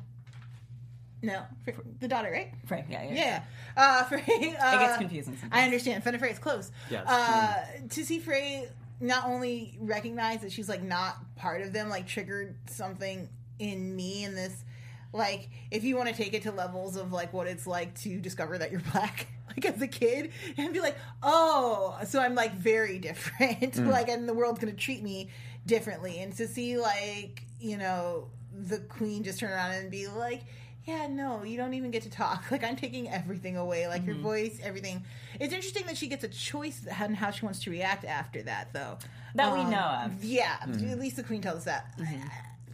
No, 1.23 1.43
Fray, 1.65 1.75
the 2.01 2.09
daughter, 2.09 2.31
right? 2.31 2.53
Frank, 2.67 2.87
yeah, 2.89 3.03
yeah. 3.05 3.15
Yeah. 3.15 3.43
Uh, 3.77 4.05
Fray. 4.09 4.21
Uh, 4.23 4.75
It 4.77 4.81
gets 4.81 4.97
confusing 4.99 5.35
sometimes. 5.37 5.53
I 5.53 5.65
understand. 5.65 6.03
Fen 6.03 6.15
and 6.15 6.21
Fray 6.21 6.31
is 6.31 6.39
close. 6.39 6.71
Yes. 6.91 7.07
Uh, 7.07 7.65
to 7.91 8.05
see 8.05 8.19
Fray 8.21 8.69
not 9.01 9.27
only 9.27 9.77
recognize 9.81 10.41
that 10.43 10.53
she's 10.53 10.69
like 10.69 10.83
not 10.83 11.17
part 11.41 11.63
of 11.63 11.73
them, 11.73 11.89
like 11.89 12.07
triggered 12.07 12.55
something 12.69 13.29
in 13.59 13.97
me 13.97 14.25
in 14.25 14.35
this. 14.35 14.65
Like, 15.13 15.49
if 15.71 15.83
you 15.83 15.97
want 15.97 16.09
to 16.09 16.15
take 16.15 16.35
it 16.35 16.43
to 16.43 16.53
levels 16.53 16.97
of 16.97 17.13
like 17.13 17.33
what 17.33 17.49
it's 17.49 17.67
like 17.67 17.95
to 18.03 18.21
discover 18.21 18.59
that 18.59 18.71
you're 18.71 18.81
black, 18.93 19.27
like 19.49 19.65
as 19.65 19.81
a 19.83 19.89
kid, 19.89 20.31
and 20.57 20.73
be 20.73 20.81
like, 20.81 20.97
oh, 21.23 21.99
so 22.07 22.21
I'm 22.21 22.35
like 22.35 22.55
very 22.55 22.99
different. 23.09 23.73
Mm. 23.75 23.89
like, 23.89 24.09
and 24.09 24.29
the 24.29 24.35
world's 24.35 24.61
gonna 24.61 24.73
treat 24.73 25.03
me 25.03 25.31
differently. 25.67 26.21
And 26.21 26.37
to 26.37 26.47
see 26.47 26.77
like 26.77 27.43
you 27.59 27.77
know 27.77 28.29
the 28.53 28.79
queen 28.79 29.23
just 29.23 29.41
turn 29.41 29.51
around 29.51 29.73
and 29.73 29.91
be 29.91 30.07
like, 30.09 30.43
yeah, 30.87 31.07
no, 31.09 31.43
you 31.45 31.57
don't 31.57 31.75
even 31.75 31.91
get 31.91 32.03
to 32.05 32.11
talk. 32.11 32.45
Like 32.51 32.65
I'm 32.65 32.77
taking 32.77 33.09
everything 33.11 33.57
away, 33.57 33.87
like 33.87 34.05
your 34.07 34.17
voice, 34.17 34.59
everything. 34.63 35.05
It's 35.39 35.53
interesting 35.53 35.87
that 35.87 35.97
she 35.97 36.09
gets 36.09 36.25
a 36.25 36.29
choice 36.29 36.87
on 37.01 37.15
how 37.15 37.31
she 37.31 37.45
wants 37.45 37.63
to 37.65 37.71
react 37.71 38.05
after 38.05 38.43
that, 38.43 38.73
though. 38.73 38.99
That 39.35 39.53
we 39.53 39.61
Um, 39.61 39.71
know 39.71 40.03
of. 40.05 40.25
Yeah, 40.25 40.57
at 40.63 40.99
least 40.99 41.17
the 41.17 41.23
queen 41.23 41.41
tells 41.43 41.59
us 41.59 41.65
that. 41.67 41.99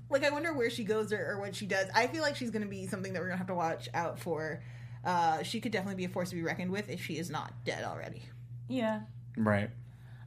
Like 0.09 0.23
I 0.23 0.31
wonder 0.31 0.53
where 0.53 0.71
she 0.71 0.85
goes 0.85 1.13
or, 1.13 1.33
or 1.33 1.41
what 1.41 1.57
she 1.57 1.67
does. 1.67 1.89
I 1.93 2.07
feel 2.07 2.23
like 2.23 2.37
she's 2.37 2.51
going 2.51 2.63
to 2.63 2.69
be 2.69 2.87
something 2.87 3.13
that 3.13 3.19
we're 3.19 3.27
going 3.27 3.35
to 3.35 3.39
have 3.39 3.49
to 3.49 3.55
watch 3.57 3.89
out 3.93 4.21
for. 4.21 4.63
Uh, 5.05 5.43
she 5.43 5.61
could 5.61 5.73
definitely 5.73 5.97
be 5.97 6.05
a 6.05 6.09
force 6.09 6.29
to 6.31 6.37
be 6.37 6.43
reckoned 6.43 6.71
with 6.71 6.89
if 6.89 7.05
she 7.05 7.19
is 7.19 7.29
not 7.29 7.53
dead 7.65 7.83
already. 7.83 8.23
Yeah. 8.69 9.01
right? 9.37 9.69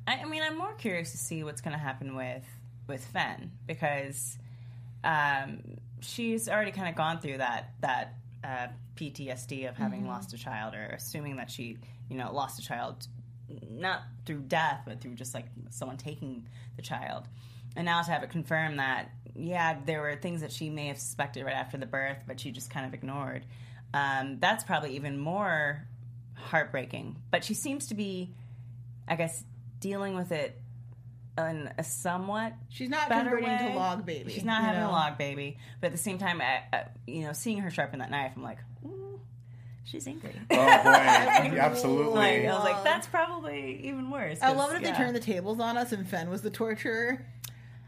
I, 0.06 0.18
I 0.18 0.26
mean, 0.26 0.44
I'm 0.44 0.58
more 0.58 0.74
curious 0.74 1.12
to 1.12 1.18
see 1.18 1.46
what's 1.46 1.62
going 1.62 1.72
to 1.78 1.80
happen 1.82 2.14
with 2.18 2.44
with 2.88 3.06
Fen 3.06 3.52
because 3.68 4.38
um, 5.06 5.62
she's 6.02 6.50
already 6.50 6.72
kind 6.72 6.90
of 6.90 6.96
gone 6.96 7.20
through 7.20 7.38
that 7.38 7.74
that 7.82 8.16
uh, 8.44 8.68
PTSD 8.96 9.70
of 9.70 9.76
having 9.76 10.08
lost 10.08 10.34
a 10.34 10.38
child, 10.38 10.74
or 10.76 10.86
assuming 10.96 11.38
that 11.38 11.50
she, 11.50 11.78
you 12.10 12.18
know, 12.18 12.34
lost 12.34 12.60
a 12.60 12.62
child 12.62 13.08
not 13.70 14.04
through 14.26 14.42
death, 14.42 14.82
but 14.86 15.02
through 15.02 15.16
just 15.16 15.34
like 15.34 15.46
someone 15.70 15.98
taking 15.98 16.48
the 16.76 16.82
child. 16.82 17.28
And 17.76 17.86
now 17.86 18.02
to 18.02 18.12
have 18.12 18.24
it 18.24 18.30
confirmed 18.30 18.80
that, 18.80 19.12
yeah, 19.36 19.78
there 19.86 20.02
were 20.02 20.16
things 20.16 20.42
that 20.42 20.52
she 20.52 20.70
may 20.70 20.88
have 20.88 20.98
suspected 20.98 21.44
right 21.46 21.56
after 21.56 21.78
the 21.78 21.86
birth, 21.86 22.24
but 22.28 22.40
she 22.40 22.52
just 22.52 22.70
kind 22.70 22.86
of 22.86 22.94
ignored. 22.94 23.46
Um, 23.94 24.38
that's 24.40 24.64
probably 24.64 24.96
even 24.96 25.18
more 25.18 25.88
heartbreaking. 26.36 27.18
But 27.32 27.44
she 27.44 27.54
seems 27.54 27.88
to 27.88 27.96
be, 27.96 28.34
I 29.08 29.16
guess, 29.16 29.44
dealing 29.80 30.16
with 30.16 30.32
it 30.32 30.60
in 31.46 31.72
a 31.78 31.84
somewhat 31.84 32.54
She's 32.70 32.90
not 32.90 33.10
better 33.10 33.30
converting 33.32 33.50
way. 33.66 33.72
to 33.74 33.78
log 33.78 34.06
baby. 34.06 34.32
She's 34.34 34.44
not 34.44 34.62
having 34.64 34.82
know? 34.82 34.90
a 34.90 34.92
log 34.92 35.18
baby, 35.18 35.58
but 35.82 35.88
at 35.88 35.92
the 35.94 35.98
same 35.98 36.18
time, 36.18 36.42
I, 36.42 36.62
I, 36.76 36.84
you 37.08 37.24
know, 37.24 37.34
seeing 37.34 37.60
her 37.60 37.70
sharpen 37.72 38.00
that 38.00 38.12
knife, 38.12 38.34
I'm 38.36 38.44
like, 38.44 38.60
Ooh, 38.86 39.20
she's 39.86 40.08
angry. 40.08 40.34
Oh 40.52 40.56
boy, 40.56 40.60
absolutely. 41.58 42.14
Like, 42.20 42.46
I 42.46 42.54
was 42.54 42.64
like, 42.64 42.84
that's 42.84 43.08
probably 43.08 43.82
even 43.88 44.10
worse. 44.12 44.40
I 44.42 44.54
love 44.54 44.72
it 44.72 44.78
if 44.78 44.82
yeah. 44.84 44.92
they 44.92 44.98
turned 44.98 45.16
the 45.16 45.20
tables 45.22 45.60
on 45.60 45.78
us 45.78 45.92
and 45.92 46.08
Fen 46.08 46.30
was 46.30 46.42
the 46.42 46.50
torturer. 46.50 47.26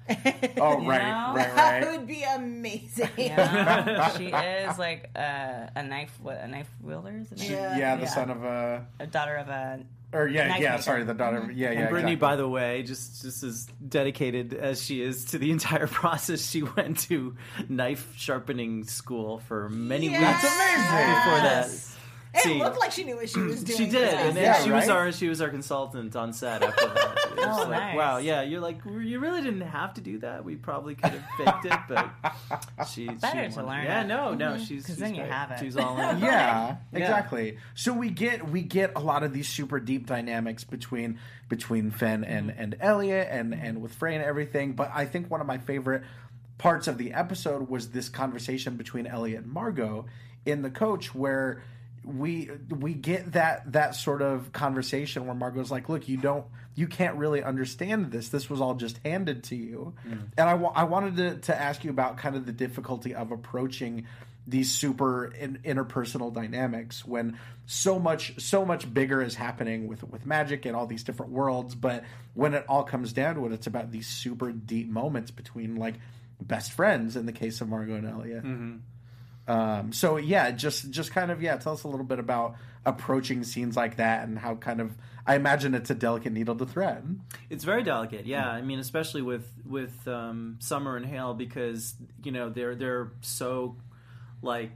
oh 0.10 0.16
right, 0.18 0.86
know? 0.86 1.34
right, 1.36 1.56
That 1.56 1.92
would 1.92 2.08
be 2.08 2.24
amazing. 2.24 3.08
Yeah, 3.18 4.18
she 4.18 4.26
is 4.26 4.78
like 4.80 5.10
a, 5.16 5.72
a 5.76 5.84
knife, 5.84 6.18
what, 6.22 6.38
a 6.42 6.48
knife 6.48 6.70
wielder, 6.82 7.18
is 7.22 7.32
it? 7.32 7.50
Yeah. 7.50 7.78
Yeah, 7.78 7.96
the 7.96 8.04
Yeah. 8.04 8.08
son 8.10 8.30
of 8.32 8.44
a, 8.44 8.86
a 9.00 9.08
daughter 9.08 9.36
of 9.36 9.48
a. 9.48 9.80
or 10.14 10.28
yeah, 10.28 10.48
Knife 10.48 10.62
yeah. 10.62 10.72
maker. 10.72 10.82
Sorry, 10.84 11.04
the 11.04 11.14
daughter. 11.14 11.38
of- 11.38 11.52
Yeah, 11.52 11.72
yeah. 11.72 11.80
And 11.82 11.90
Brittany, 11.90 12.14
exactly. 12.14 12.16
by 12.16 12.36
the 12.36 12.48
way, 12.48 12.84
just 12.84 13.22
just 13.22 13.44
as 13.44 13.68
dedicated 13.88 14.54
as 14.54 14.84
she 14.84 15.02
is 15.02 15.26
to 15.26 15.38
the 15.38 15.52
entire 15.58 15.88
process, 15.88 16.50
she 16.50 16.64
went 16.64 17.00
to 17.10 17.36
knife 17.70 18.12
sharpening 18.16 18.84
school 18.86 19.40
for 19.40 19.70
many 19.70 20.10
Yes. 20.10 20.20
weeks 20.44 20.56
That's 20.56 20.56
amazing. 20.56 21.16
before 21.16 21.40
that. 21.50 21.88
It 22.34 22.40
See, 22.44 22.60
looked 22.60 22.80
like 22.80 22.92
she 22.94 23.04
knew 23.04 23.18
what 23.18 23.30
she 23.30 23.40
was 23.42 23.62
doing. 23.64 23.78
She 23.78 23.86
did, 23.88 24.14
and 24.14 24.38
then 24.38 24.44
Yeah, 24.44 24.64
she 24.64 24.72
was 24.72 24.88
our 24.88 25.12
she 25.12 25.28
was 25.28 25.42
our 25.42 25.50
consultant 25.50 26.16
on 26.16 26.32
set 26.34 26.64
after 26.64 26.86
that. 26.88 27.18
It 27.38 27.48
was 27.48 27.58
Oh, 27.60 27.70
like, 27.70 27.80
nice. 27.80 27.96
wow, 27.96 28.18
yeah, 28.18 28.42
you're 28.42 28.60
like 28.62 28.80
you 28.86 29.20
really 29.20 29.42
didn't 29.42 29.62
have 29.62 29.94
to 29.96 30.02
do 30.02 30.20
that. 30.20 30.44
We 30.46 30.56
probably 30.56 30.96
could 30.96 31.12
have 31.12 31.26
faked 31.38 31.66
it, 31.66 31.80
but 31.90 32.10
she 32.90 33.08
Better 33.08 33.50
she 33.50 33.56
to 33.56 33.64
learn 33.66 33.86
Yeah, 33.86 34.02
it. 34.04 34.08
no, 34.08 34.34
no, 34.34 34.52
mm-hmm. 34.54 34.64
she's 34.64 34.86
'Cause 34.86 34.96
she's 34.96 34.98
then 34.98 35.16
you 35.16 35.22
great. 35.22 35.32
have 35.32 35.52
it. 35.52 35.60
She's 35.60 35.78
all 35.78 35.98
in. 36.00 36.20
yeah, 36.22 36.78
exactly. 36.94 37.58
So 37.76 37.94
we 37.94 38.10
get 38.10 38.48
we 38.50 38.62
get 38.62 38.94
a 38.96 39.00
lot 39.00 39.24
of 39.24 39.34
these 39.34 39.48
super 39.50 39.80
deep 39.80 40.06
dynamics 40.08 40.64
between 40.64 41.20
between 41.50 41.92
Fen 41.92 42.24
and 42.24 42.50
mm-hmm. 42.50 42.62
and 42.62 42.76
Eliot 42.80 43.28
and 43.32 43.54
mm-hmm. 43.54 43.66
and 43.66 43.82
with 43.82 43.94
Fray 43.96 44.16
and 44.16 44.24
everything. 44.24 44.74
But 44.74 44.92
I 44.94 45.06
think 45.06 45.30
one 45.30 45.42
of 45.42 45.48
my 45.48 45.58
favorite 45.58 46.04
parts 46.58 46.88
of 46.88 46.98
the 46.98 47.14
episode 47.14 47.70
was 47.70 47.90
this 47.90 48.08
conversation 48.10 48.76
between 48.78 49.08
Eliot 49.08 49.44
and 49.44 49.52
Margo 49.52 50.06
in 50.46 50.62
the 50.62 50.70
coach 50.70 51.14
where 51.16 51.64
we 52.04 52.50
we 52.70 52.94
get 52.94 53.34
that 53.34 53.72
that 53.74 53.96
sort 53.96 54.22
of 54.22 54.52
conversation 54.54 55.26
where 55.26 55.36
Margo's 55.36 55.70
like, 55.72 55.88
"Look, 55.90 56.08
you 56.10 56.18
don't 56.18 56.46
you 56.82 56.88
can't 56.88 57.16
really 57.16 57.44
understand 57.44 58.12
this. 58.12 58.30
This 58.30 58.50
was 58.50 58.60
all 58.60 58.74
just 58.74 59.00
handed 59.06 59.46
to 59.46 59.56
you." 59.56 59.94
Mm. 60.06 60.32
And 60.38 60.50
I 60.50 60.56
wa- 60.56 60.74
I 60.76 60.84
wanted 60.84 61.16
to 61.18 61.38
to 61.48 61.62
ask 61.62 61.84
you 61.84 61.92
about 61.92 62.18
kind 62.18 62.36
of 62.36 62.46
the 62.46 62.52
difficulty 62.52 63.16
of 63.16 63.32
approaching 63.32 64.08
these 64.48 64.74
super 64.74 65.28
in, 65.28 65.60
interpersonal 65.64 66.34
dynamics 66.34 67.06
when 67.06 67.38
so 67.68 68.00
much 68.00 68.34
so 68.42 68.66
much 68.66 68.92
bigger 68.92 69.22
is 69.22 69.36
happening 69.36 69.88
with 69.88 70.04
with 70.04 70.26
magic 70.26 70.66
and 70.66 70.76
all 70.76 70.88
these 70.88 71.04
different 71.04 71.32
worlds 71.32 71.76
but 71.76 72.04
when 72.34 72.56
it 72.56 72.66
all 72.68 72.84
comes 72.84 73.14
down 73.14 73.36
to 73.36 73.46
it 73.46 73.52
it's 73.52 73.68
about 73.68 73.92
these 73.92 74.08
super 74.08 74.52
deep 74.52 74.90
moments 74.90 75.30
between 75.30 75.76
like 75.76 75.94
best 76.42 76.72
friends 76.72 77.16
in 77.16 77.28
the 77.28 77.32
case 77.32 77.62
of 77.62 77.70
Margo 77.70 77.96
and 77.96 78.08
Eliot 78.08 78.44
mm-hmm. 78.44 78.78
Um, 79.48 79.92
so 79.92 80.18
yeah, 80.18 80.52
just 80.52 80.90
just 80.92 81.12
kind 81.12 81.32
of 81.32 81.42
yeah, 81.42 81.58
tell 81.58 81.74
us 81.74 81.84
a 81.84 81.88
little 81.88 82.06
bit 82.06 82.20
about 82.20 82.56
approaching 82.86 83.44
scenes 83.44 83.76
like 83.76 83.98
that 83.98 84.28
and 84.28 84.40
how 84.40 84.56
kind 84.56 84.82
of 84.82 84.96
I 85.26 85.36
imagine 85.36 85.76
it's 85.76 85.90
a 85.90 85.96
delicate 85.96 86.34
needle 86.34 86.56
to 86.56 86.66
thread. 86.66 87.20
It's 87.50 87.64
very 87.64 87.84
delicate, 87.84 88.26
yeah. 88.26 88.50
I 88.50 88.62
mean, 88.62 88.80
especially 88.80 89.22
with 89.22 89.48
with 89.66 90.08
um, 90.08 90.58
Summer 90.60 90.96
and 90.96 91.06
Hale 91.06 91.34
because 91.34 91.96
you 92.24 92.32
know 92.32 92.50
they're 92.50 92.76
they're 92.76 93.12
so 93.22 93.76
like 94.42 94.72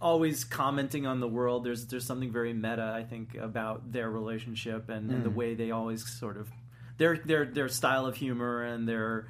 always 0.00 0.44
commenting 0.44 1.06
on 1.06 1.20
the 1.20 1.28
world. 1.28 1.64
There's 1.64 1.86
there's 1.86 2.06
something 2.06 2.32
very 2.32 2.52
meta, 2.52 2.92
I 2.94 3.04
think, 3.04 3.34
about 3.36 3.92
their 3.92 4.10
relationship 4.10 4.88
and, 4.88 5.10
and 5.10 5.24
the 5.24 5.30
way 5.30 5.54
they 5.54 5.70
always 5.70 6.06
sort 6.06 6.36
of 6.36 6.48
their 6.98 7.16
their 7.18 7.44
their 7.44 7.68
style 7.68 8.06
of 8.06 8.16
humor 8.16 8.62
and 8.62 8.88
their 8.88 9.28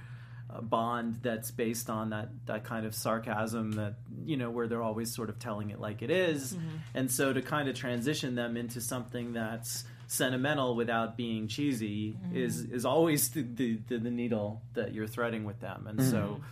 bond 0.60 1.18
that's 1.22 1.50
based 1.50 1.88
on 1.88 2.10
that 2.10 2.28
that 2.46 2.64
kind 2.64 2.84
of 2.84 2.94
sarcasm 2.94 3.72
that 3.72 3.94
you 4.24 4.36
know 4.36 4.50
where 4.50 4.68
they're 4.68 4.82
always 4.82 5.14
sort 5.14 5.30
of 5.30 5.38
telling 5.38 5.70
it 5.70 5.80
like 5.80 6.02
it 6.02 6.10
is. 6.10 6.52
Mm-hmm. 6.52 6.76
and 6.94 7.10
so 7.10 7.32
to 7.32 7.40
kind 7.40 7.68
of 7.68 7.74
transition 7.74 8.34
them 8.34 8.56
into 8.56 8.80
something 8.80 9.32
that's 9.32 9.84
sentimental 10.12 10.76
without 10.76 11.16
being 11.16 11.48
cheesy 11.48 12.12
mm-hmm. 12.12 12.36
is 12.36 12.60
is 12.64 12.84
always 12.84 13.30
the, 13.30 13.42
the 13.42 13.78
the 13.88 13.98
the 13.98 14.10
needle 14.10 14.60
that 14.74 14.92
you're 14.92 15.06
threading 15.06 15.44
with 15.44 15.60
them. 15.60 15.86
And 15.86 16.02
so 16.02 16.18
mm-hmm. 16.18 16.42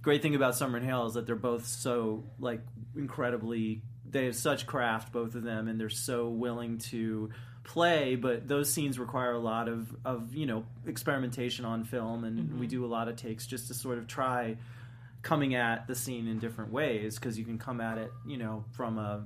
great 0.00 0.22
thing 0.22 0.34
about 0.34 0.56
Summer 0.56 0.78
and 0.78 0.86
Hale 0.86 1.06
is 1.06 1.14
that 1.14 1.26
they're 1.26 1.36
both 1.36 1.66
so 1.66 2.24
like 2.38 2.60
incredibly 2.96 3.82
they 4.08 4.24
have 4.26 4.36
such 4.36 4.66
craft 4.66 5.12
both 5.12 5.34
of 5.34 5.42
them 5.42 5.68
and 5.68 5.78
they're 5.78 5.90
so 5.90 6.28
willing 6.28 6.78
to 6.78 7.30
play, 7.64 8.14
but 8.14 8.46
those 8.46 8.70
scenes 8.70 8.98
require 8.98 9.32
a 9.32 9.38
lot 9.38 9.68
of, 9.68 9.94
of 10.04 10.34
you 10.34 10.46
know 10.46 10.64
experimentation 10.86 11.64
on 11.64 11.84
film, 11.84 12.24
and 12.24 12.38
mm-hmm. 12.38 12.60
we 12.60 12.66
do 12.66 12.84
a 12.84 12.86
lot 12.86 13.08
of 13.08 13.16
takes 13.16 13.46
just 13.46 13.68
to 13.68 13.74
sort 13.74 13.98
of 13.98 14.06
try 14.06 14.56
coming 15.22 15.54
at 15.54 15.86
the 15.86 15.94
scene 15.94 16.28
in 16.28 16.38
different 16.38 16.70
ways 16.70 17.18
because 17.18 17.38
you 17.38 17.46
can 17.46 17.58
come 17.58 17.80
at 17.80 17.96
it 17.96 18.12
you 18.26 18.36
know 18.36 18.62
from 18.72 18.98
a, 18.98 19.24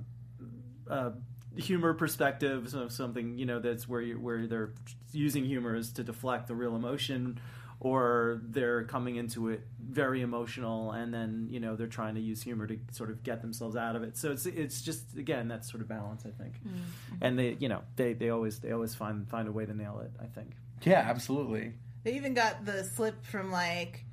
a 0.89 1.12
humor 1.57 1.93
perspective, 1.93 2.68
so 2.70 2.89
something 2.89 3.36
you 3.39 3.47
know 3.47 3.59
that's 3.59 3.89
where 3.89 4.01
you, 4.01 4.18
where 4.18 4.47
they're 4.47 4.72
using 5.12 5.45
humor 5.45 5.74
is 5.74 5.93
to 5.93 6.05
deflect 6.05 6.47
the 6.47 6.55
real 6.55 6.76
emotion. 6.76 7.41
Or 7.81 8.41
they're 8.43 8.83
coming 8.85 9.16
into 9.16 9.51
it 9.51 9.61
very 9.79 10.20
emotional, 10.22 10.91
and 10.91 11.14
then 11.14 11.47
you 11.49 11.61
know 11.61 11.76
they're 11.76 11.87
trying 11.87 12.16
to 12.16 12.20
use 12.20 12.43
humor 12.43 12.66
to 12.66 12.76
sort 12.91 13.11
of 13.11 13.22
get 13.22 13.41
themselves 13.41 13.76
out 13.76 13.95
of 13.95 14.03
it. 14.03 14.16
So 14.16 14.33
it's 14.33 14.47
it's 14.47 14.83
just 14.83 15.16
again 15.16 15.47
that 15.49 15.64
sort 15.64 15.83
of 15.83 15.89
balance, 15.89 16.24
I 16.26 16.31
think. 16.31 16.55
Mm-hmm. 16.57 16.81
And 17.20 17.39
they 17.39 17.57
you 17.61 17.68
know 17.68 17.83
they, 17.95 18.14
they 18.14 18.31
always 18.31 18.59
they 18.59 18.72
always 18.72 18.97
find 18.97 19.29
find 19.29 19.47
a 19.47 19.53
way 19.53 19.64
to 19.64 19.74
nail 19.74 20.01
it. 20.05 20.11
I 20.20 20.26
think. 20.26 20.55
Yeah, 20.83 21.05
absolutely. 21.09 21.74
They 22.03 22.14
even 22.14 22.35
got 22.35 22.64
the 22.64 22.83
slip 22.83 23.24
from 23.24 23.53
like 23.53 24.05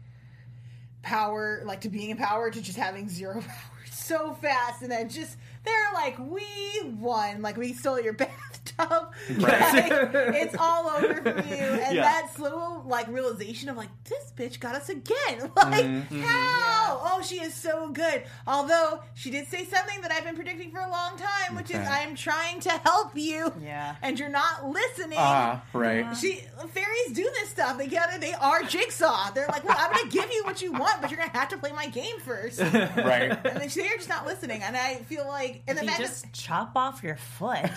power, 1.01 1.61
like 1.66 1.82
to 1.82 1.89
being 1.89 2.09
in 2.09 2.18
power 2.18 2.51
to 2.51 2.61
just 2.61 2.78
having 2.78 3.09
zero 3.09 3.34
power 3.41 3.76
so 3.91 4.34
fast, 4.36 4.82
and 4.82 4.91
then 4.91 5.09
just 5.09 5.38
they're 5.63 5.93
like, 5.93 6.18
"We 6.20 6.45
won! 6.84 7.41
Like 7.41 7.57
we 7.57 7.74
stole 7.74 7.99
your 7.99 8.13
bathtub. 8.78 9.11
Like, 9.39 9.91
it's 10.36 10.55
all 10.57 10.88
over 10.89 11.16
for 11.22 11.30
you." 11.47 11.55
And 11.55 11.95
Yeah. 11.95 12.01
that 12.03 12.34
slow 12.36 12.84
like 12.86 13.07
realization 13.07 13.70
of 13.70 13.78
like, 13.78 13.89
"This 14.05 14.32
bitch 14.36 14.59
got 14.59 14.76
us 14.76 14.89
again! 14.89 15.51
Like 15.55 16.11
how? 16.11 17.01
Oh, 17.03 17.22
she 17.24 17.36
is 17.41 17.53
so 17.53 17.89
good." 17.89 18.24
Although 18.47 19.01
she 19.13 19.32
did 19.32 19.47
say 19.47 19.66
something 19.66 20.01
that 20.01 20.11
I've 20.11 20.24
been 20.24 20.36
predicting 20.36 20.72
for 20.72 20.80
a 20.80 20.89
long 20.89 21.18
time, 21.18 21.55
which 21.55 21.72
is, 21.72 21.78
"I'm 21.88 22.16
trying 22.16 22.59
to 22.61 22.70
help 22.70 23.16
you, 23.16 23.51
Yeah. 23.61 23.95
and 24.01 24.20
you're 24.20 24.30
not 24.30 24.68
listening." 24.70 25.18
Ah, 25.20 25.63
right. 25.74 26.16
She 26.16 26.41
fairies 26.70 27.11
do 27.13 27.24
this 27.39 27.49
stuff. 27.49 27.78
They 27.78 27.88
got 27.88 28.20
They 28.20 28.34
are 28.34 28.63
jigsaw. 28.63 29.32
They're 29.32 29.47
like, 29.47 29.63
well, 29.63 29.76
I'm 29.78 29.91
going 29.91 30.09
to 30.09 30.16
give 30.16 30.32
you 30.32 30.43
what 30.43 30.61
you 30.61 30.72
want, 30.72 31.01
but 31.01 31.09
you're 31.11 31.18
going 31.18 31.30
to 31.30 31.38
have 31.38 31.49
to 31.49 31.57
play 31.57 31.72
my 31.72 31.88
game 31.88 32.20
first. 32.20 32.59
And 32.61 32.74
right. 33.05 33.43
then 33.43 33.70
they're 33.76 33.95
just 33.97 34.09
not 34.09 34.26
listening. 34.26 34.61
And 34.63 34.76
I 34.78 34.95
feel 34.95 35.28
like, 35.28 35.63
and 35.68 35.78
the 35.78 35.82
If 35.84 35.89
you 35.89 35.95
fact 35.95 36.01
just 36.01 36.34
chop 36.34 36.72
off 36.76 37.03
your 37.03 37.16
foot 37.18 37.70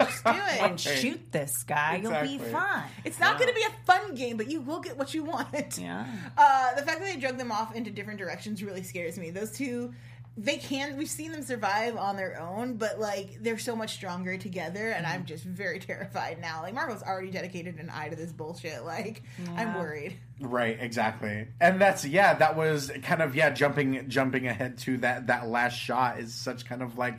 just 0.00 0.24
do 0.34 0.38
it. 0.54 0.60
and 0.62 0.80
shoot 0.80 1.32
this 1.32 1.62
guy, 1.64 2.00
you'll 2.02 2.20
be 2.22 2.38
fine. 2.38 2.84
It's 3.04 3.20
not 3.20 3.38
going 3.38 3.48
to 3.48 3.54
be 3.54 3.62
a 3.62 3.84
fun 3.84 4.14
game, 4.14 4.36
but 4.36 4.50
you 4.50 4.60
will 4.60 4.80
get 4.80 4.96
what 4.96 5.14
you 5.14 5.24
want. 5.24 5.78
Yeah. 5.78 6.06
Uh, 6.36 6.74
the 6.76 6.82
fact 6.82 7.00
that 7.00 7.12
they 7.12 7.16
drug 7.16 7.36
them 7.36 7.50
off 7.50 7.74
into 7.74 7.90
different 7.90 8.18
directions 8.18 8.62
really 8.62 8.82
scares 8.82 9.18
me. 9.18 9.30
Those 9.30 9.50
two, 9.50 9.92
they 10.38 10.56
can. 10.56 10.96
We've 10.96 11.10
seen 11.10 11.32
them 11.32 11.42
survive 11.42 11.96
on 11.96 12.16
their 12.16 12.40
own, 12.40 12.76
but 12.76 13.00
like 13.00 13.42
they're 13.42 13.58
so 13.58 13.74
much 13.74 13.94
stronger 13.94 14.38
together, 14.38 14.90
and 14.90 15.04
I'm 15.04 15.24
just 15.24 15.42
very 15.42 15.78
terrified 15.80 16.40
now. 16.40 16.62
Like 16.62 16.74
Margo's 16.74 17.02
already 17.02 17.30
dedicated 17.30 17.78
an 17.80 17.90
eye 17.90 18.08
to 18.08 18.16
this 18.16 18.32
bullshit. 18.32 18.84
Like 18.84 19.22
I'm 19.56 19.74
worried. 19.74 20.16
Right, 20.40 20.78
exactly. 20.80 21.48
And 21.60 21.80
that's 21.80 22.04
yeah, 22.04 22.34
that 22.34 22.56
was 22.56 22.92
kind 23.02 23.20
of 23.20 23.34
yeah, 23.34 23.50
jumping 23.50 24.08
jumping 24.08 24.46
ahead 24.46 24.78
to 24.78 24.98
that 24.98 25.26
that 25.26 25.48
last 25.48 25.74
shot 25.74 26.20
is 26.20 26.32
such 26.34 26.64
kind 26.64 26.82
of 26.82 26.96
like 26.96 27.18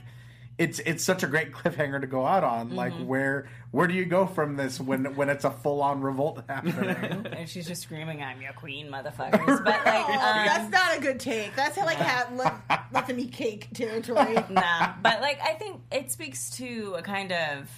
it's 0.60 0.80
it's 0.80 1.04
such 1.04 1.24
a 1.24 1.28
great 1.28 1.52
cliffhanger 1.54 2.00
to 2.02 2.06
go 2.08 2.26
out 2.26 2.44
on. 2.44 2.76
Like 2.76 2.94
where 2.94 3.48
where 3.72 3.88
do 3.88 3.94
you 3.94 4.06
go 4.06 4.28
from 4.28 4.58
this 4.58 4.80
when 4.80 5.16
when 5.16 5.30
it's 5.30 5.46
a 5.46 5.52
full 5.52 5.82
on 5.82 6.02
revolt 6.02 6.44
happening? 6.50 7.26
And 7.40 7.48
she's 7.50 7.66
just 7.68 7.82
screaming, 7.82 8.22
"I'm 8.22 8.42
your 8.42 8.52
queen, 8.54 8.90
motherfuckers!" 8.92 9.64
But 9.64 9.86
like, 9.86 10.06
Oh, 10.08 10.14
um, 10.14 10.46
that's 10.46 10.70
not 10.72 10.98
a 10.98 11.02
good 11.02 11.20
take. 11.20 11.56
That's 11.56 11.78
how 11.78 11.86
like 11.86 11.98
have 11.98 12.34
let, 12.34 12.54
let 12.92 13.08
them 13.08 13.18
eat 13.20 13.32
cake 13.32 13.70
territory. 13.74 14.36
nah. 14.50 14.94
But 15.02 15.22
like, 15.22 15.40
I 15.42 15.54
think 15.54 15.82
it 15.92 16.12
speaks 16.12 16.50
to 16.58 16.96
a 16.98 17.02
kind 17.02 17.32
of 17.32 17.70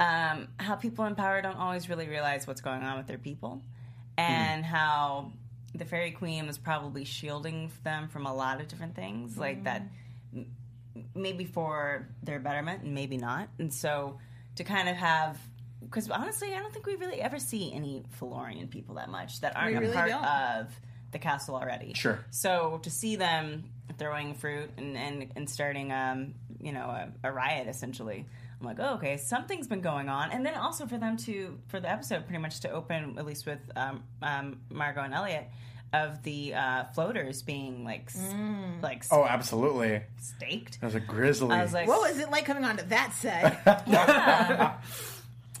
um, 0.00 0.48
how 0.58 0.76
people 0.76 1.04
in 1.04 1.14
power 1.14 1.42
don't 1.42 1.56
always 1.56 1.88
really 1.88 2.08
realize 2.08 2.46
what's 2.46 2.60
going 2.62 2.82
on 2.82 2.96
with 2.96 3.06
their 3.06 3.18
people, 3.18 3.60
and 4.16 4.64
how 4.64 5.32
the 5.74 5.84
fairy 5.84 6.12
queen 6.12 6.46
was 6.46 6.56
probably 6.56 7.04
shielding 7.04 7.70
them 7.84 8.08
from 8.08 8.24
a 8.24 8.34
lot 8.34 8.62
of 8.62 8.68
different 8.68 8.94
things, 8.96 9.36
like 9.36 9.64
that. 9.64 9.82
M- 10.96 11.04
Maybe 11.14 11.44
for 11.44 12.08
their 12.22 12.38
betterment, 12.38 12.82
and 12.82 12.94
maybe 12.94 13.16
not. 13.16 13.48
And 13.58 13.72
so, 13.72 14.18
to 14.56 14.64
kind 14.64 14.88
of 14.88 14.96
have, 14.96 15.38
because 15.80 16.10
honestly, 16.10 16.54
I 16.54 16.58
don't 16.58 16.72
think 16.72 16.86
we 16.86 16.96
really 16.96 17.20
ever 17.20 17.38
see 17.38 17.72
any 17.72 18.02
Fillorian 18.18 18.68
people 18.70 18.94
that 18.96 19.08
much 19.08 19.40
that 19.42 19.56
aren't 19.56 19.78
really 19.78 19.90
a 19.90 19.94
part 19.94 20.08
don't. 20.08 20.24
of 20.24 20.80
the 21.12 21.18
castle 21.18 21.54
already. 21.54 21.94
Sure. 21.94 22.18
So 22.30 22.80
to 22.82 22.90
see 22.90 23.16
them 23.16 23.64
throwing 23.98 24.34
fruit 24.34 24.70
and 24.76 24.96
and, 24.96 25.30
and 25.36 25.48
starting 25.48 25.92
um 25.92 26.34
you 26.60 26.72
know 26.72 26.86
a, 26.86 27.12
a 27.24 27.32
riot 27.32 27.68
essentially, 27.68 28.26
I'm 28.60 28.66
like, 28.66 28.78
oh, 28.80 28.94
okay, 28.94 29.16
something's 29.16 29.66
been 29.68 29.82
going 29.82 30.08
on. 30.08 30.32
And 30.32 30.44
then 30.44 30.54
also 30.54 30.86
for 30.86 30.98
them 30.98 31.16
to 31.18 31.58
for 31.68 31.78
the 31.80 31.90
episode 31.90 32.26
pretty 32.26 32.42
much 32.42 32.60
to 32.60 32.70
open 32.70 33.16
at 33.18 33.26
least 33.26 33.46
with 33.46 33.60
um, 33.76 34.02
um 34.22 34.60
Margo 34.70 35.02
and 35.02 35.14
Eliot 35.14 35.46
of 35.92 36.22
the 36.22 36.54
uh, 36.54 36.84
floaters 36.94 37.42
being 37.42 37.84
like 37.84 38.06
s- 38.08 38.34
like 38.82 39.04
oh, 39.10 39.24
absolutely. 39.24 40.02
staked. 40.20 40.80
That 40.80 40.86
was 40.86 40.94
a 40.94 41.00
grizzly. 41.00 41.54
I 41.54 41.62
was 41.62 41.72
like, 41.72 41.88
What 41.88 42.02
was 42.08 42.18
it 42.18 42.30
like 42.30 42.44
coming 42.44 42.64
onto 42.64 42.84
that 42.86 43.12
set? 43.14 44.80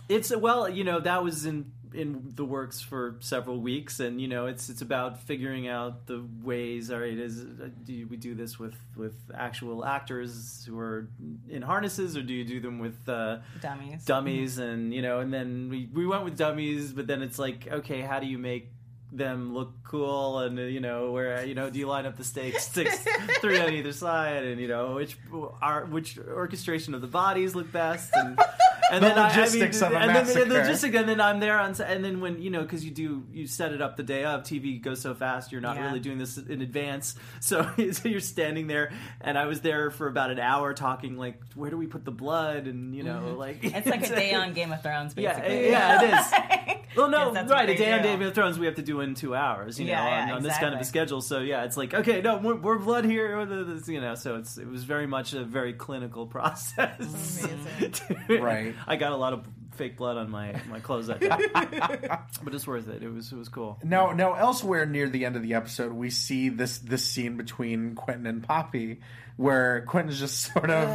It's 0.08 0.34
well, 0.34 0.68
you 0.68 0.84
know, 0.84 1.00
that 1.00 1.24
was 1.24 1.46
in 1.46 1.72
in 1.92 2.32
the 2.36 2.44
works 2.44 2.80
for 2.80 3.16
several 3.20 3.58
weeks, 3.58 3.98
and 3.98 4.20
you 4.20 4.28
know, 4.28 4.46
it's 4.46 4.68
it's 4.68 4.80
about 4.82 5.20
figuring 5.22 5.66
out 5.66 6.06
the 6.06 6.24
ways. 6.44 6.92
All 6.92 7.00
right, 7.00 7.18
is 7.18 7.40
uh, 7.40 7.68
do 7.84 8.06
we 8.06 8.16
do 8.16 8.34
this 8.36 8.56
with 8.56 8.76
with 8.96 9.14
actual 9.34 9.84
actors 9.84 10.64
who 10.64 10.78
are 10.78 11.08
in 11.48 11.62
harnesses, 11.62 12.16
or 12.16 12.22
do 12.22 12.32
you 12.34 12.44
do 12.44 12.60
them 12.60 12.78
with 12.78 13.08
uh, 13.08 13.38
dummies. 13.60 14.04
dummies? 14.04 14.58
And 14.58 14.94
you 14.94 15.02
know, 15.02 15.18
and 15.18 15.34
then 15.34 15.68
we 15.70 15.88
we 15.92 16.06
went 16.06 16.22
with 16.22 16.36
dummies, 16.38 16.92
but 16.92 17.08
then 17.08 17.20
it's 17.22 17.38
like, 17.38 17.66
okay, 17.66 18.00
how 18.02 18.20
do 18.20 18.26
you 18.26 18.38
make 18.38 18.70
them 19.12 19.54
look 19.54 19.72
cool 19.84 20.40
and 20.40 20.58
you 20.58 20.80
know 20.80 21.12
where 21.12 21.44
you 21.44 21.54
know 21.54 21.70
do 21.70 21.78
you 21.78 21.86
line 21.86 22.06
up 22.06 22.16
the 22.16 22.24
stakes 22.24 22.66
six 22.66 22.98
three 23.40 23.58
on 23.60 23.72
either 23.72 23.92
side 23.92 24.44
and 24.44 24.60
you 24.60 24.66
know 24.66 24.96
which 24.96 25.16
are 25.62 25.84
which 25.86 26.18
orchestration 26.18 26.92
of 26.92 27.00
the 27.00 27.06
bodies 27.06 27.54
look 27.54 27.70
best 27.70 28.10
and 28.14 28.38
and 28.90 29.02
The 29.04 29.08
then 29.08 29.18
I- 29.18 29.22
I 29.22 29.28
mean, 29.30 29.36
logistics 29.38 29.80
of 29.82 29.92
a 29.92 29.96
and 29.96 30.10
then 30.14 30.26
the 30.26 30.46
massacre. 30.46 30.88
logistic 30.88 30.98
and 31.00 31.08
then 31.08 31.20
I'm 31.20 31.38
there 31.40 31.58
on 31.58 31.74
set 31.76 31.90
and 31.90 32.04
then 32.04 32.20
when 32.20 32.42
you 32.42 32.50
know 32.50 32.62
because 32.62 32.84
you 32.84 32.90
do 32.90 33.24
you 33.32 33.46
set 33.46 33.72
it 33.72 33.80
up 33.80 33.96
the 33.96 34.02
day 34.02 34.24
of 34.24 34.42
TV 34.42 34.82
goes 34.82 35.00
so 35.00 35.14
fast 35.14 35.52
you're 35.52 35.60
not 35.60 35.76
Yeah. 35.76 35.86
really 35.86 36.00
doing 36.00 36.18
this 36.18 36.36
in 36.36 36.60
advance 36.60 37.14
so, 37.40 37.62
so 37.92 38.08
you're 38.08 38.18
standing 38.20 38.66
there 38.66 38.92
and 39.20 39.38
I 39.38 39.46
was 39.46 39.60
there 39.60 39.92
for 39.92 40.08
about 40.08 40.30
an 40.30 40.40
hour 40.40 40.74
talking 40.74 41.16
like 41.16 41.40
where 41.54 41.70
do 41.70 41.76
we 41.76 41.86
put 41.86 42.04
the 42.04 42.10
blood 42.10 42.66
and 42.66 42.94
you 42.94 43.04
know 43.04 43.34
like 43.38 43.62
Mm-hmm. 43.62 43.76
It's 43.76 43.86
like 43.86 44.04
a 44.10 44.14
day 44.14 44.34
on 44.34 44.52
Game 44.52 44.72
of 44.72 44.82
Thrones, 44.82 45.14
yeah 45.16 45.38
basically. 45.38 45.70
yeah 45.70 46.02
it 46.02 46.80
is 46.80 46.85
well, 46.96 47.08
no, 47.08 47.32
right. 47.32 47.64
A 47.64 47.72
they 47.72 47.76
day 47.76 47.92
on 47.92 48.02
do. 48.02 48.08
Game 48.08 48.22
of 48.22 48.34
Thrones 48.34 48.58
we 48.58 48.66
have 48.66 48.76
to 48.76 48.82
do 48.82 49.00
in 49.00 49.14
two 49.14 49.34
hours, 49.34 49.78
you 49.78 49.86
know, 49.86 49.92
Yeah, 49.92 50.08
yeah, 50.26 50.32
on, 50.32 50.38
on 50.38 50.42
this 50.42 50.56
kind 50.58 50.74
of 50.74 50.80
a 50.80 50.84
schedule. 50.84 51.20
So 51.20 51.40
yeah, 51.40 51.64
it's 51.64 51.76
like 51.76 51.92
okay, 51.94 52.20
no, 52.22 52.38
we're 52.38 52.78
blood 52.78 53.04
here, 53.04 53.38
or 53.38 53.46
the- 53.46 53.64
this, 53.64 53.88
you 53.88 54.00
know. 54.00 54.14
So 54.14 54.36
it's 54.36 54.58
it 54.58 54.66
was 54.68 54.84
very 54.84 55.06
much 55.06 55.32
a 55.34 55.44
very 55.44 55.72
clinical 55.72 56.26
process. 56.36 56.98
Amazing. 57.44 57.94
Right. 58.42 58.74
I 58.86 58.96
got 58.96 59.12
a 59.12 59.16
lot 59.16 59.32
of 59.32 59.46
fake 59.76 59.96
blood 59.96 60.16
on 60.16 60.30
my 60.30 60.60
my 60.68 60.80
clothes 60.80 61.06
that 61.08 61.20
day, 61.20 61.28
but 62.42 62.54
it's 62.54 62.66
worth 62.66 62.88
it. 62.88 63.02
It 63.02 63.08
was 63.12 63.32
it 63.32 63.36
was 63.36 63.48
cool. 63.48 63.78
Now, 63.84 64.12
now, 64.12 64.34
elsewhere 64.34 64.86
near 64.86 65.08
the 65.08 65.24
end 65.24 65.36
of 65.36 65.42
the 65.42 65.54
episode, 65.54 65.92
we 65.92 66.10
see 66.10 66.48
this 66.48 66.78
this 66.78 67.04
scene 67.04 67.36
between 67.36 67.94
Quentin 67.94 68.26
and 68.26 68.42
Poppy, 68.42 69.00
where 69.36 69.82
Quentin's 69.82 70.18
just 70.18 70.52
sort 70.52 70.70
of 70.70 70.88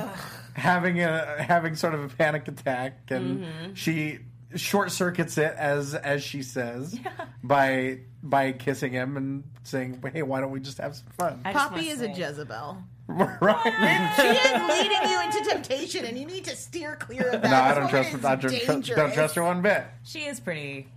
having 0.55 0.99
a 1.01 1.41
having 1.41 1.75
sort 1.75 1.93
of 1.93 2.03
a 2.03 2.09
panic 2.15 2.47
attack, 2.47 3.09
and 3.09 3.41
Mm-hmm. 3.45 3.73
she 3.75 4.19
short 4.55 4.91
circuits 4.91 5.37
it 5.37 5.53
as 5.57 5.95
as 5.95 6.23
she 6.23 6.43
says 6.43 6.97
by 7.43 7.99
by 8.23 8.51
kissing 8.51 8.91
him 8.91 9.17
and 9.17 9.43
saying, 9.63 10.03
"Hey, 10.13 10.21
why 10.23 10.41
don't 10.41 10.51
we 10.51 10.59
just 10.59 10.77
have 10.77 10.95
some 10.95 11.07
fun?" 11.17 11.41
I 11.45 11.53
Poppy 11.53 11.75
wanna 11.75 11.87
is 11.87 12.01
a 12.01 12.09
Jezebel. 12.09 12.77
right? 13.07 14.13
She 14.15 14.27
is 14.27 14.69
leading 14.69 15.09
you 15.09 15.21
into 15.21 15.49
temptation, 15.49 16.05
and 16.05 16.17
you 16.17 16.25
need 16.25 16.45
to 16.45 16.55
steer 16.55 16.95
clear 16.95 17.29
of 17.29 17.41
that. 17.41 17.51
no, 17.51 17.55
I 17.57 17.73
don't 17.73 17.89
trust. 17.89 18.13
is 18.13 18.23
I 18.23 18.35
don't, 18.35 18.85
don't 18.85 19.13
trust 19.13 19.35
her 19.35 19.43
one 19.43 19.61
bit. 19.61 19.83
She 20.03 20.19
is 20.19 20.39
pretty 20.39 20.87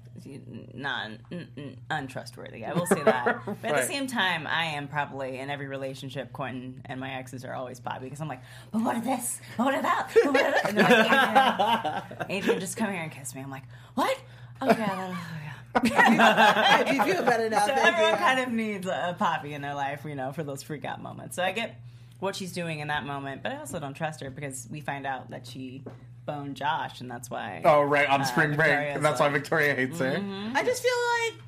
non 0.75 1.19
n- 1.33 1.49
n- 1.57 1.77
untrustworthy. 1.91 2.65
I 2.65 2.73
will 2.73 2.87
say 2.87 3.03
that. 3.03 3.41
But 3.63 3.65
at 3.71 3.77
the 3.77 3.87
same 3.93 4.07
time, 4.07 4.47
I 4.47 4.65
am 4.67 4.89
probably 4.89 5.39
in 5.39 5.51
every 5.51 5.67
relationship. 5.67 6.33
Quentin 6.33 6.83
and 6.87 7.01
my 7.01 7.15
exes 7.15 7.45
are 7.45 7.55
always 7.55 7.81
Bobby 7.81 8.05
because 8.07 8.21
I'm 8.21 8.29
like, 8.29 8.43
but 8.71 8.83
what 8.83 8.97
of 8.97 9.05
this? 9.05 9.41
But 9.57 9.65
what 9.67 9.79
about? 9.79 10.09
But 10.15 10.25
what 10.27 10.35
that? 10.35 10.69
And 10.69 10.79
they're 10.79 10.89
like, 10.89 12.05
Adrian, 12.31 12.31
Adrian, 12.31 12.61
just 12.61 12.77
come 12.77 12.91
here 12.93 13.03
and 13.03 13.11
kiss 13.13 13.35
me. 13.35 13.41
I'm 13.41 13.51
like, 13.51 13.65
what? 13.95 14.19
Oh, 14.61 14.71
okay, 14.71 14.79
that- 14.81 15.11
oh, 15.11 15.39
yeah. 15.45 15.51
Do 16.89 16.95
you 16.95 17.03
feel 17.03 17.25
better 17.25 17.51
now? 17.51 17.67
So 17.67 17.73
everyone 17.73 18.13
you. 18.13 18.19
kind 18.19 18.41
of 18.41 18.49
needs 18.53 18.87
a 18.87 19.17
poppy 19.19 19.55
in 19.55 19.63
their 19.63 19.75
life, 19.75 20.05
you 20.05 20.15
know, 20.15 20.33
for 20.33 20.45
those 20.45 20.63
freak 20.63 20.85
out 20.85 21.03
moments. 21.03 21.35
So 21.37 21.43
I 21.43 21.51
get 21.53 21.81
what 22.21 22.37
she's 22.37 22.53
doing 22.53 22.79
in 22.79 22.89
that 22.89 23.05
moment, 23.05 23.43
but 23.43 23.53
I 23.53 23.57
also 23.59 23.81
don't 23.81 23.95
trust 23.95 24.21
her 24.21 24.31
because 24.31 24.69
we 24.71 24.81
find 24.81 25.05
out 25.07 25.31
that 25.31 25.47
she 25.49 25.83
boned 26.27 26.57
Josh, 26.57 27.01
and 27.01 27.11
that's 27.11 27.31
why. 27.31 27.63
Oh, 27.65 27.83
right 27.83 28.09
on 28.09 28.21
Uh, 28.21 28.25
spring 28.25 28.57
break, 28.57 28.69
Victoria's 28.69 28.97
and 28.97 29.05
that's 29.05 29.21
why 29.21 29.29
Victoria 29.29 29.75
hates 29.75 29.99
her. 29.99 30.23
I 30.55 30.63
just 30.63 30.83
feel 30.83 30.93
like 31.31 31.41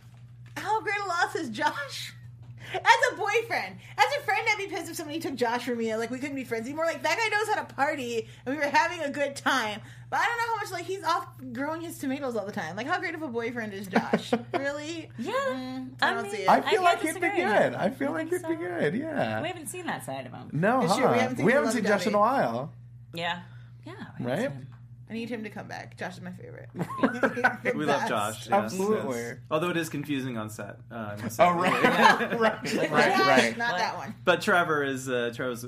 how 0.65 0.81
great 0.81 0.99
a 1.05 1.09
loss 1.09 1.35
is 1.37 1.51
Josh. 1.51 2.13
as 2.75 3.13
a 3.13 3.17
boyfriend, 3.17 3.77
as 3.97 4.05
a 4.19 4.23
friend, 4.25 4.45
I'd 4.51 4.59
be 4.59 4.67
pissed 4.67 4.91
if 4.91 4.97
somebody 4.97 5.21
took 5.21 5.37
Josh 5.37 5.65
from 5.65 5.79
me. 5.79 5.95
Like 5.97 6.11
we 6.11 6.19
couldn't 6.19 6.35
be 6.35 6.43
friends 6.45 6.67
anymore. 6.67 6.85
Like 6.87 7.03
that 7.05 7.17
guy 7.17 7.29
knows 7.37 7.49
how 7.55 7.63
to 7.65 7.75
party, 7.75 8.27
and 8.45 8.55
we 8.55 8.61
were 8.61 8.69
having 8.69 9.01
a 9.01 9.11
good 9.11 9.37
time. 9.37 9.81
But 10.11 10.21
I 10.21 10.27
don't 10.27 10.37
know 10.37 10.55
how 10.55 10.57
much 10.57 10.71
like 10.73 10.85
he's 10.85 11.03
off 11.05 11.27
growing 11.53 11.81
his 11.81 11.97
tomatoes 11.99 12.35
all 12.37 12.45
the 12.45 12.53
time. 12.53 12.75
Like 12.77 12.87
how 12.89 12.99
great 12.99 13.15
of 13.15 13.23
a 13.23 13.29
boyfriend 13.29 13.73
is 13.73 13.87
Josh? 13.87 14.33
really? 14.55 15.11
Yeah, 15.19 15.33
Mm, 15.33 15.91
I 16.03 16.13
don't 16.15 16.31
see 16.31 16.39
it. 16.39 16.49
I 16.49 16.57
I 16.57 16.61
feel 16.61 16.71
can't 16.71 16.83
like 16.83 17.01
he'd 17.03 17.15
be 17.15 17.29
good. 17.29 17.75
I 17.75 17.91
feel 17.91 18.09
You 18.09 18.15
like 18.15 18.31
think 18.31 18.47
he'd 18.47 18.59
be 18.59 18.65
good. 18.65 18.95
Yeah. 18.97 19.43
We 19.43 19.49
haven't 19.49 19.69
seen 19.69 19.87
that 19.87 20.05
side 20.05 20.27
of 20.27 20.33
him. 20.33 20.51
no, 20.53 20.87
huh? 20.87 20.97
true, 20.97 21.13
we 21.13 21.19
haven't 21.19 21.37
seen 21.37 21.47
we 21.47 21.53
haven't 21.53 21.73
seen 21.73 21.85
Josh 21.85 22.07
in 22.07 22.15
a 22.15 22.19
while. 22.19 22.73
Yeah, 23.15 23.41
yeah, 23.85 23.93
we 24.19 24.27
haven't 24.31 24.53
Right? 24.53 24.66
Seen 25.09 25.09
him. 25.09 25.11
I 25.11 25.13
need 25.15 25.29
him 25.31 25.45
to 25.45 25.51
come 25.51 25.69
back. 25.69 25.97
Josh 25.97 26.17
is 26.17 26.21
my 26.23 26.33
favorite. 26.33 26.69
We 27.77 27.85
love 27.85 28.09
Josh. 28.09 28.47
yes, 28.47 28.53
Absolutely. 28.53 29.19
yes. 29.19 29.37
Although 29.51 29.71
it 29.71 29.77
is 29.77 29.89
confusing 29.89 30.37
on 30.39 30.51
set. 30.51 30.77
Uh, 30.91 31.17
Oh, 31.25 31.29
say. 31.29 31.45
right. 31.51 32.41
right, 32.41 32.41
right, 32.91 32.91
right. 32.91 33.59
Not 33.59 33.79
that 33.79 33.97
one. 33.97 34.15
But 34.25 34.41
Trevor 34.43 34.83
is 34.85 35.09
uh, 35.09 35.33
Trevor's 35.35 35.65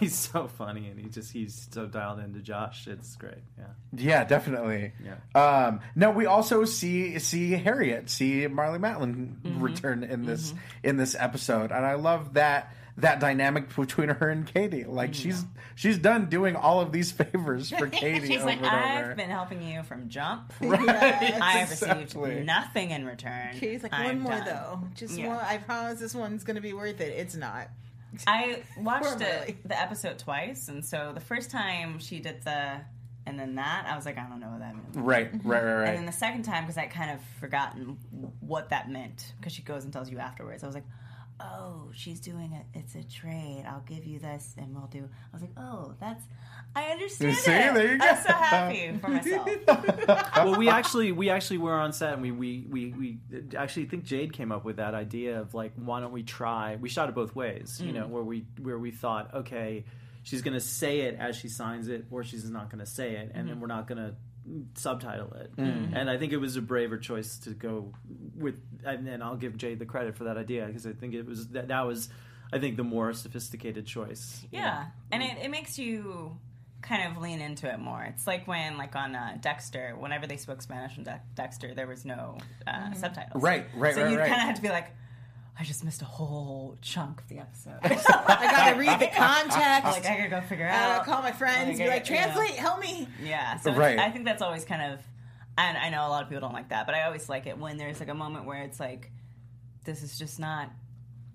he's 0.00 0.14
so 0.14 0.48
funny 0.48 0.88
and 0.88 0.98
he 0.98 1.08
just 1.08 1.32
he's 1.32 1.68
so 1.70 1.86
dialed 1.86 2.20
into 2.20 2.40
Josh. 2.40 2.86
It's 2.86 3.16
great. 3.16 3.34
Yeah. 3.58 3.64
Yeah, 3.92 4.24
definitely. 4.24 4.92
Yeah. 5.04 5.16
Um, 5.40 5.80
no, 5.94 6.10
we 6.10 6.26
also 6.26 6.64
see 6.64 7.18
see 7.18 7.52
Harriet, 7.52 8.10
see 8.10 8.46
Marlee 8.46 8.78
Matlin 8.80 9.08
Mm-hmm. 9.38 9.60
return 9.62 10.04
in 10.04 10.24
this 10.26 10.52
in 10.82 10.96
this 10.96 11.14
episode, 11.18 11.70
and 11.72 11.84
I 11.86 11.94
love 11.94 12.34
that 12.34 12.72
that 12.98 13.20
dynamic 13.20 13.74
between 13.74 14.08
her 14.10 14.28
and 14.28 14.46
Kady. 14.46 14.84
Like 14.84 15.14
she's 15.14 15.44
she's 15.74 15.98
done 15.98 16.26
doing 16.26 16.56
all 16.56 16.80
of 16.80 16.92
these 16.92 17.10
favors 17.12 17.70
for 17.78 17.86
Kady 17.88 18.26
She's 18.26 18.36
over 18.38 18.46
like, 18.46 18.58
and 18.58 18.66
I've 18.66 19.04
over. 19.06 19.14
been 19.14 19.30
helping 19.30 19.62
you 19.62 19.82
from 19.82 20.08
jump. 20.08 20.52
Yes. 20.60 21.40
I've 21.40 21.70
exactly. 21.72 22.30
received 22.30 22.46
nothing 22.46 22.90
in 22.90 23.06
return. 23.06 23.54
Kady's 23.54 23.82
like, 23.82 23.92
I'm 23.92 24.06
one 24.06 24.20
more 24.20 24.32
done." 24.32 24.44
though. 24.46 24.80
Just 24.94 25.16
Yeah. 25.18 25.28
one. 25.28 25.38
I 25.44 25.58
promise 25.58 25.98
this 26.00 26.14
one's 26.14 26.44
going 26.44 26.56
to 26.56 26.62
be 26.62 26.72
worth 26.72 27.00
it. 27.00 27.12
It's 27.16 27.34
not. 27.36 27.68
I 28.26 28.62
watched 28.78 29.04
Poor 29.04 29.16
Marlee. 29.16 29.48
it, 29.50 29.68
the 29.68 29.78
episode 29.80 30.18
twice, 30.18 30.68
and 30.68 30.84
so 30.84 31.12
the 31.14 31.20
first 31.20 31.50
time 31.50 31.98
she 31.98 32.20
did 32.20 32.42
the 32.42 32.80
and 33.26 33.38
then 33.38 33.56
that, 33.56 33.84
I 33.86 33.94
was 33.94 34.06
like, 34.06 34.16
I 34.16 34.26
don't 34.26 34.40
know 34.40 34.48
what 34.48 34.60
that 34.60 34.74
means. 34.74 34.96
right, 34.96 35.30
right, 35.44 35.62
right, 35.62 35.74
right. 35.80 35.88
And 35.90 35.98
then 35.98 36.06
the 36.06 36.12
second 36.12 36.44
time, 36.44 36.64
because 36.64 36.78
I 36.78 36.86
kind 36.86 37.10
of 37.10 37.20
forgotten 37.38 37.98
what 38.40 38.70
that 38.70 38.90
meant, 38.90 39.34
because 39.38 39.52
she 39.52 39.60
goes 39.60 39.84
and 39.84 39.92
tells 39.92 40.10
you 40.10 40.18
afterwards. 40.18 40.62
I 40.64 40.66
was 40.66 40.74
like, 40.74 40.86
oh, 41.40 41.90
she's 41.94 42.20
doing 42.20 42.52
it. 42.52 42.66
It's 42.78 42.94
a 42.94 43.02
trade. 43.02 43.64
I'll 43.66 43.84
give 43.86 44.04
you 44.04 44.18
this, 44.18 44.54
and 44.58 44.74
we'll 44.74 44.86
do. 44.86 45.08
I 45.32 45.36
was 45.36 45.42
like, 45.42 45.52
oh, 45.56 45.94
that's. 46.00 46.24
I 46.76 46.90
understand 46.90 47.36
See, 47.36 47.50
it. 47.50 47.74
there 47.74 47.92
you 47.92 47.98
go. 47.98 48.06
I'm 48.06 48.22
so 48.22 48.32
happy 48.32 48.98
for 48.98 49.08
myself. 49.08 49.48
well, 50.36 50.56
we 50.56 50.68
actually 50.68 51.12
we 51.12 51.30
actually 51.30 51.58
were 51.58 51.74
on 51.74 51.92
set 51.92 52.12
and 52.12 52.22
we, 52.22 52.30
we 52.30 52.66
we 52.68 52.92
we 52.92 53.18
actually 53.56 53.86
think 53.86 54.04
Jade 54.04 54.32
came 54.32 54.52
up 54.52 54.64
with 54.64 54.76
that 54.76 54.94
idea 54.94 55.40
of 55.40 55.54
like 55.54 55.72
why 55.76 56.00
don't 56.00 56.12
we 56.12 56.22
try? 56.22 56.76
We 56.76 56.88
shot 56.88 57.08
it 57.08 57.14
both 57.14 57.34
ways, 57.34 57.80
you 57.82 57.92
know, 57.92 58.04
mm. 58.04 58.10
where 58.10 58.22
we 58.22 58.44
where 58.60 58.78
we 58.78 58.90
thought 58.90 59.34
okay, 59.34 59.84
she's 60.22 60.42
going 60.42 60.54
to 60.54 60.60
say 60.60 61.00
it 61.00 61.16
as 61.18 61.36
she 61.36 61.48
signs 61.48 61.88
it, 61.88 62.04
or 62.10 62.22
she's 62.22 62.48
not 62.48 62.70
going 62.70 62.80
to 62.80 62.90
say 62.90 63.14
it, 63.16 63.32
and 63.34 63.48
then 63.48 63.54
mm-hmm. 63.54 63.60
we're 63.62 63.66
not 63.68 63.88
going 63.88 63.98
to 63.98 64.14
subtitle 64.74 65.32
it. 65.34 65.52
And 65.56 66.08
I 66.10 66.16
think 66.18 66.32
it 66.32 66.38
was 66.38 66.56
a 66.56 66.62
braver 66.62 66.98
choice 66.98 67.38
to 67.40 67.50
go 67.50 67.92
with, 68.36 68.60
and 68.84 69.06
then 69.06 69.22
I'll 69.22 69.36
give 69.36 69.56
Jay 69.56 69.74
the 69.74 69.86
credit 69.86 70.16
for 70.16 70.24
that 70.24 70.36
idea 70.36 70.66
because 70.66 70.86
I 70.86 70.92
think 70.92 71.14
it 71.14 71.26
was 71.26 71.48
that 71.48 71.68
that 71.68 71.86
was. 71.86 72.08
I 72.50 72.58
think 72.58 72.78
the 72.78 72.84
more 72.84 73.12
sophisticated 73.12 73.84
choice. 73.84 74.46
you 74.50 74.60
Yeah, 74.60 74.86
and 75.12 75.22
it, 75.22 75.36
it 75.42 75.50
makes 75.50 75.78
you 75.78 76.38
kind 76.80 77.10
of 77.10 77.20
lean 77.22 77.40
into 77.40 77.70
it 77.70 77.78
more. 77.78 78.02
It's 78.04 78.26
like 78.26 78.46
when, 78.48 78.78
like 78.78 78.96
on 78.96 79.14
uh, 79.14 79.36
Dexter, 79.40 79.94
whenever 79.98 80.26
they 80.26 80.36
spoke 80.36 80.62
Spanish 80.62 80.96
on 80.96 81.04
De- 81.04 81.20
Dexter, 81.34 81.74
there 81.74 81.86
was 81.86 82.04
no 82.04 82.38
uh, 82.66 82.94
subtitles. 82.94 83.42
Right, 83.42 83.66
right, 83.74 83.94
So 83.94 84.02
right, 84.02 84.10
you 84.12 84.18
right. 84.18 84.28
kind 84.28 84.40
of 84.40 84.46
had 84.46 84.56
to 84.56 84.62
be 84.62 84.68
like, 84.70 84.94
I 85.60 85.64
just 85.64 85.84
missed 85.84 86.02
a 86.02 86.06
whole 86.06 86.78
chunk 86.82 87.20
of 87.20 87.28
the 87.28 87.38
episode. 87.38 87.78
I 87.82 87.88
got 87.88 88.72
to 88.72 88.78
read 88.78 89.00
the 89.00 89.08
context. 89.08 89.84
like 89.84 90.06
I 90.06 90.16
gotta 90.16 90.28
go 90.28 90.40
figure 90.42 90.66
I 90.66 90.70
out. 90.70 90.98
gotta 90.98 91.10
call 91.10 91.22
my 91.22 91.32
friends. 91.32 91.68
Like, 91.70 91.78
be 91.78 91.84
I- 91.84 91.94
like, 91.96 92.08
yeah. 92.08 92.22
translate. 92.32 92.50
Help 92.58 92.80
me. 92.80 93.08
Yeah, 93.22 93.56
so 93.58 93.72
Right. 93.74 93.98
I 93.98 94.10
think 94.10 94.24
that's 94.24 94.40
always 94.42 94.64
kind 94.64 94.92
of, 94.92 95.00
and 95.56 95.76
I 95.76 95.90
know 95.90 96.06
a 96.06 96.10
lot 96.10 96.22
of 96.22 96.28
people 96.28 96.42
don't 96.42 96.52
like 96.52 96.68
that, 96.68 96.86
but 96.86 96.94
I 96.94 97.02
always 97.04 97.28
like 97.28 97.46
it 97.48 97.58
when 97.58 97.76
there's 97.76 97.98
like 97.98 98.08
a 98.08 98.14
moment 98.14 98.44
where 98.46 98.62
it's 98.62 98.78
like, 98.78 99.10
this 99.84 100.02
is 100.04 100.16
just 100.18 100.38
not 100.38 100.70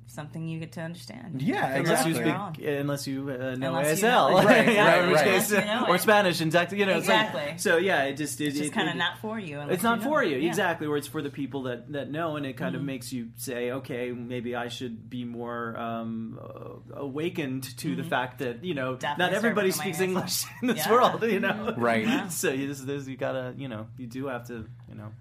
something 0.07 0.47
you 0.47 0.59
get 0.59 0.73
to 0.73 0.81
understand. 0.81 1.41
Yeah, 1.41 1.75
Unless 1.75 2.05
exactly. 2.05 2.31
you 2.31 2.65
speak, 2.65 2.79
unless 2.79 3.07
you 3.07 3.29
uh, 3.29 3.55
know 3.55 3.75
Unless 3.75 4.01
ASL. 4.01 4.43
Right, 4.43 4.67
You 4.67 4.73
know, 4.75 4.83
right, 4.85 5.03
in 5.03 5.09
which 5.09 5.15
right. 5.17 5.25
case, 5.25 5.51
you 5.51 5.57
know 5.57 5.85
or. 5.87 5.97
Spanish 5.97 6.41
and 6.41 6.51
tech, 6.51 6.71
you 6.71 6.85
know, 6.85 6.97
it's 6.97 7.07
like- 7.07 7.27
Exactly. 7.27 7.57
so 7.57 7.77
yeah, 7.77 8.03
it 8.03 8.17
just 8.17 8.39
it, 8.41 8.47
It's 8.47 8.57
just 8.57 8.69
it- 8.71 8.73
kind 8.73 8.89
of 8.89 8.95
it- 8.95 8.99
not 8.99 9.19
for 9.19 9.39
you. 9.39 9.59
It's 9.61 9.81
not 9.83 9.99
you 9.99 10.03
know 10.05 10.09
for 10.11 10.23
you 10.23 10.37
Yeah. 10.37 10.49
exactly, 10.49 10.87
Where 10.87 10.97
it's 10.97 11.07
for 11.07 11.21
the 11.21 11.29
people 11.29 11.63
that 11.63 11.91
that 11.93 12.11
know, 12.11 12.35
and 12.35 12.45
it 12.45 12.57
kind 12.57 12.75
of 12.75 12.81
makes 12.83 13.11
you 13.13 13.29
say, 13.37 13.71
okay, 13.71 14.11
maybe 14.11 14.55
I 14.55 14.67
should 14.67 15.09
be 15.09 15.25
more 15.25 15.75
um, 15.77 16.39
uh, 16.43 16.99
awakened 16.99 17.75
to 17.77 17.95
the 17.95 18.03
fact 18.03 18.39
that 18.39 18.63
you 18.63 18.73
know 18.73 18.95
Definitely 18.95 19.25
not 19.31 19.33
everybody 19.35 19.71
speaks 19.71 19.99
English 19.99 20.45
in 20.61 20.67
this 20.67 20.77
Yeah. 20.85 20.91
world, 20.91 21.23
you 21.23 21.39
know, 21.39 21.73
Right. 21.77 22.31
So 22.31 22.51
you, 22.51 22.67
this, 22.67 22.79
this, 22.81 23.07
you 23.07 23.17
gotta, 23.17 23.53
you 23.57 23.67
know, 23.67 23.87
you 23.97 24.07
do 24.07 24.27
have 24.27 24.47
to, 24.47 24.65
you 24.89 24.95
know, 24.95 25.11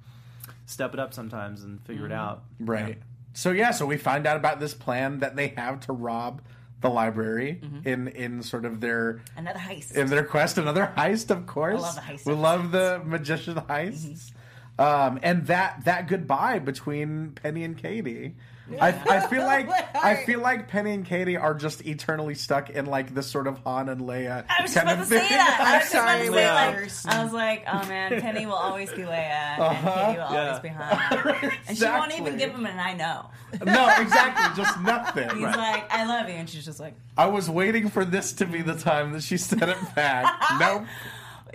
step 0.66 0.94
it 0.94 1.00
up 1.00 1.14
sometimes 1.14 1.62
and 1.62 1.80
figure 1.86 2.06
it 2.06 2.12
out, 2.12 2.42
Right. 2.60 2.98
So 3.34 3.50
yeah, 3.50 3.70
so 3.70 3.86
we 3.86 3.96
find 3.96 4.26
out 4.26 4.36
about 4.36 4.60
this 4.60 4.74
plan 4.74 5.20
that 5.20 5.36
they 5.36 5.48
have 5.56 5.80
to 5.86 5.92
rob 5.92 6.42
the 6.80 6.88
library 6.90 7.60
Mm-hmm. 7.62 7.88
in 7.88 8.08
in 8.08 8.42
sort 8.42 8.64
of 8.64 8.80
their 8.80 9.22
Another 9.36 9.58
heist. 9.58 9.92
in 9.94 10.08
their 10.08 10.24
quest. 10.24 10.58
Another 10.58 10.92
heist, 10.96 11.30
of 11.30 11.46
course. 11.46 11.80
love 11.80 11.94
the 11.94 12.00
heist 12.00 12.26
We 12.26 12.32
love 12.34 12.72
the 12.72 13.00
magician 13.04 13.54
heists. 13.54 14.32
Um, 14.78 15.18
and 15.22 15.46
that 15.46 15.84
that 15.84 16.08
goodbye 16.08 16.58
between 16.58 17.32
Penny 17.32 17.62
and 17.64 17.76
Kady. 17.76 18.34
I, 18.80 18.88
I 18.88 19.26
feel 19.28 19.42
like 19.44 19.68
I 19.96 20.24
feel 20.24 20.40
like 20.40 20.68
Penny 20.68 20.92
and 20.92 21.04
Kady 21.04 21.36
are 21.36 21.52
just 21.54 21.84
eternally 21.86 22.34
stuck 22.34 22.70
in 22.70 22.86
like 22.86 23.12
this 23.14 23.26
sort 23.26 23.46
of 23.46 23.58
Han 23.64 23.88
and 23.88 24.02
Leia 24.02 24.44
I 24.48 24.62
was 24.62 24.72
just 24.72 24.74
kind 24.76 24.88
about 24.88 24.94
to 24.96 25.02
of 25.02 25.08
say 25.08 25.18
thing. 25.20 25.36
that. 25.36 25.58
I 25.60 25.64
I'm 25.64 25.74
was 25.74 25.82
just 25.82 25.94
about 25.94 26.08
sorry, 26.08 26.26
to 26.26 26.32
say 26.32 27.06
like. 27.06 27.16
I 27.20 27.24
was 27.24 27.32
like, 27.32 27.64
oh 27.66 27.88
man, 27.88 28.20
Penny 28.20 28.46
will 28.46 28.52
always 28.54 28.90
be 28.92 29.02
Leia, 29.02 29.12
and 29.12 29.62
Uh-huh. 29.62 30.06
Kady 30.06 30.18
will 30.18 30.24
always 30.26 30.60
be 30.60 30.68
Han, 30.68 31.50
and 31.68 31.76
she 31.78 31.84
won't 31.84 32.18
even 32.18 32.38
give 32.38 32.50
him 32.52 32.66
an 32.66 32.78
I 32.78 32.94
know. 32.94 33.30
no, 33.64 33.88
exactly, 34.00 34.62
just 34.64 34.80
nothing. 34.80 35.28
He's 35.30 35.42
like, 35.56 35.92
I 35.92 36.06
love 36.06 36.28
you, 36.28 36.36
and 36.36 36.48
she's 36.48 36.64
just 36.64 36.80
like, 36.80 36.94
I 37.18 37.26
was 37.26 37.50
waiting 37.50 37.88
for 37.90 38.04
this 38.04 38.32
to 38.34 38.46
be 38.46 38.62
the 38.62 38.74
time 38.76 39.12
that 39.12 39.22
she 39.22 39.36
said 39.36 39.68
it 39.68 39.94
back. 39.94 40.24
nope. 40.58 40.84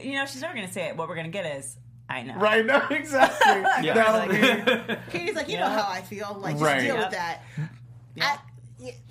you 0.03 0.13
know, 0.13 0.25
she's 0.25 0.41
never 0.41 0.53
gonna 0.53 0.71
say 0.71 0.89
it. 0.89 0.97
What 0.97 1.07
we're 1.09 1.15
gonna 1.15 1.29
get 1.29 1.45
is, 1.57 1.75
I 2.09 2.23
know. 2.23 2.35
Right, 2.37 2.65
no, 2.65 2.81
exactly. 2.91 3.61
That'll 3.93 4.29
be- 4.29 4.95
Kady's 5.11 5.35
like, 5.35 5.47
you 5.49 5.55
Yeah. 5.55 5.67
know 5.67 5.81
how 5.81 5.89
I 5.91 6.01
feel. 6.01 6.37
Like, 6.39 6.53
just 6.53 6.63
Right. 6.63 6.81
deal 6.81 6.95
Yep. 6.95 7.03
with 7.05 7.11
that. 7.11 7.41
I, 8.21 8.37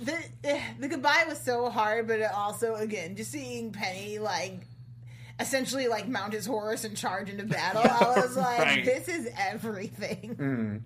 the 0.00 0.14
eh, 0.44 0.60
the 0.78 0.88
goodbye 0.88 1.24
was 1.28 1.40
so 1.40 1.68
hard, 1.70 2.06
but 2.06 2.20
it 2.20 2.30
also 2.32 2.74
again 2.76 3.16
just 3.16 3.30
seeing 3.32 3.72
Penny 3.72 4.18
like 4.18 4.60
essentially 5.40 5.88
like 5.88 6.08
mount 6.08 6.32
his 6.32 6.46
horse 6.46 6.84
and 6.84 6.96
charge 6.96 7.28
into 7.28 7.44
battle. 7.44 7.82
I 7.84 8.18
was 8.20 8.36
like, 8.36 8.58
Right. 8.60 8.84
this 8.84 9.08
is 9.08 9.28
everything. 9.36 10.82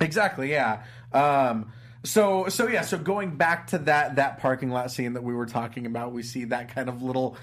Exactly, 0.00 0.50
yeah. 0.50 0.82
Um, 1.12 1.72
so 2.04 2.48
so 2.48 2.66
yeah, 2.68 2.82
so 2.82 2.98
going 2.98 3.36
back 3.36 3.68
to 3.68 3.78
that 3.78 4.16
that 4.16 4.38
parking 4.40 4.70
lot 4.70 4.90
scene 4.90 5.14
that 5.14 5.22
we 5.24 5.32
were 5.34 5.46
talking 5.46 5.86
about, 5.86 6.12
we 6.12 6.22
see 6.22 6.44
that 6.46 6.74
kind 6.74 6.88
of 6.88 7.02
little. 7.02 7.36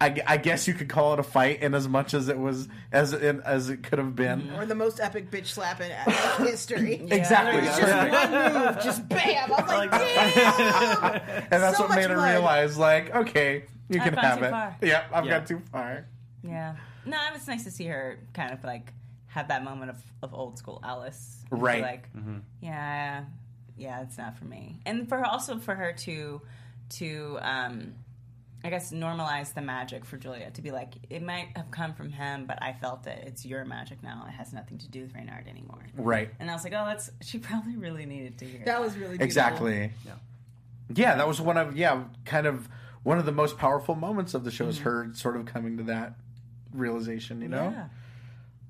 I, 0.00 0.16
I 0.26 0.36
guess 0.36 0.68
you 0.68 0.74
could 0.74 0.88
call 0.88 1.12
it 1.14 1.18
a 1.18 1.24
fight, 1.24 1.60
in 1.60 1.74
as 1.74 1.88
much 1.88 2.14
as 2.14 2.28
it 2.28 2.38
was 2.38 2.68
as 2.92 3.12
in, 3.12 3.40
as 3.40 3.68
it 3.68 3.82
could 3.82 3.98
have 3.98 4.14
been. 4.14 4.52
Or 4.56 4.64
the 4.64 4.74
most 4.76 5.00
epic 5.00 5.28
bitch 5.30 5.46
slap 5.46 5.80
in 5.80 5.90
history. 6.46 6.94
Exactly, 7.10 7.62
It's 7.66 7.78
perfect. 7.80 8.12
just 8.12 8.32
one 8.32 8.64
move, 8.64 8.82
just 8.84 9.08
bam. 9.08 9.52
I 9.52 9.60
was 9.60 9.68
like, 9.68 9.90
damn. 9.90 11.44
and 11.50 11.62
that's 11.62 11.76
so 11.76 11.82
what 11.84 11.88
much 11.90 11.96
made 11.98 12.10
her 12.10 12.22
realize, 12.22 12.78
like, 12.78 13.14
okay, 13.14 13.64
you 13.88 14.00
I've 14.00 14.04
can 14.04 14.14
have 14.18 14.42
it. 14.42 14.50
far. 14.50 14.76
Yep, 14.82 15.04
I've 15.12 15.24
Yeah. 15.24 15.30
got 15.38 15.46
too 15.48 15.60
far. 15.72 16.06
Yeah. 16.44 16.76
No, 17.04 17.16
it 17.28 17.32
was 17.32 17.48
nice 17.48 17.64
to 17.64 17.70
see 17.70 17.86
her 17.86 18.18
kind 18.34 18.52
of 18.52 18.62
like 18.62 18.92
have 19.28 19.48
that 19.48 19.64
moment 19.64 19.90
of, 19.90 19.96
of 20.22 20.32
old 20.34 20.58
school 20.58 20.80
Alice. 20.84 21.38
And 21.50 21.58
be 21.58 21.64
Right. 21.64 21.82
Like, 21.82 22.08
yeah, 22.60 23.24
yeah, 23.76 24.02
it's 24.02 24.16
not 24.18 24.36
for 24.38 24.44
me. 24.44 24.76
And 24.86 25.08
for 25.08 25.18
her, 25.18 25.26
also 25.26 25.58
for 25.58 25.74
her 25.74 25.92
to, 25.92 26.40
to, 26.90 27.38
um, 27.42 27.94
I 28.64 28.70
guess 28.70 28.92
normalize 28.92 29.54
the 29.54 29.62
magic 29.62 30.04
for 30.04 30.16
Julia 30.16 30.50
to 30.50 30.62
be 30.62 30.70
like, 30.72 30.94
it 31.08 31.22
might 31.22 31.50
have 31.56 31.70
come 31.70 31.94
from 31.94 32.10
him, 32.10 32.44
but 32.46 32.60
I 32.60 32.72
felt 32.72 33.06
it. 33.06 33.22
It's 33.26 33.46
your 33.46 33.64
magic 33.64 34.02
now. 34.02 34.24
It 34.28 34.32
has 34.32 34.52
nothing 34.52 34.78
to 34.78 34.88
do 34.88 35.02
with 35.02 35.14
Reynard 35.14 35.46
anymore. 35.46 35.78
Right. 35.96 36.30
And 36.40 36.50
I 36.50 36.54
was 36.54 36.64
like, 36.64 36.72
oh, 36.72 36.84
that's 36.86 37.10
she 37.22 37.38
probably 37.38 37.76
really 37.76 38.04
needed 38.04 38.38
to 38.38 38.44
hear. 38.44 38.62
That 38.64 38.80
was 38.80 38.94
really 38.94 39.18
beautiful. 39.18 39.24
Exactly. 39.24 39.90
Yeah. 40.04 40.12
Yeah, 40.94 41.16
that 41.16 41.28
was 41.28 41.40
one 41.40 41.56
of 41.58 41.76
yeah, 41.76 42.04
kind 42.24 42.46
of 42.46 42.68
one 43.02 43.18
of 43.18 43.26
the 43.26 43.32
most 43.32 43.58
powerful 43.58 43.94
moments 43.94 44.34
of 44.34 44.42
the 44.44 44.50
show 44.50 44.64
Mm-hmm. 44.64 44.70
is 44.70 44.78
her 44.80 45.10
sort 45.14 45.36
of 45.36 45.44
coming 45.46 45.76
to 45.76 45.82
that 45.84 46.14
realization, 46.72 47.40
you 47.42 47.48
know? 47.48 47.72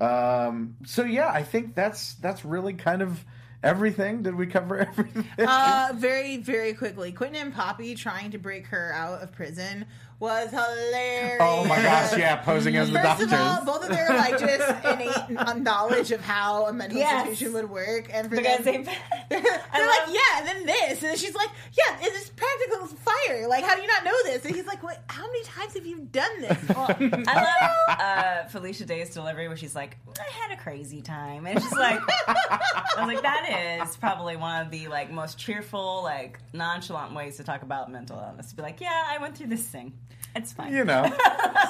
Yeah. 0.01 0.47
Um, 0.47 0.77
so 0.85 1.05
yeah, 1.05 1.31
I 1.31 1.43
think 1.43 1.75
that's 1.75 2.15
that's 2.15 2.45
really 2.45 2.75
kind 2.75 3.03
of 3.03 3.25
everything? 3.63 4.23
Did 4.23 4.35
we 4.35 4.47
cover 4.47 4.79
everything? 4.89 5.25
Uh, 5.39 5.93
very, 5.95 6.37
very 6.39 6.75
quickly. 6.75 7.13
Quentin 7.13 7.41
and 7.43 7.55
Poppy 7.55 7.95
trying 7.95 8.31
to 8.31 8.39
break 8.39 8.67
her 8.69 8.93
out 8.95 9.23
of 9.23 9.33
prison 9.33 9.87
was 10.21 10.51
hilarious. 10.51 11.37
oh 11.41 11.65
my 11.65 11.77
gosh, 11.77 12.17
yeah, 12.19 12.37
posing 12.37 12.77
as 12.77 12.89
the 12.91 12.95
First 12.99 13.05
doctors. 13.05 13.33
of 13.33 13.39
all, 13.41 13.65
both 13.65 13.85
of 13.85 13.91
their 13.95 14.09
like 14.09 14.39
just 14.39 14.85
innate 14.85 15.57
knowledge 15.63 16.11
of 16.11 16.21
how 16.21 16.67
a 16.67 16.73
mental 16.73 16.99
Yes. 16.99 17.27
institution 17.29 17.55
would 17.55 17.71
work, 17.71 18.09
and 18.13 18.29
for 18.29 18.37
Because 18.37 18.65
them, 18.65 18.83
they, 18.85 18.97
they're 19.29 19.63
I 19.73 20.05
like, 20.07 20.15
yeah, 20.15 20.39
and 20.39 20.49
then 20.49 20.67
this, 20.67 21.03
and 21.03 21.11
then 21.11 21.17
she's 21.17 21.35
like, 21.37 21.51
yeah, 21.73 21.99
it's 22.01 22.19
just 22.19 22.35
practical 22.37 22.87
fire. 22.89 23.47
Like, 23.49 23.63
how 23.65 23.77
do 23.77 23.83
you 23.83 23.87
not 23.89 24.05
know 24.05 24.15
this? 24.25 24.45
And 24.45 24.57
he's 24.57 24.67
like, 24.67 24.83
what? 24.83 25.01
How 25.09 25.25
many 25.27 25.45
times 25.45 25.75
have 25.75 25.87
you 25.87 25.99
done 26.11 26.41
this? 26.41 26.59
Well, 26.69 26.97
I 27.01 27.35
love 27.35 27.99
uh, 28.01 28.49
Felicia 28.49 28.85
Day's 28.87 29.11
delivery 29.11 29.49
where 29.49 29.57
she's 29.57 29.75
like, 29.75 29.97
"I 30.19 30.31
had 30.43 30.57
a 30.57 30.61
crazy 30.61 31.01
time," 31.03 31.47
and 31.47 31.61
she's 31.61 31.73
like, 31.73 32.01
"I 32.29 32.59
was 32.99 33.07
like, 33.07 33.23
that 33.23 33.81
is 33.87 33.97
probably 33.97 34.37
one 34.37 34.65
of 34.65 34.71
the 34.71 34.89
like 34.89 35.11
most 35.11 35.39
cheerful, 35.39 36.03
like 36.03 36.39
nonchalant 36.53 37.15
ways 37.15 37.37
to 37.39 37.45
talk 37.45 37.63
about 37.63 37.91
mental 37.91 38.19
illness. 38.19 38.51
To 38.51 38.57
be 38.57 38.63
like, 38.63 38.81
yeah, 38.81 39.05
I 39.09 39.19
went 39.19 39.37
through 39.37 39.49
this 39.49 39.63
thing. 39.67 39.93
It's 40.35 40.53
fine." 40.53 40.75
you 40.75 40.85
know. 40.85 41.11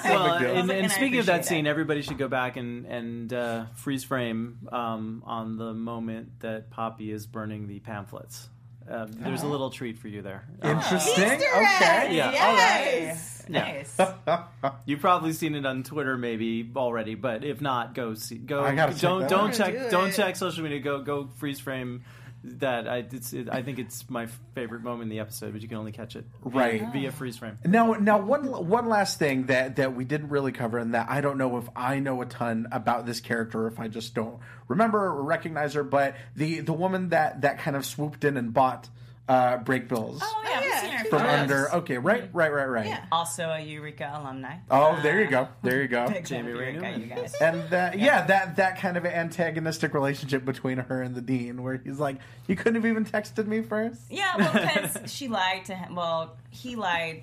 Well, 0.05 0.35
and, 0.35 0.47
and 0.47 0.71
and 0.71 0.93
speaking 0.93 1.19
of 1.19 1.27
that 1.27 1.41
appreciate 1.41 1.57
scene, 1.57 1.67
it. 1.67 1.71
everybody 1.71 2.03
should 2.03 2.19
go 2.19 2.29
back 2.29 2.57
and 2.57 2.87
and 2.87 3.33
uh, 3.33 3.65
freeze 3.75 4.05
frame 4.05 4.69
um, 4.71 5.23
on 5.27 5.57
the 5.57 5.75
moment 5.75 6.41
that 6.41 6.71
Poppy 6.71 7.11
is 7.11 7.27
burning 7.27 7.67
the 7.67 7.81
pamphlets. 7.81 8.49
Uh, 8.89 9.07
there's 9.11 9.43
a 9.43 9.47
little 9.47 9.71
treat 9.71 9.99
for 9.99 10.09
you 10.09 10.23
there. 10.23 10.47
Interesting. 10.63 11.25
Easter 11.25 11.35
okay. 11.35 12.17
Yeah. 12.17 12.31
Yes. 12.33 13.45
Nice. 13.49 13.99
You've 14.87 15.01
probably 15.01 15.33
seen 15.33 15.55
it 15.55 15.67
on 15.67 15.83
Twitter, 15.83 16.17
maybe 16.17 16.71
already, 16.75 17.15
but 17.15 17.45
if 17.45 17.61
not, 17.61 17.95
go 17.95 18.15
see. 18.15 18.37
Go. 18.37 18.63
I 18.63 18.75
don't 18.75 18.99
that 18.99 19.29
don't 19.29 19.55
check. 19.55 19.73
Do 19.75 19.91
don't 19.91 20.13
check 20.13 20.37
social 20.37 20.63
media. 20.63 20.81
Go 20.81 21.03
go 21.03 21.29
freeze 21.37 21.61
frame. 21.61 22.05
That 22.45 22.89
I 22.89 22.99
it's, 22.99 23.33
it, 23.33 23.49
I 23.51 23.63
think 23.63 23.81
it's 23.81 24.09
my 24.09 24.27
favorite 24.55 24.83
moment 24.83 25.05
in 25.05 25.09
the 25.09 25.19
episode, 25.19 25.53
but 25.53 25.61
you 25.61 25.67
can 25.67 25.77
only 25.77 25.91
catch 25.91 26.15
it 26.15 26.25
via, 26.45 26.53
Right. 26.83 26.93
via 26.93 27.11
freeze 27.11 27.37
frame. 27.37 27.59
Now, 27.65 27.95
now 27.95 28.21
one 28.21 28.45
one 28.69 28.89
last 28.89 29.19
thing 29.19 29.47
that 29.47 29.77
that 29.77 29.97
we 29.97 30.05
didn't 30.05 30.29
really 30.29 30.53
cover, 30.53 30.79
and 30.79 30.95
that 30.95 31.11
I 31.11 31.21
don't 31.21 31.37
know 31.37 31.57
if 31.59 31.69
I 31.75 31.99
know 31.99 32.23
a 32.23 32.27
ton 32.27 32.69
about 32.71 33.07
this 33.07 33.21
character, 33.21 33.63
or 33.63 33.67
if 33.67 33.81
I 33.81 33.89
just 33.89 34.15
don't 34.15 34.39
remember 34.69 35.05
or 35.07 35.23
recognize 35.25 35.75
her. 35.75 35.83
But 35.83 36.15
the 36.37 36.61
the 36.61 36.73
woman 36.73 37.09
that 37.09 37.41
that 37.41 37.59
kind 37.59 37.77
of 37.77 37.85
swooped 37.85 38.23
in 38.25 38.37
and 38.37 38.55
bought 38.55 38.89
uh, 39.29 39.59
Brakebills 39.59 40.19
Oh 40.23 40.43
yeah, 40.45 40.61
we've 40.61 40.75
seen 40.81 40.91
her 40.91 41.05
from 41.05 41.19
photos. 41.21 41.41
under. 41.41 41.75
Okay, 41.77 41.99
right, 41.99 42.29
right, 42.33 42.53
right, 42.53 42.65
right. 42.65 42.87
Yeah. 42.87 43.05
Also 43.13 43.49
a 43.51 43.61
Eureka 43.61 44.11
alumni. 44.15 44.57
Oh, 44.71 44.99
there 45.03 45.21
you 45.23 45.29
go, 45.29 45.49
there 45.63 45.83
you 45.83 45.89
go. 45.89 46.07
Big 46.09 46.17
fan 46.17 46.25
Jamie 46.25 46.53
of 46.53 46.57
Eureka, 46.57 46.81
Newman. 46.81 47.01
you 47.01 47.07
guys. 47.07 47.35
And 47.41 47.69
that, 47.71 47.99
yeah, 47.99 48.25
that 48.27 48.57
that 48.57 48.79
kind 48.79 48.97
of 48.97 49.05
antagonistic 49.05 49.93
relationship 49.95 50.45
between 50.45 50.79
her 50.79 51.03
and 51.03 51.15
the 51.15 51.21
dean, 51.21 51.63
where 51.63 51.77
he's 51.77 51.99
like, 51.99 52.17
"You 52.47 52.57
couldn't 52.57 52.77
have 52.77 52.87
even 52.87 53.05
texted 53.05 53.47
me 53.47 53.63
first. 53.63 54.01
Yeah, 54.11 54.37
well, 54.37 54.53
because 54.53 55.13
she 55.13 55.29
lied 55.29 55.67
to 55.67 55.75
him. 55.75 55.95
Well, 55.95 56.37
he 56.51 56.77
lied. 56.77 57.23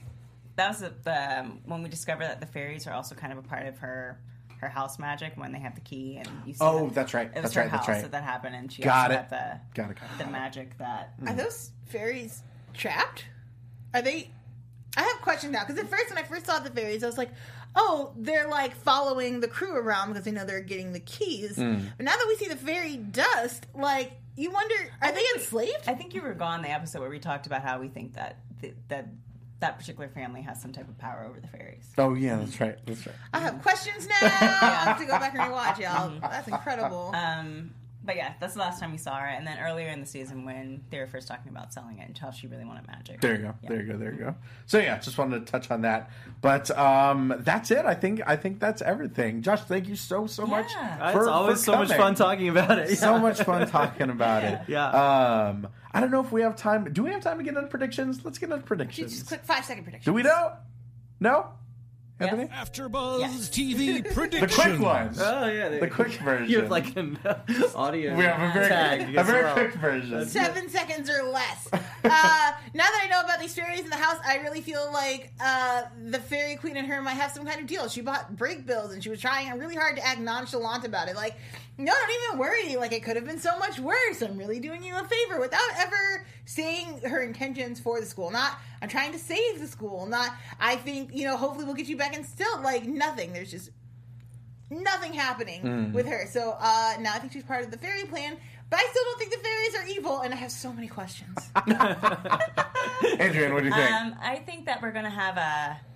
That 0.57 0.69
was 0.69 0.79
the 1.03 1.39
um, 1.39 1.59
when 1.65 1.83
we 1.83 1.89
discovered 1.89 2.25
that 2.25 2.39
the 2.39 2.45
fairies 2.45 2.87
are 2.87 2.93
also 2.93 3.15
kind 3.15 3.33
of 3.33 3.39
a 3.39 3.43
part 3.47 3.65
of 3.67 3.79
her 3.79 4.19
her 4.61 4.69
house 4.69 4.97
magic 4.99 5.33
when 5.35 5.51
they 5.51 5.59
have 5.59 5.75
the 5.75 5.81
key 5.81 6.17
and 6.17 6.27
you 6.45 6.53
see 6.53 6.59
Oh, 6.61 6.85
that- 6.87 6.95
that's 6.95 7.13
right. 7.13 7.27
It 7.27 7.33
was 7.35 7.43
That's 7.43 7.53
her 7.55 7.61
right. 7.61 7.71
That's 7.71 7.85
house 7.87 7.95
right. 7.95 8.01
that 8.03 8.11
that 8.11 8.23
happened, 8.23 8.55
and 8.55 8.71
she 8.71 8.81
Got 8.81 9.11
it. 9.11 9.29
the 9.29 9.59
Got 9.73 9.91
it. 9.91 9.97
Got 9.99 10.09
it. 10.11 10.17
the 10.17 10.27
magic 10.31 10.77
that. 10.77 11.13
Are 11.27 11.33
those 11.33 11.71
fairies 11.85 12.41
trapped? 12.73 13.25
Are 13.93 14.01
they? 14.01 14.31
I 14.97 15.01
have 15.03 15.21
questions 15.21 15.51
now 15.53 15.63
because 15.65 15.77
at 15.77 15.89
first, 15.89 16.09
when 16.09 16.17
I 16.17 16.23
first 16.23 16.45
saw 16.45 16.59
the 16.59 16.69
fairies, 16.69 17.03
I 17.03 17.07
was 17.07 17.17
like, 17.17 17.31
"Oh, 17.75 18.13
they're 18.17 18.47
like 18.47 18.73
following 18.75 19.41
the 19.41 19.47
crew 19.47 19.75
around 19.75 20.09
because 20.09 20.23
they 20.23 20.31
know 20.31 20.45
they're 20.45 20.61
getting 20.61 20.93
the 20.93 20.99
keys." 21.01 21.55
Hmm. 21.57 21.79
But 21.97 22.05
now 22.05 22.15
that 22.15 22.25
we 22.27 22.35
see 22.37 22.47
the 22.47 22.55
fairy 22.55 22.95
dust, 22.97 23.65
like 23.75 24.13
you 24.37 24.51
wonder, 24.51 24.75
are 25.01 25.11
they 25.11 25.23
enslaved? 25.35 25.87
I 25.87 25.93
think 25.95 26.13
you 26.13 26.21
were 26.21 26.33
gone 26.33 26.61
the 26.61 26.69
episode 26.69 26.99
where 27.01 27.09
we 27.09 27.19
talked 27.19 27.45
about 27.45 27.61
how 27.61 27.79
we 27.79 27.89
think 27.89 28.13
that 28.13 28.39
that 28.87 29.07
that 29.59 29.79
particular 29.79 30.09
family 30.09 30.41
has 30.41 30.61
some 30.61 30.71
type 30.73 30.87
of 30.87 30.97
power 30.97 31.25
over 31.29 31.39
the 31.39 31.47
fairies. 31.47 31.89
Oh 31.97 32.13
yeah, 32.13 32.37
that's 32.37 32.59
right. 32.59 32.77
That's 32.85 33.05
right. 33.07 33.15
I 33.33 33.39
have 33.39 33.61
questions 33.61 34.07
now. 34.07 34.15
I 34.21 34.83
have 34.85 34.99
to 34.99 35.05
go 35.05 35.11
back 35.11 35.33
and 35.33 35.41
rewatch 35.51 35.79
y'all. 35.79 36.19
That's 36.19 36.47
incredible. 36.47 37.11
Um, 37.15 37.71
but 38.05 38.15
yeah, 38.15 38.33
that's 38.39 38.53
the 38.53 38.59
last 38.59 38.79
time 38.79 38.91
we 38.91 38.97
saw 38.97 39.17
her. 39.17 39.25
And 39.25 39.45
then 39.45 39.57
earlier 39.59 39.87
in 39.89 39.99
the 39.99 40.05
season 40.05 40.45
when 40.45 40.83
they 40.89 40.99
were 40.99 41.07
first 41.07 41.27
talking 41.27 41.49
about 41.49 41.73
selling 41.73 41.97
it 41.99 42.07
and 42.07 42.17
how 42.17 42.31
she 42.31 42.47
really 42.47 42.65
wanted 42.65 42.87
magic. 42.87 43.21
There 43.21 43.33
you 43.35 43.41
go. 43.41 43.53
Yeah. 43.63 43.69
There 43.69 43.81
you 43.81 43.91
go. 43.91 43.97
There 43.97 44.11
you 44.13 44.19
go. 44.19 44.35
So 44.65 44.79
yeah, 44.79 44.97
just 44.99 45.17
wanted 45.17 45.45
to 45.45 45.51
touch 45.51 45.71
on 45.71 45.81
that. 45.81 46.09
But 46.41 46.69
um 46.77 47.33
that's 47.39 47.71
it. 47.71 47.85
I 47.85 47.95
think 47.95 48.21
I 48.25 48.35
think 48.35 48.59
that's 48.59 48.81
everything. 48.81 49.41
Josh, 49.41 49.61
thank 49.61 49.87
you 49.87 49.95
so 49.95 50.27
so 50.27 50.45
much. 50.45 50.71
For- 51.11 51.19
it's 51.19 51.27
always 51.27 51.57
for 51.59 51.63
so 51.71 51.75
much 51.77 51.89
fun 51.93 52.15
talking 52.15 52.49
about 52.49 52.79
it. 52.79 52.95
So 52.97 53.17
much 53.19 53.41
fun 53.41 53.67
talking 53.69 54.09
about 54.09 54.43
it. 54.43 54.61
Yeah. 54.67 54.87
Um 54.89 55.67
I 55.91 56.01
don't 56.01 56.11
know 56.11 56.21
if 56.21 56.31
we 56.31 56.41
have 56.41 56.55
time. 56.55 56.91
Do 56.91 57.03
we 57.03 57.11
have 57.11 57.21
time 57.21 57.37
to 57.37 57.43
get 57.43 57.55
into 57.55 57.67
predictions? 57.69 58.23
Let's 58.25 58.37
get 58.37 58.49
into 58.51 58.63
predictions. 58.65 59.11
Just 59.11 59.27
predictions. 59.27 59.47
quick 59.47 59.57
five 59.57 59.65
second 59.65 59.83
prediction. 59.83 60.11
Do 60.11 60.15
we 60.15 60.23
know? 60.23 60.53
No? 61.19 61.47
Yes. 62.19 62.29
Anthony? 62.31 62.47
AfterBuzz 62.47 63.19
Yes. 63.19 63.49
TV 63.49 64.03
The 64.03 64.47
quick 64.47 64.79
ones. 64.79 65.19
Oh 65.21 65.47
yeah, 65.47 65.67
The 65.79 65.87
quick 65.87 66.13
version. 66.13 66.49
You 66.49 66.61
have 66.61 66.71
like 66.71 66.95
an 66.95 67.19
audio. 67.75 68.15
we 68.15 68.23
have 68.23 68.49
a 68.49 68.53
very 68.53 68.69
tag 68.69 69.15
a 69.17 69.23
very 69.23 69.43
well. 69.43 69.53
quick 69.53 69.73
version. 69.73 70.25
Seven 70.25 70.69
seconds 70.69 71.09
or 71.09 71.23
less. 71.23 71.69
Uh, 72.05 72.51
now 72.73 72.83
that 72.83 73.01
I 73.03 73.07
know 73.09 73.21
about 73.21 73.39
these 73.39 73.55
fairies 73.55 73.81
in 73.81 73.89
the 73.89 73.95
house, 73.95 74.17
I 74.25 74.37
really 74.37 74.61
feel 74.61 74.89
like 74.93 75.31
uh, 75.41 75.83
the 76.07 76.19
fairy 76.19 76.55
queen 76.55 76.77
and 76.77 76.87
her 76.87 77.01
might 77.01 77.13
have 77.13 77.31
some 77.31 77.45
kind 77.45 77.59
of 77.59 77.67
deal. 77.67 77.87
She 77.89 78.01
bought 78.01 78.35
Brakebills 78.35 78.93
and 78.93 79.03
she 79.03 79.09
was 79.09 79.19
trying 79.19 79.51
really 79.57 79.75
hard 79.75 79.95
to 79.97 80.05
act 80.05 80.19
nonchalant 80.19 80.85
about 80.85 81.07
it. 81.07 81.15
Like, 81.15 81.37
no, 81.77 81.91
don't 81.91 82.11
even 82.23 82.39
worry. 82.39 82.75
Like, 82.77 82.93
it 82.93 83.03
could 83.03 83.15
have 83.15 83.25
been 83.25 83.39
so 83.39 83.57
much 83.57 83.79
worse. 83.79 84.21
I'm 84.21 84.37
really 84.37 84.59
doing 84.59 84.83
you 84.83 84.95
a 84.95 85.03
favor 85.03 85.39
without 85.39 85.69
ever 85.77 86.25
saying 86.45 87.01
her 87.05 87.21
intentions 87.21 87.79
for 87.79 87.99
the 87.99 88.05
school. 88.05 88.31
Not, 88.31 88.57
I'm 88.81 88.89
trying 88.89 89.11
to 89.11 89.19
save 89.19 89.59
the 89.59 89.67
school. 89.67 90.05
Not, 90.05 90.31
I 90.59 90.75
think, 90.77 91.13
you 91.13 91.25
know, 91.25 91.35
hopefully 91.37 91.65
we'll 91.65 91.75
get 91.75 91.87
you 91.87 91.97
back 91.97 92.15
And 92.15 92.25
still. 92.25 92.61
Like, 92.61 92.85
nothing. 92.85 93.33
There's 93.33 93.51
just 93.51 93.71
nothing 94.69 95.13
happening 95.13 95.91
with 95.93 96.07
her. 96.07 96.25
So 96.27 96.57
uh, 96.59 96.93
now 96.99 97.13
I 97.13 97.19
think 97.19 97.33
she's 97.33 97.43
part 97.43 97.63
of 97.63 97.71
the 97.71 97.77
fairy 97.77 98.03
plan. 98.05 98.37
But 98.69 98.79
I 98.79 98.87
still 98.89 99.03
don't 99.03 99.19
think 99.19 99.31
the 99.31 99.37
fairies 99.37 99.75
are 99.75 99.87
evil, 99.99 100.21
and 100.21 100.33
I 100.33 100.37
have 100.37 100.51
so 100.51 100.73
many 100.73 100.87
questions. 100.87 101.37
Adrian, 103.19 103.53
what 103.53 103.61
do 103.61 103.69
you 103.69 103.73
think? 103.73 103.91
Um, 103.91 104.15
I 104.21 104.41
think 104.45 104.65
that 104.65 104.81
we're 104.81 104.91
gonna 104.91 105.09
have 105.09 105.37
a. 105.37 105.77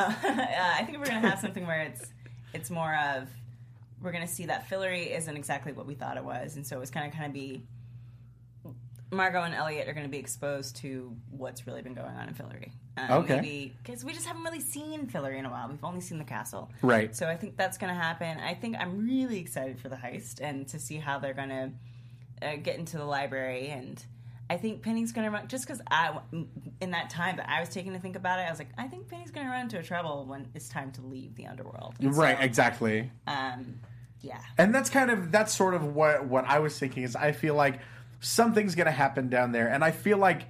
Uh, 0.00 0.10
I 0.18 0.82
think 0.86 0.96
we're 0.98 1.04
gonna 1.04 1.28
have 1.28 1.40
something 1.40 1.66
where 1.66 1.82
it's 1.82 2.06
it's 2.54 2.70
more 2.70 2.96
of 2.96 3.28
we're 4.00 4.12
gonna 4.12 4.26
see 4.26 4.46
that 4.46 4.66
Fillory 4.66 5.14
isn't 5.14 5.36
exactly 5.36 5.72
what 5.72 5.84
we 5.86 5.94
thought 5.94 6.16
it 6.16 6.24
was, 6.24 6.56
and 6.56 6.66
so 6.66 6.80
it's 6.80 6.90
gonna 6.90 7.10
kind 7.10 7.26
of 7.26 7.34
be 7.34 7.62
Margo 9.10 9.42
and 9.42 9.54
Eliot 9.54 9.88
are 9.88 9.92
gonna 9.92 10.08
be 10.08 10.16
exposed 10.18 10.76
to 10.76 11.14
what's 11.30 11.66
really 11.66 11.82
been 11.82 11.92
going 11.92 12.14
on 12.16 12.28
in 12.28 12.34
Fillory. 12.34 12.70
Um, 12.96 13.24
Okay. 13.24 13.72
Because 13.82 14.02
we 14.04 14.12
just 14.14 14.26
haven't 14.26 14.42
really 14.42 14.60
seen 14.60 15.06
Fillory 15.06 15.38
in 15.38 15.44
a 15.44 15.50
while. 15.50 15.68
We've 15.68 15.84
only 15.84 16.00
seen 16.00 16.16
the 16.18 16.24
castle. 16.24 16.70
Right. 16.80 17.14
So 17.14 17.28
I 17.28 17.36
think 17.36 17.56
that's 17.56 17.76
going 17.78 17.92
to 17.94 18.00
happen. 18.00 18.38
I 18.38 18.54
think 18.54 18.76
I'm 18.78 19.06
really 19.06 19.38
excited 19.38 19.78
for 19.80 19.88
the 19.88 19.96
heist 19.96 20.40
and 20.40 20.66
to 20.68 20.78
see 20.78 20.96
how 20.96 21.18
they're 21.18 21.34
going 21.34 21.48
to 21.50 21.70
uh, 22.42 22.56
get 22.56 22.78
into 22.78 22.98
the 22.98 23.04
library. 23.04 23.68
And 23.68 24.02
I 24.48 24.56
think 24.56 24.82
Penny's 24.82 25.12
going 25.12 25.26
to 25.26 25.30
run 25.30 25.48
just 25.48 25.66
because 25.66 25.80
I, 25.90 26.18
in 26.80 26.90
that 26.90 27.10
time 27.10 27.36
that 27.36 27.48
I 27.48 27.60
was 27.60 27.68
taking 27.68 27.92
to 27.92 27.98
think 27.98 28.16
about 28.16 28.38
it, 28.38 28.42
I 28.42 28.50
was 28.50 28.58
like, 28.58 28.70
I 28.76 28.88
think 28.88 29.08
Penny's 29.08 29.30
going 29.30 29.46
to 29.46 29.52
run 29.52 29.62
into 29.62 29.82
trouble 29.82 30.24
when 30.26 30.48
it's 30.54 30.68
time 30.68 30.92
to 30.92 31.02
leave 31.02 31.34
the 31.36 31.46
underworld. 31.46 31.94
And 32.00 32.16
right, 32.16 32.38
so, 32.38 32.44
exactly. 32.44 33.10
Um, 33.26 33.80
yeah. 34.22 34.40
And 34.58 34.74
that's 34.74 34.90
kind 34.90 35.10
of 35.10 35.32
that's 35.32 35.54
sort 35.54 35.74
of 35.74 35.94
what 35.94 36.26
what 36.26 36.44
I 36.46 36.58
was 36.58 36.78
thinking 36.78 37.04
is 37.04 37.16
I 37.16 37.32
feel 37.32 37.54
like 37.54 37.80
something's 38.20 38.74
going 38.74 38.86
to 38.86 38.92
happen 38.92 39.28
down 39.28 39.52
there 39.52 39.68
and 39.68 39.82
I 39.82 39.92
feel 39.92 40.18
like 40.18 40.42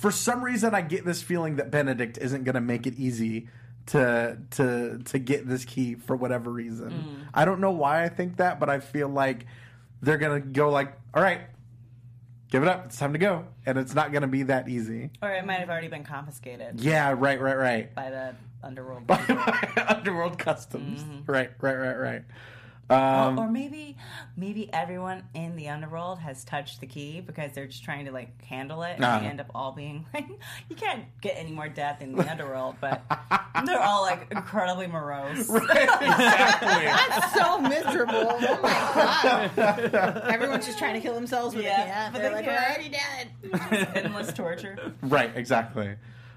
for 0.00 0.10
some 0.10 0.42
reason 0.42 0.74
I 0.74 0.80
get 0.80 1.04
this 1.04 1.22
feeling 1.22 1.56
that 1.56 1.70
Benedict 1.70 2.18
isn't 2.18 2.44
going 2.44 2.56
to 2.56 2.60
make 2.60 2.86
it 2.86 2.94
easy 2.94 3.48
to 3.86 4.38
to 4.52 4.98
to 5.04 5.18
get 5.18 5.46
this 5.46 5.64
key 5.64 5.94
for 5.94 6.16
whatever 6.16 6.50
reason. 6.50 7.26
I 7.34 7.44
don't 7.44 7.60
know 7.60 7.70
why 7.70 8.02
I 8.02 8.08
think 8.08 8.38
that, 8.38 8.58
but 8.58 8.70
I 8.70 8.80
feel 8.80 9.08
like 9.08 9.46
they're 10.04 10.18
to 10.42 10.46
go 10.48 10.70
like, 10.70 10.92
"All 11.14 11.22
right, 11.22 11.40
give 12.50 12.62
it 12.62 12.68
up. 12.68 12.86
It's 12.86 12.98
time 12.98 13.12
to 13.12 13.18
go." 13.18 13.46
And 13.66 13.78
it's 13.78 13.94
not 13.94 14.12
to 14.22 14.28
be 14.28 14.44
that 14.44 14.68
easy. 14.68 15.10
Or 15.22 15.30
it 15.30 15.44
might 15.46 15.60
have 15.60 15.70
already 15.70 15.88
been 15.88 16.04
confiscated 16.04 16.80
Yeah, 16.80 17.14
right, 17.16 17.40
right, 17.40 17.56
right. 17.56 17.94
by 17.94 18.10
the 18.10 18.34
underworld. 18.62 19.06
By 19.06 19.18
Underworld 19.88 20.38
customs. 20.38 21.02
Mm-hmm. 21.02 21.30
Right, 21.30 21.50
right, 21.60 21.74
right, 21.74 21.98
right. 21.98 22.22
Or- 22.90 22.96
Um, 22.96 23.38
or 23.38 23.48
maybe 23.50 23.96
maybe 24.36 24.72
everyone 24.72 25.22
in 25.34 25.56
the 25.56 25.68
underworld 25.68 26.18
has 26.18 26.44
touched 26.44 26.80
the 26.80 26.86
key 26.86 27.20
because 27.20 27.52
they're 27.52 27.66
just 27.66 27.82
trying 27.84 28.04
to 28.06 28.12
like 28.12 28.42
handle 28.44 28.82
it 28.82 28.96
and 28.96 29.04
Uh-huh. 29.04 29.20
they 29.20 29.26
end 29.26 29.40
up 29.40 29.50
all 29.54 29.72
being 29.72 30.04
like 30.14 30.26
you 30.68 30.76
can't 30.76 31.04
get 31.20 31.34
any 31.38 31.50
more 31.50 31.68
death 31.68 32.02
in 32.02 32.14
the 32.14 32.30
underworld 32.30 32.76
but 32.80 33.02
they're 33.64 33.80
all 33.80 34.02
like 34.02 34.26
incredibly 34.30 34.86
morose 34.86 35.48
exactly. 35.54 36.84
That's 36.84 37.34
so 37.34 37.58
miserable. 37.60 38.14
Oh 38.36 38.60
my 38.62 39.50
god. 39.56 40.22
Everyone's 40.30 40.66
just 40.66 40.78
trying 40.78 40.94
to 40.94 41.00
kill 41.00 41.14
themselves, 41.14 41.54
but 41.54 41.64
Yeah, 41.64 41.84
they 41.84 41.90
can't. 41.90 42.12
but 42.12 42.20
They're 42.22 42.30
they 42.30 42.36
like, 42.36 42.44
can't. 42.44 42.92
we're 43.42 43.52
already 43.52 43.88
dead. 43.90 43.96
endless 44.04 44.32
torture 44.32 44.76
Right, 45.02 45.30
exactly. 45.34 45.94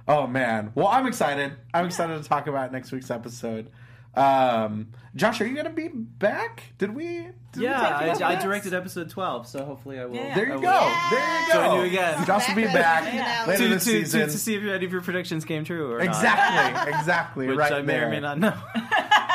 Oh 0.07 0.25
man. 0.27 0.71
Well, 0.75 0.87
I'm 0.87 1.05
excited. 1.07 1.53
I'm 1.73 1.85
excited 1.87 2.21
to 2.21 2.27
talk 2.29 2.47
about 2.47 2.71
next 2.71 2.91
week's 2.91 3.11
episode. 3.11 3.69
Um, 4.15 4.87
Josh, 5.15 5.41
are 5.41 5.45
you 5.47 5.53
going 5.53 5.65
to 5.65 5.71
be 5.71 5.87
back? 5.89 6.63
Did 6.77 6.95
we? 6.95 7.27
Did 7.51 7.61
we 7.61 7.63
Yeah, 7.63 7.77
talk 7.79 8.21
I, 8.21 8.33
I 8.33 8.41
directed 8.41 8.73
episode 8.73 9.09
twelve, 9.09 9.47
so 9.47 9.63
hopefully 9.65 9.99
I 9.99 10.05
will. 10.05 10.15
Yeah. 10.15 10.35
There 10.35 10.47
you 10.47 10.53
will- 10.53 10.61
go. 10.61 10.95
There 11.11 11.41
you 11.41 11.47
go. 11.47 11.53
Join 11.53 11.79
you 11.79 11.85
again. 11.87 12.25
Josh 12.25 12.47
will 12.47 12.55
be 12.55 12.63
Back 12.65 12.73
back 13.05 13.43
to 13.45 13.49
later 13.51 13.63
To, 13.63 13.69
this 13.69 13.85
to, 13.85 13.91
to, 13.91 13.97
season. 14.05 14.21
to 14.21 14.29
see 14.37 14.55
if 14.55 14.63
any 14.63 14.85
of 14.85 14.91
your 14.91 15.01
predictions 15.01 15.43
came 15.45 15.63
true 15.65 15.91
or 15.91 15.97
not. 15.99 16.07
exactly, 16.07 16.93
exactly. 16.99 17.47
Which 17.47 17.57
right 17.57 17.73
I 17.73 17.81
may 17.81 17.93
there. 17.93 18.07
or 18.07 18.11
may 18.11 18.19
not 18.19 18.37
know. 18.39 18.53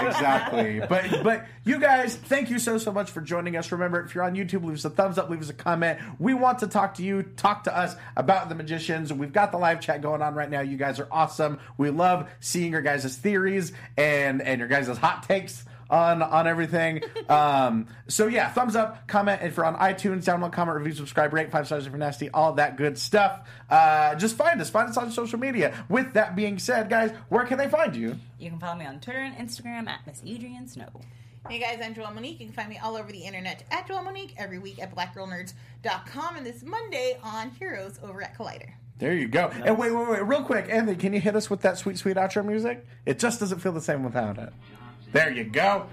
exactly. 0.07 0.81
But 0.81 1.23
but 1.23 1.47
you 1.65 1.79
guys, 1.79 2.17
thank 2.17 2.51
you 2.51 2.59
so 2.59 2.79
so 2.79 2.93
much 2.93 3.11
for 3.11 3.21
joining 3.21 3.57
us. 3.57 3.71
Remember, 3.73 4.03
if 4.03 4.15
you're 4.15 4.25
on 4.25 4.35
YouTube, 4.35 4.65
leave 4.65 4.75
us 4.75 4.85
a 4.85 4.91
thumbs 4.91 5.19
up, 5.19 5.31
leave 5.31 5.41
us 5.41 5.51
a 5.51 5.55
comment. 5.55 5.99
We 6.19 6.35
want 6.35 6.61
to 6.61 6.67
talk 6.67 6.95
to 6.95 7.03
you, 7.03 7.23
talk 7.23 7.65
to 7.65 7.77
us 7.77 7.95
about 8.17 8.49
the 8.49 8.55
magicians. 8.55 9.13
We've 9.13 9.33
got 9.33 9.53
the 9.53 9.59
live 9.59 9.81
chat 9.81 10.03
going 10.03 10.23
on 10.23 10.35
right 10.35 10.51
now. 10.51 10.61
You 10.61 10.77
guys 10.77 11.01
are 11.01 11.09
awesome. 11.11 11.61
We 11.77 11.91
love 11.91 12.29
seeing 12.41 12.73
your 12.73 12.83
guys' 12.83 13.17
theories 13.17 13.73
and 13.97 14.43
and 14.43 14.59
your 14.59 14.69
guys' 14.69 14.97
hot 14.99 15.23
takes 15.25 15.65
on 15.93 16.23
on 16.23 16.47
everything. 16.47 17.03
Um, 17.29 17.87
so 18.09 18.27
yeah, 18.27 18.51
thumbs 18.51 18.77
up, 18.77 19.07
comment 19.09 19.41
if 19.43 19.57
you're 19.57 19.65
on 19.65 19.77
iTunes, 19.77 20.25
download, 20.25 20.53
comment, 20.53 20.77
review, 20.77 20.93
subscribe, 20.93 21.33
rate 21.33 21.51
five 21.51 21.67
stars 21.67 21.87
if 21.87 21.93
you're 21.93 21.99
nasty, 21.99 22.29
all 22.31 22.55
that 22.55 22.77
good 22.77 22.99
stuff. 22.99 23.49
Uh, 23.71 24.15
just 24.17 24.37
find 24.37 24.61
us, 24.61 24.69
find 24.69 24.91
us 24.91 24.97
on 24.99 25.11
social 25.11 25.39
media. 25.39 25.73
With 25.89 26.13
that 26.15 26.37
being 26.37 26.59
said, 26.59 26.91
guys, 26.91 27.13
where 27.29 27.45
can 27.45 27.57
they 27.57 27.69
find 27.69 27.95
you? 27.97 28.17
You 28.39 28.51
can 28.51 28.59
follow 28.59 28.79
me 28.79 28.85
on 28.85 29.01
Twitter 29.01 29.21
and 29.21 29.35
Instagram 29.37 29.89
at 29.89 30.07
Miss 30.07 30.21
Adrian 30.27 30.67
Snow. 30.69 30.89
Hey 31.49 31.59
guys, 31.59 31.81
I'm 31.83 31.95
Joelle 31.95 32.15
Monique. 32.15 32.41
You 32.41 32.47
can 32.47 32.55
find 32.55 32.69
me 32.69 32.79
all 32.79 32.97
over 32.97 33.11
the 33.11 33.23
internet 33.23 33.65
at 33.71 33.89
Joelle 33.89 34.05
Monique 34.05 34.35
every 34.37 34.59
week 34.59 34.83
at 34.83 34.95
blackgirlnerds.com 34.95 36.37
and 36.37 36.45
this 36.45 36.63
Monday 36.63 37.19
on 37.23 37.51
Heroes 37.51 37.99
over 38.03 38.23
at 38.23 38.37
Collider. 38.37 38.73
There 38.99 39.15
you 39.15 39.27
go. 39.29 39.51
And 39.65 39.79
wait, 39.79 39.91
wait, 39.91 40.09
wait, 40.09 40.25
real 40.25 40.43
quick, 40.43 40.67
Anthony, 40.69 40.97
can 40.97 41.13
you 41.13 41.21
hit 41.21 41.35
us 41.35 41.49
with 41.49 41.63
that 41.63 41.79
sweet, 41.79 41.99
sweet 41.99 42.17
outro 42.17 42.45
music? 42.45 42.85
It 43.07 43.19
just 43.19 43.41
doesn't 43.41 43.61
feel 43.61 43.73
the 43.73 43.81
same 43.81 44.05
without 44.05 44.39
it. 44.39 44.53
There 45.13 45.31
you 45.31 45.45
go. 45.45 45.87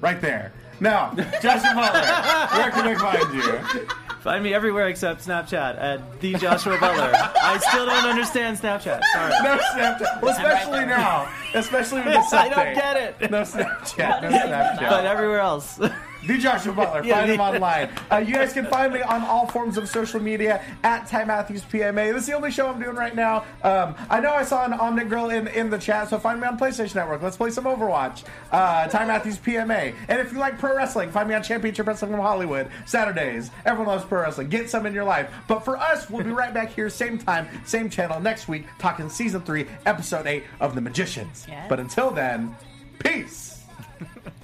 Right 0.00 0.20
there. 0.20 0.52
Now, 0.80 1.14
Joshua 1.40 1.72
Butler, 1.74 2.58
where 2.58 2.70
can 2.70 2.84
they 2.84 2.94
find 2.96 3.34
you? 3.34 3.86
Find 4.20 4.42
me 4.42 4.54
everywhere 4.54 4.88
except 4.88 5.26
Snapchat 5.26 5.78
at 5.78 6.20
the 6.20 6.34
Joshua 6.34 6.78
Butler. 6.78 7.12
I 7.14 7.58
still 7.58 7.86
don't 7.86 8.04
understand 8.06 8.58
Snapchat. 8.58 9.02
Sorry. 9.12 9.32
No 9.42 9.58
Snapchat. 9.74 10.22
Well, 10.22 10.32
especially 10.32 10.86
now. 10.86 11.32
Especially 11.54 12.00
with 12.00 12.14
this 12.14 12.32
I 12.32 12.48
don't 12.48 12.74
get 12.74 12.96
it. 12.96 13.30
No 13.30 13.42
Snapchat. 13.42 14.22
No 14.22 14.30
Snapchat. 14.38 14.88
But 14.88 15.04
everywhere 15.04 15.40
else. 15.40 15.78
The 16.26 16.38
Joshua 16.38 16.72
Butler. 16.72 17.04
Yeah, 17.04 17.16
Find 17.20 17.30
him 17.32 17.40
online. 17.40 17.90
Uh, 18.10 18.16
you 18.18 18.34
guys 18.34 18.52
can 18.52 18.66
find 18.66 18.92
me 18.92 19.02
on 19.02 19.22
all 19.22 19.46
forms 19.46 19.76
of 19.76 19.88
social 19.88 20.20
media 20.20 20.62
at 20.82 21.06
Ty 21.06 21.24
Matthews 21.24 21.62
PMA. 21.62 22.12
This 22.12 22.22
is 22.22 22.26
the 22.28 22.32
only 22.34 22.50
show 22.50 22.68
I'm 22.68 22.80
doing 22.80 22.96
right 22.96 23.14
now. 23.14 23.44
Um, 23.62 23.94
I 24.08 24.20
know 24.20 24.32
I 24.32 24.44
saw 24.44 24.64
an 24.64 24.72
Omnic 24.72 25.08
Girl 25.08 25.30
in, 25.30 25.48
in 25.48 25.70
the 25.70 25.78
chat, 25.78 26.08
so 26.08 26.18
find 26.18 26.40
me 26.40 26.46
on 26.46 26.58
PlayStation 26.58 26.94
Network. 26.94 27.22
Let's 27.22 27.36
play 27.36 27.50
some 27.50 27.64
Overwatch. 27.64 28.24
Uh, 28.50 28.86
Ty 28.88 29.04
Matthews 29.06 29.38
PMA. 29.38 29.94
And 30.08 30.20
if 30.20 30.32
you 30.32 30.38
like 30.38 30.58
pro 30.58 30.74
wrestling, 30.76 31.10
find 31.10 31.28
me 31.28 31.34
on 31.34 31.42
Championship 31.42 31.86
Wrestling 31.86 32.10
from 32.12 32.20
Hollywood 32.20 32.70
Saturdays. 32.86 33.50
Everyone 33.66 33.88
loves 33.88 34.04
pro 34.04 34.22
wrestling. 34.22 34.48
Get 34.48 34.70
some 34.70 34.86
in 34.86 34.94
your 34.94 35.04
life. 35.04 35.30
But 35.46 35.60
for 35.64 35.76
us, 35.76 36.08
we'll 36.08 36.24
be 36.24 36.30
right 36.30 36.54
back 36.54 36.72
here, 36.72 36.88
same 36.88 37.18
time, 37.18 37.48
same 37.66 37.90
channel 37.90 38.20
next 38.20 38.48
week, 38.48 38.66
talking 38.78 39.08
season 39.08 39.42
three, 39.42 39.66
episode 39.86 40.26
eight 40.26 40.44
of 40.60 40.74
The 40.74 40.80
Magicians. 40.80 41.46
But 41.68 41.80
until 41.80 42.10
then, 42.10 42.54
peace. 42.98 43.62